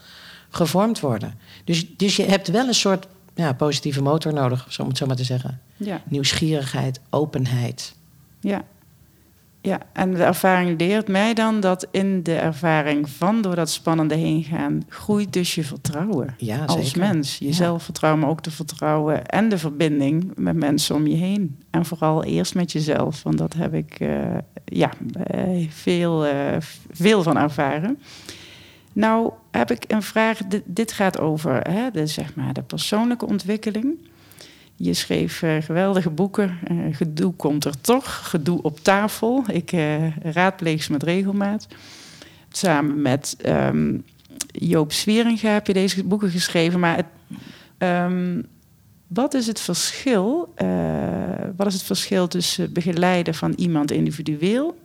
gevormd 0.50 1.00
worden. 1.00 1.38
Dus, 1.64 1.96
dus 1.96 2.16
je 2.16 2.22
hebt 2.22 2.48
wel 2.48 2.66
een 2.66 2.74
soort 2.74 3.06
ja, 3.36 3.52
positieve 3.52 4.02
motor 4.02 4.32
nodig, 4.32 4.78
om 4.80 4.88
het 4.88 4.96
zo 4.96 5.06
maar 5.06 5.16
te 5.16 5.24
zeggen. 5.24 5.60
Ja. 5.76 6.02
Nieuwsgierigheid, 6.04 7.00
openheid. 7.10 7.94
Ja. 8.40 8.64
Ja, 9.60 9.80
en 9.92 10.14
de 10.14 10.22
ervaring 10.22 10.78
leert 10.78 11.08
mij 11.08 11.34
dan 11.34 11.60
dat 11.60 11.86
in 11.90 12.22
de 12.22 12.34
ervaring 12.34 13.08
van 13.08 13.42
door 13.42 13.54
dat 13.54 13.70
spannende 13.70 14.14
heen 14.14 14.44
gaan, 14.44 14.82
groeit 14.88 15.32
dus 15.32 15.54
je 15.54 15.64
vertrouwen 15.64 16.34
ja, 16.38 16.64
als 16.64 16.94
mens. 16.94 17.38
Jezelf 17.38 17.82
vertrouwen, 17.82 18.22
maar 18.22 18.30
ook 18.30 18.42
de 18.42 18.50
vertrouwen 18.50 19.26
en 19.26 19.48
de 19.48 19.58
verbinding 19.58 20.32
met 20.36 20.56
mensen 20.56 20.94
om 20.94 21.06
je 21.06 21.16
heen. 21.16 21.58
En 21.70 21.84
vooral 21.84 22.24
eerst 22.24 22.54
met 22.54 22.72
jezelf, 22.72 23.22
want 23.22 23.38
dat 23.38 23.54
heb 23.54 23.74
ik 23.74 24.00
uh, 24.00 24.24
ja, 24.64 24.90
uh, 25.34 25.66
veel, 25.70 26.26
uh, 26.26 26.32
veel 26.90 27.22
van 27.22 27.38
ervaren. 27.38 27.98
Nou 28.96 29.32
heb 29.50 29.70
ik 29.70 29.84
een 29.88 30.02
vraag. 30.02 30.38
dit 30.64 30.92
gaat 30.92 31.18
over 31.18 31.60
hè, 31.70 31.90
de, 31.90 32.06
zeg 32.06 32.34
maar, 32.34 32.52
de 32.52 32.62
persoonlijke 32.62 33.26
ontwikkeling. 33.26 33.94
Je 34.76 34.94
schreef 34.94 35.42
uh, 35.42 35.62
geweldige 35.62 36.10
boeken. 36.10 36.58
Uh, 36.70 36.96
gedoe 36.96 37.32
komt 37.32 37.64
er 37.64 37.80
toch. 37.80 38.28
Gedoe 38.28 38.62
op 38.62 38.80
tafel. 38.80 39.44
Ik 39.46 39.72
uh, 39.72 40.16
raadpleeg 40.16 40.82
ze 40.82 40.92
met 40.92 41.02
regelmaat. 41.02 41.66
Samen 42.48 43.02
met 43.02 43.36
um, 43.46 44.04
Joop 44.46 44.92
Sweringa 44.92 45.48
heb 45.48 45.66
je 45.66 45.72
deze 45.72 46.04
boeken 46.04 46.30
geschreven. 46.30 46.80
Maar 46.80 46.96
het, 46.96 47.06
um, 47.78 48.46
wat 49.06 49.34
is 49.34 49.46
het 49.46 49.60
verschil? 49.60 50.54
wat 51.56 51.66
is 51.66 51.74
het 51.74 51.82
verschil 51.82 52.28
tussen 52.28 52.72
begeleiden 52.72 53.34
van 53.34 53.52
iemand 53.56 53.90
individueel 53.90 54.78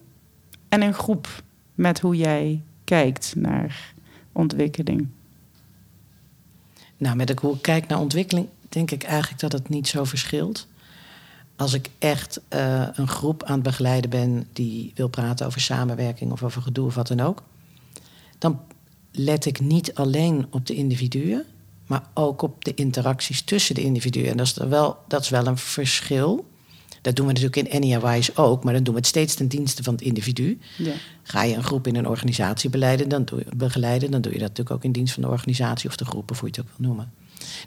en 0.69 0.81
een 0.81 0.93
groep 0.93 1.27
met 1.75 1.99
hoe 1.99 2.15
jij 2.15 2.61
kijkt 2.83 3.33
naar 3.35 3.90
ontwikkeling? 4.31 5.07
Nou, 6.97 7.15
met 7.15 7.39
hoe 7.39 7.55
ik 7.55 7.61
kijk 7.61 7.87
naar 7.87 7.99
ontwikkeling, 7.99 8.47
denk 8.69 8.91
ik 8.91 9.03
eigenlijk 9.03 9.41
dat 9.41 9.51
het 9.51 9.69
niet 9.69 9.87
zo 9.87 10.03
verschilt. 10.03 10.67
Als 11.55 11.73
ik 11.73 11.89
echt 11.99 12.41
uh, 12.49 12.87
een 12.93 13.07
groep 13.07 13.43
aan 13.43 13.53
het 13.53 13.63
begeleiden 13.63 14.09
ben 14.09 14.47
die 14.53 14.91
wil 14.95 15.07
praten 15.07 15.45
over 15.45 15.61
samenwerking 15.61 16.31
of 16.31 16.43
over 16.43 16.61
gedoe 16.61 16.85
of 16.85 16.95
wat 16.95 17.07
dan 17.07 17.19
ook, 17.19 17.43
dan 18.37 18.59
let 19.11 19.45
ik 19.45 19.59
niet 19.59 19.93
alleen 19.93 20.45
op 20.49 20.65
de 20.65 20.75
individuen, 20.75 21.45
maar 21.87 22.03
ook 22.13 22.41
op 22.41 22.65
de 22.65 22.73
interacties 22.73 23.41
tussen 23.41 23.75
de 23.75 23.81
individuen. 23.81 24.29
En 24.29 24.37
dat 24.37 24.47
is 24.47 24.53
wel, 24.53 24.97
dat 25.07 25.21
is 25.21 25.29
wel 25.29 25.47
een 25.47 25.57
verschil. 25.57 26.50
Dat 27.01 27.15
doen 27.15 27.27
we 27.27 27.33
natuurlijk 27.33 27.73
in 27.73 27.81
NIAWIS 27.81 28.37
ook, 28.37 28.63
maar 28.63 28.73
dan 28.73 28.83
doen 28.83 28.93
we 28.93 28.99
het 28.99 29.09
steeds 29.09 29.35
ten 29.35 29.47
dienste 29.47 29.83
van 29.83 29.93
het 29.93 30.03
individu. 30.03 30.59
Ja. 30.77 30.93
Ga 31.23 31.43
je 31.43 31.55
een 31.55 31.63
groep 31.63 31.87
in 31.87 31.95
een 31.95 32.07
organisatie 32.07 32.69
beleiden, 32.69 33.09
dan 33.09 33.25
doe 33.25 33.39
je, 33.39 33.55
begeleiden, 33.55 34.11
dan 34.11 34.21
doe 34.21 34.31
je 34.31 34.39
dat 34.39 34.47
natuurlijk 34.47 34.75
ook 34.75 34.83
in 34.83 34.91
dienst 34.91 35.13
van 35.13 35.23
de 35.23 35.29
organisatie 35.29 35.89
of 35.89 35.95
de 35.95 36.05
groep, 36.05 36.31
of 36.31 36.39
hoe 36.39 36.49
je 36.51 36.61
het 36.61 36.69
ook 36.69 36.77
wil 36.77 36.87
noemen. 36.87 37.11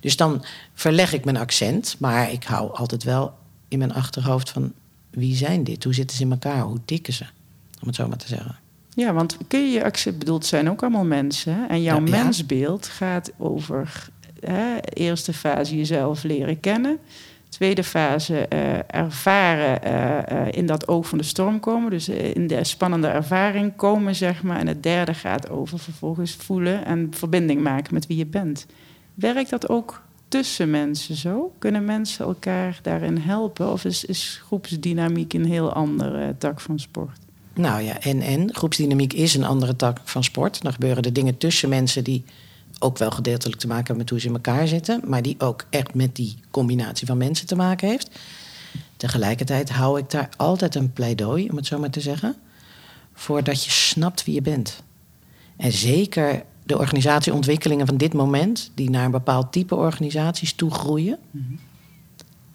Dus 0.00 0.16
dan 0.16 0.44
verleg 0.74 1.12
ik 1.12 1.24
mijn 1.24 1.36
accent, 1.36 1.96
maar 1.98 2.32
ik 2.32 2.44
hou 2.44 2.74
altijd 2.74 3.02
wel 3.02 3.34
in 3.68 3.78
mijn 3.78 3.92
achterhoofd 3.92 4.50
van 4.50 4.72
wie 5.10 5.36
zijn 5.36 5.64
dit? 5.64 5.84
Hoe 5.84 5.94
zitten 5.94 6.16
ze 6.16 6.22
in 6.22 6.30
elkaar? 6.30 6.60
Hoe 6.60 6.80
tikken 6.84 7.12
ze? 7.12 7.24
Om 7.80 7.86
het 7.86 7.96
zo 7.96 8.08
maar 8.08 8.16
te 8.16 8.28
zeggen. 8.28 8.58
Ja, 8.94 9.12
want 9.12 9.36
kun 9.48 9.60
je 9.60 9.70
je 9.70 9.84
accent 9.84 10.18
bedoeld 10.18 10.46
zijn 10.46 10.70
ook 10.70 10.82
allemaal 10.82 11.04
mensen. 11.04 11.68
En 11.68 11.82
jouw 11.82 12.00
mensbeeld 12.00 12.86
gaat 12.86 13.30
over 13.36 14.08
hè, 14.40 14.80
eerste 14.80 15.32
fase 15.32 15.76
jezelf 15.76 16.22
leren 16.22 16.60
kennen. 16.60 16.98
Tweede 17.54 17.84
fase 17.84 18.46
uh, 18.52 18.58
ervaren 18.86 19.80
uh, 19.84 20.40
uh, 20.40 20.46
in 20.50 20.66
dat 20.66 20.88
oog 20.88 21.08
van 21.08 21.18
de 21.18 21.24
storm 21.24 21.60
komen. 21.60 21.90
Dus 21.90 22.08
in 22.08 22.46
de 22.46 22.64
spannende 22.64 23.06
ervaring 23.06 23.76
komen, 23.76 24.14
zeg 24.14 24.42
maar. 24.42 24.58
En 24.58 24.66
het 24.66 24.82
derde 24.82 25.14
gaat 25.14 25.50
over 25.50 25.78
vervolgens 25.78 26.34
voelen 26.34 26.84
en 26.84 27.08
verbinding 27.10 27.62
maken 27.62 27.94
met 27.94 28.06
wie 28.06 28.16
je 28.16 28.26
bent. 28.26 28.66
Werkt 29.14 29.50
dat 29.50 29.68
ook 29.68 30.02
tussen 30.28 30.70
mensen 30.70 31.14
zo? 31.14 31.52
Kunnen 31.58 31.84
mensen 31.84 32.24
elkaar 32.24 32.78
daarin 32.82 33.16
helpen? 33.16 33.72
Of 33.72 33.84
is, 33.84 34.04
is 34.04 34.40
groepsdynamiek 34.46 35.32
een 35.32 35.46
heel 35.46 35.72
andere 35.72 36.34
tak 36.38 36.60
van 36.60 36.78
sport? 36.78 37.18
Nou 37.54 37.82
ja, 37.82 38.00
en 38.00 38.20
en. 38.20 38.54
Groepsdynamiek 38.54 39.12
is 39.12 39.34
een 39.34 39.44
andere 39.44 39.76
tak 39.76 40.00
van 40.04 40.24
sport. 40.24 40.62
Dan 40.62 40.72
gebeuren 40.72 41.02
er 41.02 41.12
dingen 41.12 41.38
tussen 41.38 41.68
mensen 41.68 42.04
die 42.04 42.24
ook 42.84 42.98
wel 42.98 43.10
gedeeltelijk 43.10 43.60
te 43.60 43.66
maken 43.66 43.96
met 43.96 44.10
hoe 44.10 44.20
ze 44.20 44.26
in 44.26 44.34
elkaar 44.34 44.68
zitten, 44.68 45.00
maar 45.04 45.22
die 45.22 45.34
ook 45.38 45.64
echt 45.70 45.94
met 45.94 46.16
die 46.16 46.36
combinatie 46.50 47.06
van 47.06 47.16
mensen 47.16 47.46
te 47.46 47.56
maken 47.56 47.88
heeft. 47.88 48.10
Tegelijkertijd 48.96 49.70
hou 49.70 49.98
ik 49.98 50.10
daar 50.10 50.28
altijd 50.36 50.74
een 50.74 50.92
pleidooi, 50.92 51.48
om 51.48 51.56
het 51.56 51.66
zo 51.66 51.78
maar 51.78 51.90
te 51.90 52.00
zeggen, 52.00 52.36
voor 53.14 53.44
dat 53.44 53.64
je 53.64 53.70
snapt 53.70 54.24
wie 54.24 54.34
je 54.34 54.42
bent. 54.42 54.82
En 55.56 55.72
zeker 55.72 56.42
de 56.66 56.78
organisatieontwikkelingen 56.78 57.86
van 57.86 57.96
dit 57.96 58.12
moment, 58.12 58.70
die 58.74 58.90
naar 58.90 59.04
een 59.04 59.10
bepaald 59.10 59.52
type 59.52 59.74
organisaties 59.74 60.52
toe 60.52 60.70
groeien. 60.70 61.18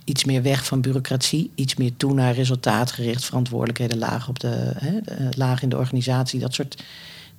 Iets 0.03 0.23
meer 0.23 0.41
weg 0.41 0.65
van 0.65 0.81
bureaucratie, 0.81 1.51
iets 1.55 1.75
meer 1.75 1.97
toe 1.97 2.13
naar 2.13 2.33
resultaatgericht, 2.33 3.25
verantwoordelijkheden 3.25 3.97
laag, 3.97 4.27
op 4.29 4.39
de, 4.39 4.73
hè, 4.75 4.99
laag 5.37 5.61
in 5.61 5.69
de 5.69 5.77
organisatie, 5.77 6.39
dat 6.39 6.53
soort 6.53 6.83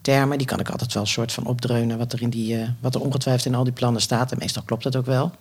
termen. 0.01 0.39
Die 0.39 0.47
kan 0.47 0.61
ik 0.61 0.69
altijd 0.69 0.93
wel 0.93 1.03
een 1.03 1.09
soort 1.09 1.33
van 1.33 1.47
opdreunen 1.47 1.99
wat 1.99 2.13
er, 2.13 2.23
in 2.23 2.31
die, 2.31 2.57
uh, 2.57 2.69
wat 2.81 2.95
er 2.95 3.01
ongetwijfeld 3.01 3.47
in 3.47 3.55
al 3.55 3.65
die 3.65 3.73
plannen 3.73 4.03
staat. 4.03 4.33
En 4.33 4.39
meestal 4.39 4.63
klopt 4.63 4.83
dat 4.83 4.97
ook 4.97 5.07
wel. 5.07 5.33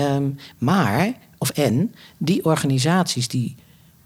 Um, 0.00 0.36
maar, 0.58 1.12
of 1.38 1.50
en, 1.50 1.94
die 2.18 2.44
organisaties 2.44 3.28
die 3.28 3.56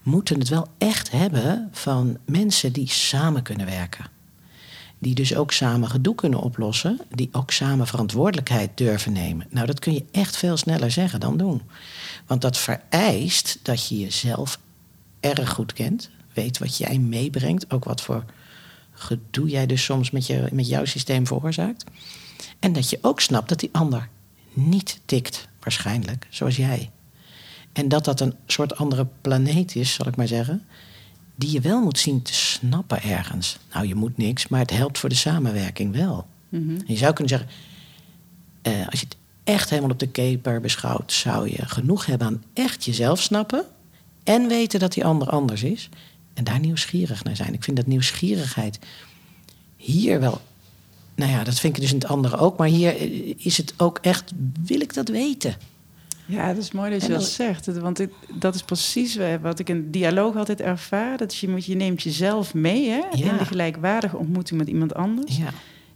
moeten 0.02 0.38
het 0.38 0.48
wel 0.48 0.68
echt 0.78 1.10
hebben 1.10 1.68
van 1.72 2.18
mensen 2.24 2.72
die 2.72 2.90
samen 2.90 3.42
kunnen 3.42 3.66
werken. 3.66 4.06
Die 4.98 5.14
dus 5.14 5.34
ook 5.34 5.52
samen 5.52 5.88
gedoe 5.90 6.14
kunnen 6.14 6.40
oplossen. 6.40 7.00
Die 7.10 7.28
ook 7.32 7.50
samen 7.50 7.86
verantwoordelijkheid 7.86 8.70
durven 8.74 9.12
nemen. 9.12 9.46
Nou, 9.50 9.66
dat 9.66 9.78
kun 9.78 9.92
je 9.92 10.04
echt 10.10 10.36
veel 10.36 10.56
sneller 10.56 10.90
zeggen 10.90 11.20
dan 11.20 11.36
doen. 11.36 11.62
Want 12.26 12.40
dat 12.40 12.58
vereist 12.58 13.58
dat 13.62 13.88
je 13.88 13.98
jezelf 13.98 14.58
erg 15.20 15.50
goed 15.50 15.72
kent. 15.72 16.10
Weet 16.32 16.58
wat 16.58 16.76
jij 16.76 16.98
meebrengt. 16.98 17.70
Ook 17.70 17.84
wat 17.84 18.00
voor 18.00 18.24
gedoe 18.96 19.48
jij 19.48 19.66
dus 19.66 19.84
soms 19.84 20.10
met, 20.10 20.26
je, 20.26 20.48
met 20.52 20.68
jouw 20.68 20.84
systeem 20.84 21.26
veroorzaakt. 21.26 21.84
En 22.58 22.72
dat 22.72 22.90
je 22.90 22.98
ook 23.00 23.20
snapt 23.20 23.48
dat 23.48 23.60
die 23.60 23.68
ander 23.72 24.08
niet 24.52 25.00
tikt, 25.04 25.48
waarschijnlijk, 25.60 26.26
zoals 26.30 26.56
jij. 26.56 26.90
En 27.72 27.88
dat 27.88 28.04
dat 28.04 28.20
een 28.20 28.34
soort 28.46 28.76
andere 28.76 29.06
planeet 29.20 29.74
is, 29.74 29.94
zal 29.94 30.06
ik 30.06 30.16
maar 30.16 30.28
zeggen, 30.28 30.66
die 31.34 31.50
je 31.50 31.60
wel 31.60 31.82
moet 31.82 31.98
zien 31.98 32.22
te 32.22 32.34
snappen 32.34 33.02
ergens. 33.02 33.58
Nou, 33.72 33.86
je 33.86 33.94
moet 33.94 34.16
niks, 34.16 34.48
maar 34.48 34.60
het 34.60 34.70
helpt 34.70 34.98
voor 34.98 35.08
de 35.08 35.14
samenwerking 35.14 35.94
wel. 35.94 36.26
Mhm. 36.48 36.78
Je 36.86 36.96
zou 36.96 37.12
kunnen 37.12 37.38
zeggen, 37.38 37.48
eh, 38.62 38.88
als 38.88 39.00
je 39.00 39.06
het 39.06 39.16
echt 39.44 39.70
helemaal 39.70 39.90
op 39.90 39.98
de 39.98 40.08
keper 40.08 40.60
beschouwt, 40.60 41.12
zou 41.12 41.50
je 41.50 41.66
genoeg 41.66 42.06
hebben 42.06 42.26
aan 42.26 42.42
echt 42.52 42.84
jezelf 42.84 43.20
snappen 43.20 43.64
en 44.24 44.48
weten 44.48 44.80
dat 44.80 44.92
die 44.92 45.04
ander 45.04 45.28
anders 45.28 45.62
is. 45.62 45.88
En 46.36 46.44
daar 46.44 46.60
nieuwsgierig 46.60 47.24
naar 47.24 47.36
zijn. 47.36 47.54
Ik 47.54 47.64
vind 47.64 47.76
dat 47.76 47.86
nieuwsgierigheid 47.86 48.78
hier 49.76 50.20
wel. 50.20 50.40
Nou 51.14 51.30
ja, 51.30 51.44
dat 51.44 51.58
vind 51.58 51.76
ik 51.76 51.82
dus 51.82 51.90
in 51.92 51.98
het 51.98 52.08
andere 52.08 52.36
ook. 52.36 52.56
Maar 52.56 52.68
hier 52.68 52.94
is 53.36 53.56
het 53.56 53.74
ook 53.76 53.98
echt. 54.02 54.32
Wil 54.64 54.80
ik 54.80 54.94
dat 54.94 55.08
weten? 55.08 55.56
Ja, 56.26 56.46
het 56.46 56.56
is 56.56 56.72
mooi 56.72 56.90
dat 56.90 57.02
je 57.02 57.08
dat 57.08 57.24
zegt. 57.24 57.78
Want 57.78 58.06
dat 58.34 58.54
is 58.54 58.62
precies 58.62 59.18
wat 59.40 59.58
ik 59.58 59.68
in 59.68 59.90
dialoog 59.90 60.36
altijd 60.36 60.60
ervaar. 60.60 61.16
Dat 61.16 61.36
je, 61.36 61.48
moet, 61.48 61.64
je 61.64 61.74
neemt 61.74 62.02
jezelf 62.02 62.54
mee 62.54 62.88
hè, 62.88 63.00
in 63.10 63.36
de 63.38 63.44
gelijkwaardige 63.44 64.16
ontmoeting 64.16 64.58
met 64.58 64.68
iemand 64.68 64.94
anders. 64.94 65.36
Ja. 65.36 65.50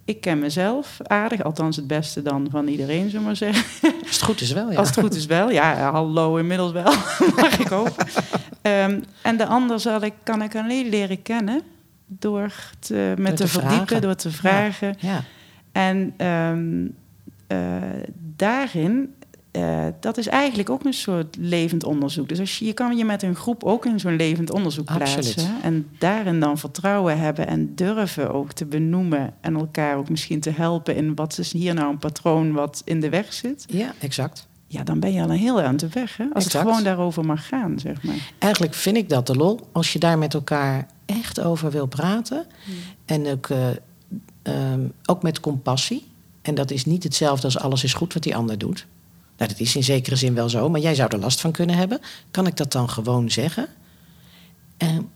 Ik 0.05 0.21
ken 0.21 0.39
mezelf 0.39 0.97
aardig, 1.03 1.43
althans 1.43 1.77
het 1.77 1.87
beste 1.87 2.23
dan 2.23 2.49
van 2.51 2.67
iedereen, 2.69 3.11
zullen 3.11 3.25
maar 3.25 3.37
zeggen. 3.37 3.65
Als 3.83 4.11
het 4.11 4.23
goed 4.23 4.41
is 4.41 4.53
wel, 4.53 4.71
ja. 4.71 4.79
Als 4.79 4.89
het 4.89 4.99
goed 4.99 5.15
is 5.15 5.27
wel, 5.27 5.51
ja, 5.51 5.91
hallo 5.91 6.37
inmiddels 6.37 6.73
wel, 6.73 6.93
mag 7.37 7.59
ik 7.59 7.67
hopen. 7.67 8.07
Um, 8.63 9.05
en 9.23 9.37
de 9.37 9.47
ander 9.47 9.81
zal 9.81 10.03
ik, 10.03 10.13
kan 10.23 10.43
ik 10.43 10.57
alleen 10.57 10.89
leren 10.89 11.23
kennen 11.23 11.63
door 12.07 12.53
te, 12.79 13.15
met 13.19 13.37
te, 13.37 13.49
verdiepen, 13.49 14.01
door 14.01 14.15
te 14.15 14.31
vragen. 14.31 14.97
Ja, 14.99 15.25
En 15.73 16.27
um, 16.27 16.95
uh, 17.49 17.59
daarin 18.37 19.15
uh, 19.53 19.87
dat 20.01 20.19
is 20.19 20.27
eigenlijk 20.27 20.71
ook 20.71 20.85
een 20.85 20.93
soort 20.93 21.37
levend 21.37 21.85
onderzoek. 21.85 22.29
Dus 22.29 22.41
als 22.41 22.59
je, 22.59 22.65
je 22.65 22.73
kan 22.73 22.97
je 22.97 23.05
met 23.05 23.23
een 23.23 23.35
groep 23.35 23.65
ook 23.65 23.87
in 23.87 24.01
zo'n 24.01 24.17
levend 24.17 24.53
onderzoek 24.53 24.85
plaatsen. 24.85 25.49
En 25.63 25.89
daarin 25.99 26.41
dan 26.41 26.59
vertrouwen 26.59 27.19
hebben 27.19 27.47
en 27.47 27.75
durven 27.75 28.33
ook 28.35 28.53
te 28.53 28.65
benoemen. 28.65 29.35
En 29.41 29.57
elkaar 29.57 29.97
ook 29.97 30.09
misschien 30.09 30.41
te 30.41 30.51
helpen 30.51 30.97
in 30.97 31.15
wat 31.15 31.39
is 31.39 31.53
hier 31.53 31.75
nou 31.75 31.91
een 31.91 31.99
patroon 31.99 32.53
wat 32.53 32.83
in 32.85 33.01
de 33.01 33.09
weg 33.09 33.33
zit. 33.33 33.65
Ja, 33.69 33.93
exact. 33.99 34.49
Ja, 34.73 34.85
dan 34.85 35.01
ben 35.01 35.13
je 35.13 35.23
al 35.23 35.31
een 35.31 35.37
heel 35.37 35.63
aan 35.63 35.77
de 35.77 35.89
weg. 35.89 36.17
Hè? 36.17 36.25
Als 36.33 36.45
het 36.45 36.57
gewoon 36.57 36.83
daarover 36.83 37.25
mag 37.25 37.49
gaan, 37.49 37.79
zeg 37.79 38.03
maar. 38.03 38.33
Eigenlijk 38.39 38.75
vind 38.75 38.97
ik 38.97 39.09
dat 39.09 39.27
de 39.27 39.35
lol. 39.35 39.69
Als 39.73 39.93
je 39.93 39.99
daar 39.99 40.19
met 40.19 40.35
elkaar 40.35 40.87
echt 41.07 41.41
over 41.41 41.71
wil 41.71 41.87
praten. 41.87 42.47
Hmm. 42.65 42.75
En 43.05 43.27
ook, 43.27 43.49
uh, 43.49 43.69
um, 44.43 44.93
ook 45.05 45.23
met 45.23 45.41
compassie. 45.41 46.07
En 46.43 46.55
dat 46.55 46.71
is 46.71 46.85
niet 46.85 47.03
hetzelfde 47.03 47.45
als 47.45 47.59
alles 47.59 47.85
is 47.85 47.95
goed 47.95 48.13
wat 48.13 48.23
die 48.23 48.37
ander 48.37 48.59
doet. 48.59 48.87
Nou, 49.37 49.51
dat 49.51 49.61
is 49.61 49.77
in 49.77 49.85
zekere 49.85 50.17
zin 50.17 50.35
wel 50.35 50.49
zo, 50.49 50.69
maar 50.69 50.81
jij 50.81 50.95
zou 50.95 51.11
er 51.13 51.19
last 51.19 51.41
van 51.41 51.53
kunnen 51.53 51.77
hebben. 51.77 52.01
Kan 52.31 52.47
ik 52.47 52.57
dat 52.57 52.73
dan 52.73 52.91
gewoon 52.91 53.31
zeggen? 53.31 53.67
En 54.77 55.11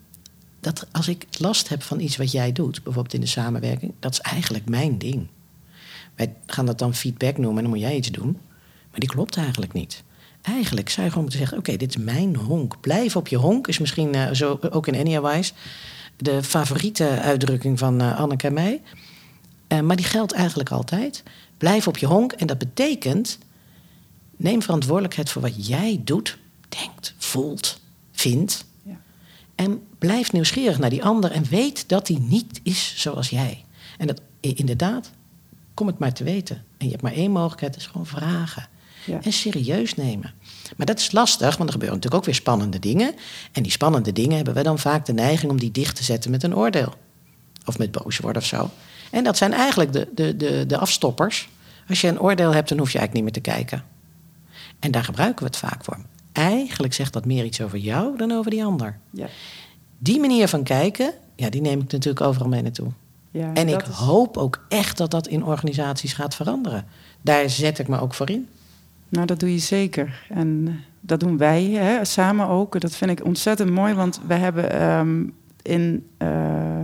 dat 0.61 0.87
als 0.93 1.09
ik 1.09 1.27
last 1.39 1.69
heb 1.69 1.83
van 1.83 2.01
iets 2.01 2.17
wat 2.17 2.33
jij 2.33 2.53
doet, 2.53 2.83
bijvoorbeeld 2.83 3.15
in 3.15 3.21
de 3.21 3.27
samenwerking, 3.27 3.93
dat 3.99 4.13
is 4.13 4.21
eigenlijk 4.21 4.69
mijn 4.69 4.99
ding. 4.99 5.27
Wij 6.15 6.35
gaan 6.47 6.67
dat 6.67 6.79
dan 6.79 6.95
feedback 6.95 7.39
noemen 7.39 7.57
en 7.57 7.63
dan 7.63 7.73
moet 7.73 7.83
jij 7.83 7.97
iets 7.97 8.11
doen. 8.11 8.39
Maar 8.95 9.03
die 9.03 9.09
klopt 9.09 9.37
eigenlijk 9.37 9.73
niet. 9.73 10.03
Eigenlijk 10.43 10.89
zou 10.89 11.03
je 11.03 11.09
gewoon 11.09 11.23
moeten 11.23 11.41
zeggen: 11.41 11.59
Oké, 11.59 11.77
dit 11.77 11.89
is 11.89 12.05
mijn 12.05 12.37
honk. 12.37 12.81
Blijf 12.81 13.17
op 13.17 13.29
je 13.29 13.37
honk 13.37 13.69
is 13.69 13.79
misschien 13.79 14.15
uh, 14.15 14.31
zo, 14.31 14.59
ook 14.71 14.87
in 14.87 14.95
Enya 14.95 15.43
de 16.17 16.43
favoriete 16.43 17.09
uitdrukking 17.09 17.79
van 17.79 18.03
uh, 18.03 18.21
Anneke 18.21 18.47
en 18.47 18.53
mij. 18.53 18.83
Uh, 19.69 19.81
maar 19.81 19.97
die 19.97 20.05
geldt 20.05 20.33
eigenlijk 20.33 20.71
altijd. 20.71 21.23
Blijf 21.59 21.89
op 21.89 21.97
je 21.97 22.07
honk. 22.07 22.33
En 22.33 22.47
dat 22.47 22.59
betekent 22.59 23.39
Neem 24.37 24.63
verantwoordelijkheid 24.63 25.31
voor 25.31 25.43
wat 25.43 25.67
jij 25.67 26.01
doet, 26.05 26.39
denkt, 26.69 27.15
voelt, 27.19 27.81
vindt. 28.13 28.65
Ja. 28.83 29.01
En 29.55 29.83
blijf 29.99 30.33
nieuwsgierig 30.33 30.79
naar 30.79 30.91
die 30.91 31.05
ander 31.05 31.31
en 31.31 31.45
weet 31.45 31.89
dat 31.89 32.09
hij 32.09 32.19
niet 32.21 32.61
is 32.63 32.95
zoals 32.97 33.31
jij. 33.31 33.65
En 33.99 34.07
dat 34.07 34.21
inderdaad, 34.41 35.11
kom 35.75 35.87
het 35.87 35.99
maar 35.99 36.13
te 36.13 36.25
weten. 36.25 36.57
En 36.57 36.85
je 36.87 36.91
hebt 36.91 37.03
maar 37.03 37.13
één 37.13 37.31
mogelijkheid, 37.31 37.77
is 37.77 37.87
gewoon 37.87 38.07
vragen. 38.07 38.69
Ja. 39.05 39.19
En 39.23 39.33
serieus 39.33 39.95
nemen. 39.95 40.33
Maar 40.77 40.87
dat 40.87 40.99
is 40.99 41.13
lastig, 41.13 41.57
want 41.57 41.69
er 41.69 41.73
gebeuren 41.75 41.97
natuurlijk 41.97 42.15
ook 42.15 42.25
weer 42.25 42.35
spannende 42.35 42.79
dingen. 42.79 43.15
En 43.53 43.63
die 43.63 43.73
spannende 43.73 44.13
dingen 44.13 44.37
hebben 44.37 44.55
we 44.55 44.63
dan 44.63 44.79
vaak 44.79 45.07
de 45.07 45.13
neiging 45.13 45.51
om 45.51 45.59
die 45.59 45.71
dicht 45.71 45.97
te 45.97 46.05
zetten 46.05 46.31
met 46.31 46.43
een 46.43 46.57
oordeel. 46.57 46.95
Of 47.67 47.79
met 47.79 47.91
boos 47.91 48.19
worden 48.19 48.43
of 48.43 48.49
zo. 48.49 48.71
En 49.11 49.25
dat 49.25 49.37
zijn 49.37 49.53
eigenlijk 49.53 49.93
de, 49.93 50.09
de, 50.15 50.37
de, 50.37 50.65
de 50.67 50.79
afstoppers. 50.79 51.49
Als 51.89 52.01
je 52.01 52.09
een 52.09 52.21
oordeel 52.21 52.55
hebt, 52.55 52.69
dan 52.69 52.79
hoef 52.79 52.93
je 52.93 52.99
eigenlijk 52.99 53.27
niet 53.35 53.35
meer 53.45 53.45
te 53.45 53.51
kijken. 53.61 53.85
En 54.81 54.91
daar 54.91 55.05
gebruiken 55.05 55.39
we 55.39 55.45
het 55.45 55.57
vaak 55.57 55.85
voor. 55.85 55.99
Eigenlijk 56.33 56.93
zegt 56.95 57.13
dat 57.13 57.25
meer 57.25 57.45
iets 57.45 57.61
over 57.61 57.79
jou 57.79 58.17
dan 58.17 58.33
over 58.33 58.51
die 58.51 58.65
ander. 58.65 58.99
Ja. 59.11 59.27
Die 59.99 60.21
manier 60.21 60.49
van 60.49 60.63
kijken, 60.63 61.13
ja, 61.37 61.49
die 61.51 61.61
neem 61.61 61.81
ik 61.81 61.93
natuurlijk 61.93 62.25
overal 62.27 62.49
mee 62.49 62.63
naartoe. 62.63 62.89
Ja, 63.31 63.51
En 63.55 63.69
ik 63.69 63.83
is- 63.83 63.89
hoop 63.89 64.37
ook 64.37 64.65
echt 64.69 64.97
dat 64.97 65.11
dat 65.11 65.27
in 65.27 65.45
organisaties 65.45 66.13
gaat 66.13 66.35
veranderen. 66.35 66.87
Daar 67.21 67.51
zet 67.51 67.79
ik 67.79 67.89
me 67.89 68.01
ook 68.01 68.15
voor 68.15 68.31
in. 68.31 68.49
Nou, 69.15 69.27
dat 69.27 69.41
doe 69.41 69.53
je 69.53 69.59
zeker. 69.59 70.27
En 70.29 70.65
eh, 70.69 70.75
dat 71.01 71.21
doen 71.21 71.37
wij 71.37 71.65
hè, 71.65 72.05
samen 72.05 72.49
ook. 72.49 72.81
Dat 72.81 72.97
vind 72.97 73.11
ik 73.11 73.25
ontzettend 73.25 73.71
mooi, 73.71 73.95
want 73.95 74.21
we 74.27 74.35
hebben 74.35 74.71
ehm, 74.73 75.27
in... 75.63 76.07
eh, 76.17 76.81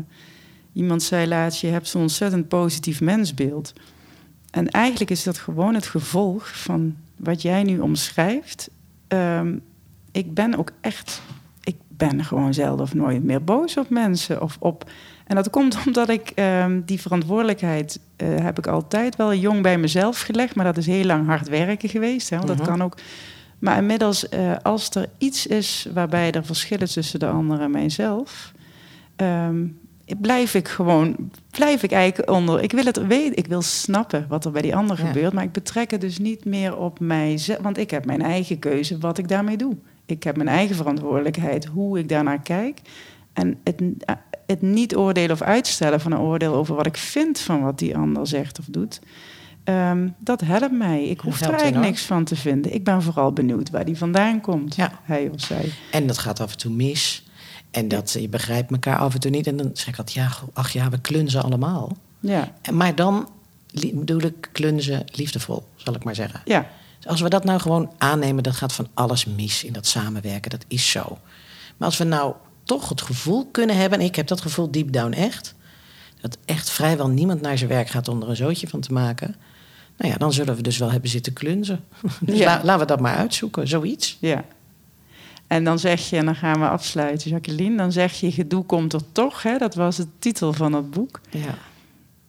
iemand 0.73 1.03
zei 1.03 1.29
laatst, 1.29 1.61
je 1.61 1.67
hebt 1.67 1.89
zo'n 1.89 2.01
ontzettend 2.01 2.49
positief 2.49 3.01
mensbeeld. 3.01 3.73
En 4.51 4.69
eigenlijk 4.69 5.11
is 5.11 5.23
dat 5.23 5.39
gewoon 5.39 5.75
het 5.75 5.87
gevolg 5.87 6.63
van 6.63 6.97
wat 7.17 7.43
jij 7.43 7.63
nu 7.63 7.79
omschrijft. 7.79 8.71
Ehm, 9.09 9.57
ik 10.13 10.35
ben 10.35 10.59
ook 10.59 10.73
echt... 10.81 11.23
Ik 11.63 11.77
ben 11.89 12.25
gewoon 12.25 12.55
zelden 12.55 12.85
of 12.85 12.95
nooit 12.95 13.25
meer 13.25 13.45
boos 13.45 13.77
op 13.77 13.91
mensen. 13.91 14.43
Of 14.43 14.57
op, 14.61 14.91
en 15.31 15.37
dat 15.37 15.51
komt 15.51 15.79
omdat 15.87 16.09
ik 16.09 16.31
ehm, 16.35 16.81
die 16.85 17.01
verantwoordelijkheid... 17.01 18.01
eh, 18.17 18.29
heb 18.37 18.59
ik 18.59 18.67
altijd 18.67 19.17
wel 19.17 19.35
jong 19.35 19.63
bij 19.63 19.79
mezelf 19.79 20.21
gelegd. 20.21 20.55
Maar 20.55 20.65
dat 20.65 20.77
is 20.77 20.87
heel 20.87 21.05
lang 21.05 21.27
hard 21.27 21.49
werken 21.49 21.89
geweest. 21.89 22.31
Hè, 22.31 22.37
want 22.37 22.49
Mhm. 22.49 22.59
dat 22.59 22.67
kan 22.67 22.83
ook... 22.83 22.97
Maar 23.59 23.77
inmiddels, 23.77 24.29
eh, 24.29 24.53
als 24.63 24.91
er 24.91 25.09
iets 25.19 25.47
is 25.47 25.87
waarbij 25.95 26.33
er 26.33 26.45
verschillen 26.45 26.89
tussen 26.89 27.19
de 27.21 27.27
ander 27.27 27.61
en 27.61 27.71
mijzelf... 27.71 28.53
ehm, 29.17 29.67
blijf 30.21 30.55
ik 30.55 30.69
gewoon, 30.69 31.17
blijf 31.51 31.83
ik 31.83 31.93
eigenlijk 31.93 32.31
onder. 32.31 32.63
Ik 32.63 32.73
wil 32.73 32.85
het 32.85 33.07
weten, 33.07 33.37
ik 33.37 33.47
wil 33.47 33.63
snappen 33.63 34.27
wat 34.29 34.45
er 34.45 34.51
bij 34.51 34.63
die 34.63 34.77
ander 34.77 34.99
Ja. 35.01 35.07
gebeurt, 35.07 35.33
maar 35.33 35.45
ik 35.45 35.53
betrek 35.53 35.91
het 35.91 36.01
dus 36.01 36.19
niet 36.19 36.45
meer 36.45 36.77
op 36.77 37.01
mijzelf, 37.01 37.59
want 37.63 37.79
ik 37.79 37.91
heb 37.91 38.05
mijn 38.05 38.23
eigen 38.23 38.59
keuze 38.59 38.99
wat 38.99 39.19
ik 39.19 39.29
daarmee 39.29 39.57
doe. 39.57 39.77
Ik 40.07 40.23
heb 40.23 40.37
mijn 40.37 40.49
eigen 40.49 40.77
verantwoordelijkheid 40.77 41.65
hoe 41.65 41.99
ik 41.99 42.09
daarnaar 42.09 42.43
kijk. 42.43 42.81
En 43.33 43.59
het, 43.65 43.83
eh, 44.05 44.15
het 44.51 44.63
niet 44.63 44.97
oordelen 44.97 45.31
of 45.31 45.43
uitstellen 45.43 46.01
van 46.01 46.13
een 46.13 46.19
oordeel 46.19 46.55
over 46.55 46.75
wat 46.75 46.87
ik 46.87 46.97
vind 46.97 47.39
van 47.39 47.63
wat 47.63 47.79
die 47.79 47.97
ander 47.97 48.27
zegt 48.27 48.59
of 48.59 48.65
doet. 48.69 49.01
ehm, 49.65 50.09
dat 50.19 50.41
helpt 50.41 50.73
mij. 50.73 51.05
Ik 51.05 51.21
hoef 51.21 51.35
er 51.41 51.41
eigenlijk 51.47 51.71
enorm. 51.71 51.87
niks 51.87 52.03
van 52.03 52.25
te 52.25 52.37
vinden. 52.37 52.75
Ik 52.75 52.85
ben 52.85 53.03
vooral 53.03 53.33
benieuwd 53.33 53.71
waar 53.71 53.85
die 53.85 53.97
vandaan 53.97 54.41
komt. 54.41 54.75
Ja. 54.75 54.93
Hij 55.03 55.31
of 55.35 55.41
zij. 55.41 55.73
En 55.91 56.07
dat 56.07 56.19
gaat 56.19 56.41
af 56.41 56.53
en 56.53 56.59
toe 56.59 56.73
mis. 56.73 57.25
En 57.71 57.89
dat 57.89 58.13
je 58.21 58.29
begrijpt 58.29 58.71
elkaar 58.71 58.99
af 58.99 59.15
en 59.15 59.21
toe 59.21 59.31
niet. 59.31 59.47
En 59.47 59.57
dan 59.57 59.71
zeg 59.73 59.87
ik 59.89 59.99
altijd, 59.99 60.17
ja, 60.17 60.29
ach 60.53 60.71
ja, 60.73 60.89
we 60.89 61.01
klunzen 61.01 61.43
allemaal. 61.43 61.97
Ja, 62.21 62.53
En- 62.63 62.77
Maar 62.77 62.95
dan 62.95 63.29
bedoel 63.95 64.21
ik 64.23 64.49
klunzen 64.53 65.05
liefdevol, 65.13 65.65
zal 65.77 65.95
ik 65.95 66.05
maar 66.05 66.15
zeggen. 66.15 66.41
ja, 66.45 66.67
Dus 66.99 67.07
als 67.11 67.21
we 67.21 67.29
dat 67.29 67.45
nou 67.45 67.61
gewoon 67.61 67.91
aannemen, 67.99 68.43
dan 68.43 68.55
gaat 68.55 68.73
van 68.73 68.89
alles 68.95 69.25
mis 69.25 69.65
in 69.65 69.73
dat 69.73 69.87
samenwerken. 69.87 70.51
Dat 70.51 70.65
is 70.69 70.91
zo. 70.91 71.19
Maar 71.77 71.89
als 71.89 71.99
we 71.99 72.05
nou 72.05 72.35
toch 72.79 72.89
het 72.89 73.01
gevoel 73.03 73.49
kunnen 73.51 73.77
hebben, 73.77 73.99
en 73.99 74.05
ik 74.05 74.17
heb 74.17 74.27
dat 74.27 74.41
gevoel 74.41 74.71
deep 74.71 74.93
down 74.93 75.13
echt, 75.13 75.55
dat 76.21 76.39
echt 76.45 76.71
vrijwel 76.71 77.09
niemand 77.09 77.41
naar 77.41 77.59
zijn 77.59 77.71
werk 77.71 77.89
gaat 77.89 78.09
om 78.09 78.23
er 78.23 78.29
een 78.29 78.37
zootje 78.37 78.69
van 78.69 78.81
te 78.81 78.93
maken. 78.93 79.35
Nou 79.97 80.13
ja, 80.13 80.19
dan 80.19 80.33
zullen 80.33 80.57
we 80.57 80.63
dus 80.63 80.79
wel 80.79 80.91
hebben 80.91 81.11
zitten 81.11 81.33
klunzen. 81.33 81.85
Dus 82.21 82.39
Ja. 82.43 82.45
la- 82.45 82.65
laten 82.65 82.81
we 82.81 82.87
dat 82.87 83.01
maar 83.01 83.17
uitzoeken, 83.17 83.69
zoiets. 83.69 84.17
Ja. 84.21 84.45
En 85.47 85.65
dan 85.65 85.79
zeg 85.79 86.11
je, 86.11 86.17
en 86.17 86.25
dan 86.25 86.35
gaan 86.35 86.61
we 86.61 86.69
afsluiten, 86.69 87.31
Jacqueline. 87.31 87.77
Dan 87.77 87.93
zeg 87.93 88.13
je, 88.13 88.33
gedoe 88.33 88.65
komt 88.65 88.93
er 88.93 89.01
toch. 89.13 89.43
Hè? 89.43 89.59
Dat 89.59 89.75
was 89.75 89.97
de 89.97 90.07
titel 90.19 90.53
van 90.53 90.73
het 90.73 90.91
boek. 90.91 91.21
Ja. 91.31 91.55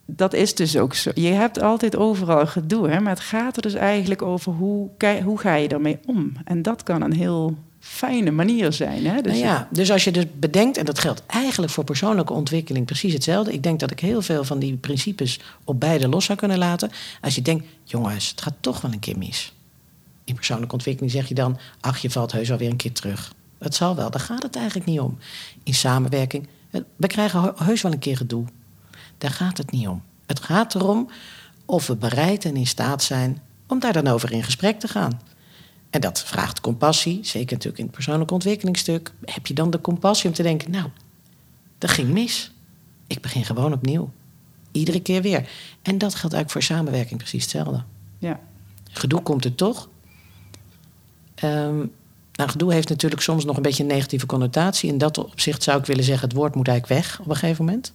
Dat 0.05 0.33
is 0.33 0.55
dus 0.55 0.77
ook 0.77 0.93
zo. 0.93 1.11
Je 1.13 1.27
hebt 1.31 1.61
altijd 1.61 1.95
overal 1.95 2.47
gedoe. 2.47 2.89
Hè? 2.89 2.99
Maar 2.99 3.13
het 3.13 3.23
gaat 3.23 3.55
er 3.55 3.61
dus 3.61 3.73
eigenlijk 3.73 4.21
over 4.21 4.51
hoe, 4.51 4.89
hoe 5.23 5.39
ga 5.39 5.53
je 5.55 5.67
ermee 5.67 5.99
om. 6.05 6.33
En 6.43 6.61
dat 6.61 6.83
kan 6.83 7.01
een 7.01 7.13
heel 7.13 7.57
fijne 7.81 8.31
manier 8.31 8.73
zijn. 8.73 9.05
Hè? 9.05 9.21
Dus 9.21 9.31
nou 9.31 9.45
ja, 9.45 9.67
dus 9.71 9.91
als 9.91 10.03
je 10.03 10.11
dus 10.11 10.25
bedenkt, 10.33 10.77
en 10.77 10.85
dat 10.85 10.99
geldt 10.99 11.23
eigenlijk 11.25 11.71
voor 11.71 11.83
persoonlijke 11.83 12.33
ontwikkeling 12.33 12.85
precies 12.85 13.13
hetzelfde. 13.13 13.53
Ik 13.53 13.63
denk 13.63 13.79
dat 13.79 13.91
ik 13.91 13.99
heel 13.99 14.21
veel 14.21 14.43
van 14.43 14.59
die 14.59 14.75
principes 14.75 15.39
op 15.63 15.79
beide 15.79 16.07
los 16.07 16.25
zou 16.25 16.37
kunnen 16.37 16.57
laten. 16.57 16.91
Als 17.21 17.35
je 17.35 17.41
denkt, 17.41 17.65
jongens, 17.83 18.29
het 18.29 18.41
gaat 18.41 18.55
toch 18.59 18.81
wel 18.81 18.91
een 18.91 18.99
keer 18.99 19.17
mis. 19.17 19.53
In 20.23 20.35
persoonlijke 20.35 20.73
ontwikkeling 20.73 21.11
zeg 21.11 21.27
je 21.27 21.33
dan, 21.33 21.57
ach, 21.79 21.97
je 21.97 22.09
valt 22.09 22.31
heus 22.31 22.51
alweer 22.51 22.69
een 22.69 22.75
keer 22.75 22.93
terug. 22.93 23.33
Het 23.59 23.75
zal 23.75 23.95
wel, 23.95 24.11
daar 24.11 24.21
gaat 24.21 24.43
het 24.43 24.55
eigenlijk 24.55 24.85
niet 24.85 24.99
om. 24.99 25.17
In 25.63 25.73
samenwerking, 25.73 26.47
we 26.95 27.07
krijgen 27.07 27.41
he- 27.41 27.63
heus 27.65 27.81
wel 27.81 27.91
een 27.91 27.99
keer 27.99 28.17
gedoe. 28.17 28.45
Daar 29.17 29.31
gaat 29.31 29.57
het 29.57 29.71
niet 29.71 29.87
om. 29.87 30.01
Het 30.25 30.39
gaat 30.39 30.75
erom 30.75 31.09
of 31.65 31.87
we 31.87 31.95
bereid 31.95 32.45
en 32.45 32.55
in 32.55 32.67
staat 32.67 33.03
zijn 33.03 33.41
om 33.67 33.79
daar 33.79 33.93
dan 33.93 34.07
over 34.07 34.31
in 34.31 34.43
gesprek 34.43 34.79
te 34.79 34.87
gaan. 34.87 35.21
En 35.91 36.01
dat 36.01 36.23
vraagt 36.23 36.61
compassie, 36.61 37.19
zeker 37.21 37.51
natuurlijk 37.51 37.77
in 37.77 37.85
het 37.85 37.93
persoonlijke 37.93 38.33
ontwikkelingsstuk. 38.33 39.11
Heb 39.25 39.47
je 39.47 39.53
dan 39.53 39.69
de 39.69 39.81
compassie 39.81 40.29
om 40.29 40.35
te 40.35 40.43
denken, 40.43 40.71
nou, 40.71 40.89
dat 41.77 41.89
ging 41.89 42.09
mis. 42.09 42.51
Ik 43.07 43.21
begin 43.21 43.45
gewoon 43.45 43.73
opnieuw. 43.73 44.11
Iedere 44.71 45.01
keer 45.01 45.21
weer. 45.21 45.49
En 45.81 45.97
dat 45.97 46.15
geldt 46.15 46.35
eigenlijk 46.35 46.51
voor 46.51 46.75
samenwerking 46.75 47.19
precies 47.19 47.41
hetzelfde. 47.41 47.83
ja. 48.19 48.39
Gedoe 48.93 49.21
komt 49.21 49.45
er 49.45 49.55
toch. 49.55 49.89
Ehm, 51.35 51.77
nou, 52.33 52.49
gedoe 52.49 52.73
heeft 52.73 52.89
natuurlijk 52.89 53.21
soms 53.21 53.45
nog 53.45 53.55
een 53.55 53.61
beetje 53.61 53.83
een 53.83 53.89
negatieve 53.89 54.25
connotatie. 54.25 54.89
In 54.89 54.97
dat 54.97 55.17
opzicht 55.17 55.63
zou 55.63 55.79
ik 55.79 55.85
willen 55.85 56.03
zeggen, 56.03 56.27
het 56.27 56.37
woord 56.37 56.55
moet 56.55 56.67
eigenlijk 56.67 57.01
weg 57.01 57.19
op 57.19 57.29
een 57.29 57.35
gegeven 57.35 57.65
moment. 57.65 57.93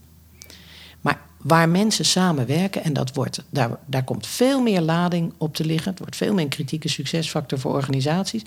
Waar 1.46 1.68
mensen 1.68 2.04
samenwerken 2.04 2.84
en 2.84 2.92
dat 2.92 3.14
wordt, 3.14 3.44
daar, 3.50 3.70
daar 3.86 4.04
komt 4.04 4.26
veel 4.26 4.62
meer 4.62 4.80
lading 4.80 5.32
op 5.38 5.54
te 5.54 5.64
liggen. 5.64 5.90
Het 5.90 5.98
wordt 5.98 6.16
veel 6.16 6.34
meer 6.34 6.44
een 6.44 6.48
kritieke 6.50 6.88
succesfactor 6.88 7.58
voor 7.58 7.72
organisaties. 7.74 8.42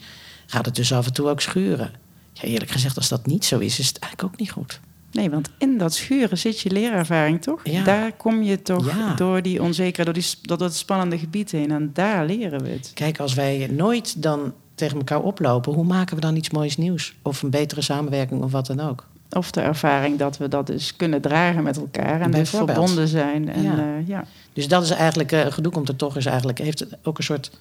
Gaat 0.45 0.65
het 0.65 0.75
dus 0.75 0.93
af 0.93 1.05
en 1.05 1.13
toe 1.13 1.29
ook 1.29 1.41
schuren. 1.41 1.91
Ja, 2.33 2.41
eerlijk 2.47 2.71
gezegd, 2.71 2.97
als 2.97 3.09
dat 3.09 3.25
niet 3.25 3.45
zo 3.45 3.59
is, 3.59 3.79
is 3.79 3.87
het 3.87 3.99
eigenlijk 3.99 4.33
ook 4.33 4.39
niet 4.39 4.51
goed. 4.51 4.79
Nee, 5.11 5.29
want 5.29 5.49
in 5.57 5.77
dat 5.77 5.93
schuren 5.93 6.37
zit 6.37 6.59
je 6.59 6.71
leerervaring 6.71 7.41
toch? 7.41 7.59
Ja. 7.63 7.83
Daar 7.83 8.11
kom 8.11 8.41
je 8.43 8.61
toch 8.61 8.95
Ja. 8.95 9.13
door 9.13 9.41
die 9.41 9.61
onzekerheid, 9.61 10.05
door, 10.05 10.23
die, 10.23 10.33
door 10.41 10.57
dat 10.57 10.75
spannende 10.75 11.17
gebied 11.17 11.51
heen. 11.51 11.71
En 11.71 11.89
daar 11.93 12.25
leren 12.25 12.63
we 12.63 12.69
het. 12.69 12.91
Kijk, 12.93 13.19
als 13.19 13.33
wij 13.33 13.67
nooit 13.71 14.21
dan 14.21 14.53
tegen 14.75 14.97
elkaar 14.97 15.21
oplopen, 15.21 15.73
hoe 15.73 15.85
maken 15.85 16.15
we 16.15 16.21
dan 16.21 16.35
iets 16.35 16.49
moois 16.49 16.77
nieuws? 16.77 17.15
Of 17.21 17.41
een 17.41 17.49
betere 17.49 17.81
samenwerking 17.81 18.43
of 18.43 18.51
wat 18.51 18.65
dan 18.65 18.79
ook? 18.79 19.07
Of 19.31 19.51
de 19.51 19.61
ervaring 19.61 20.17
dat 20.17 20.37
we 20.37 20.47
dat 20.47 20.67
dus 20.67 20.95
kunnen 20.95 21.21
dragen 21.21 21.63
met 21.63 21.77
elkaar. 21.77 22.21
En 22.21 22.31
dus 22.31 22.49
verbonden 22.49 23.07
zijn. 23.07 23.49
En, 23.49 23.63
Ja. 23.63 23.75
ja. 23.75 24.01
ja. 24.05 24.25
Dus 24.53 24.67
dat 24.67 24.83
is 24.83 24.89
eigenlijk, 24.89 25.31
eh 25.31 25.45
gedoe 25.51 25.71
komt 25.71 25.87
er 25.89 25.95
toch, 25.95 26.17
is 26.17 26.25
eigenlijk, 26.25 26.57
heeft 26.57 26.85
ook 27.03 27.17
een 27.17 27.23
soort, 27.23 27.51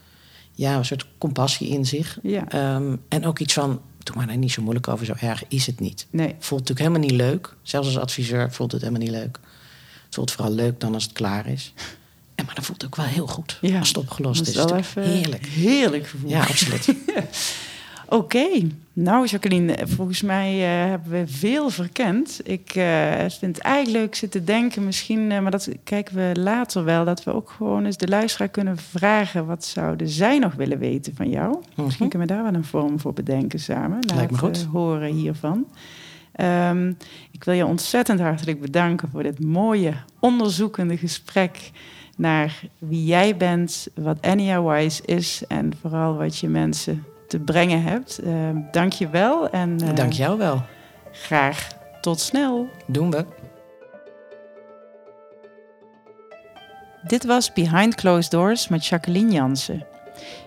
ja, 0.53 0.75
een 0.77 0.85
soort 0.85 1.07
compassie 1.19 1.69
in 1.69 1.87
zich. 1.87 2.19
ja. 2.23 2.49
Ehm, 2.49 2.97
en 3.09 3.27
ook 3.27 3.39
iets 3.39 3.53
van, 3.53 3.81
doe 3.99 4.17
maar 4.17 4.27
nou 4.27 4.39
niet 4.39 4.53
zo 4.53 4.63
moeilijk 4.63 4.89
over, 4.89 5.07
zo 5.07 5.15
erg 5.21 5.43
is 5.49 5.67
het 5.67 5.81
niet. 5.81 6.07
Nee. 6.11 6.35
Voelt 6.39 6.61
natuurlijk 6.61 6.79
helemaal 6.89 7.09
niet 7.09 7.21
leuk. 7.21 7.55
Zelfs 7.63 7.87
als 7.87 7.99
adviseur 7.99 8.53
voelt 8.53 8.73
het 8.73 8.81
helemaal 8.81 9.03
niet 9.03 9.11
leuk. 9.13 9.39
Het 10.05 10.15
voelt 10.15 10.31
vooral 10.31 10.53
leuk 10.55 10.81
dan 10.81 10.95
als 10.95 11.03
het 11.03 11.13
klaar 11.13 11.47
is. 11.47 11.73
En 12.35 12.45
maar 12.45 12.55
dat 12.55 12.65
voelt 12.65 12.85
ook 12.85 12.97
wel 12.97 13.07
heel 13.07 13.27
goed 13.27 13.59
Ja. 13.61 13.79
als 13.79 13.89
het 13.89 13.97
opgelost 13.97 14.55
Dat 14.55 14.71
is. 14.73 14.77
even 14.79 15.03
Heerlijk. 15.03 15.47
Heerlijk 15.47 16.07
gevoel. 16.07 16.31
Ja, 16.31 16.41
absoluut. 16.41 16.87
Oké, 18.11 18.47
nou 18.93 19.27
Jacqueline, 19.27 19.77
volgens 19.85 20.23
mij 20.23 20.53
eh, 20.55 20.89
hebben 20.91 21.11
we 21.11 21.27
veel 21.27 21.71
verkend. 21.71 22.41
Ik 22.45 22.75
eh, 22.75 23.13
vind 23.29 23.57
het 23.57 23.59
eigenlijk 23.59 23.97
leuk 24.05 24.15
zitten 24.15 24.45
denken, 24.45 24.85
misschien, 24.85 25.33
eh, 25.33 25.41
maar 25.41 25.51
dat 25.51 25.69
kijken 25.85 26.15
we 26.17 26.41
later 26.41 26.85
wel, 26.85 27.05
dat 27.05 27.25
we 27.25 27.33
ook 27.35 27.51
gewoon 27.51 27.85
eens 27.85 27.97
de 27.97 28.09
luisteraar 28.09 28.49
kunnen 28.49 28.77
vragen, 28.77 29.47
wat 29.47 29.65
zouden 29.65 30.09
zij 30.09 30.39
nog 30.39 30.55
willen 30.55 30.79
weten 30.79 31.15
van 31.17 31.29
jou? 31.31 31.57
Misschien 31.77 31.85
Mhm. 31.85 32.09
kunnen 32.09 32.29
we 32.29 32.35
daar 32.35 32.43
wel 32.43 32.55
een 32.55 32.65
vorm 32.65 33.01
voor 33.01 33.13
bedenken 33.13 33.59
samen, 33.61 33.99
na 34.01 34.15
Lijkt 34.15 34.31
me 34.31 34.47
het 34.47 34.59
goed. 34.59 34.67
horen 34.73 35.13
hiervan. 35.13 35.65
Ehm, 36.33 36.93
ik 37.31 37.45
wil 37.45 37.55
je 37.55 37.67
ontzettend 37.67 38.21
hartelijk 38.21 38.61
bedanken 38.61 39.09
voor 39.09 39.23
dit 39.23 39.45
mooie 39.45 39.93
onderzoekende 40.21 40.97
gesprek 40.97 41.71
naar 42.17 42.61
wie 42.79 43.05
jij 43.05 43.37
bent, 43.37 43.89
wat 43.95 44.19
Anya 44.23 44.63
Wise 44.63 45.03
is 45.05 45.43
en 45.49 45.73
vooral 45.81 46.17
wat 46.17 46.39
je 46.39 46.49
mensen 46.49 47.05
te 47.29 47.39
brengen 47.39 47.83
hebt. 47.83 48.19
Ehm, 48.19 48.57
dank 48.71 48.93
je 48.93 49.09
wel 49.09 49.51
en 49.51 49.81
eh, 49.81 49.95
Dank 49.95 50.13
jou 50.13 50.39
wel. 50.39 50.63
graag 51.13 51.69
tot 52.01 52.21
snel. 52.21 52.69
Doen 52.87 53.11
we. 53.11 53.25
Dit 57.03 57.25
was 57.25 57.53
Behind 57.53 57.95
Closed 57.95 58.31
Doors 58.31 58.69
met 58.69 58.87
Jacqueline 58.87 59.33
Jansen. 59.33 59.87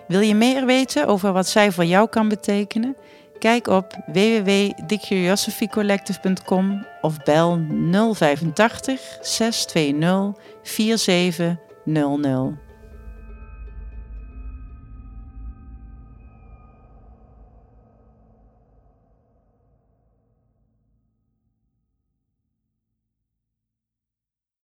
Wil 0.08 0.20
je 0.20 0.34
meer 0.34 0.66
weten 0.66 1.06
over 1.06 1.32
wat 1.32 1.48
zij 1.48 1.72
voor 1.72 1.84
jou 1.84 2.08
kan 2.08 2.28
betekenen? 2.28 2.96
Kijk 3.38 3.66
op 3.66 3.96
www.thecuriosophycollective.com 4.06 6.86
of 7.00 7.22
bel 7.22 7.60
085 8.14 9.18
620 9.20 10.42
4700. 10.62 12.54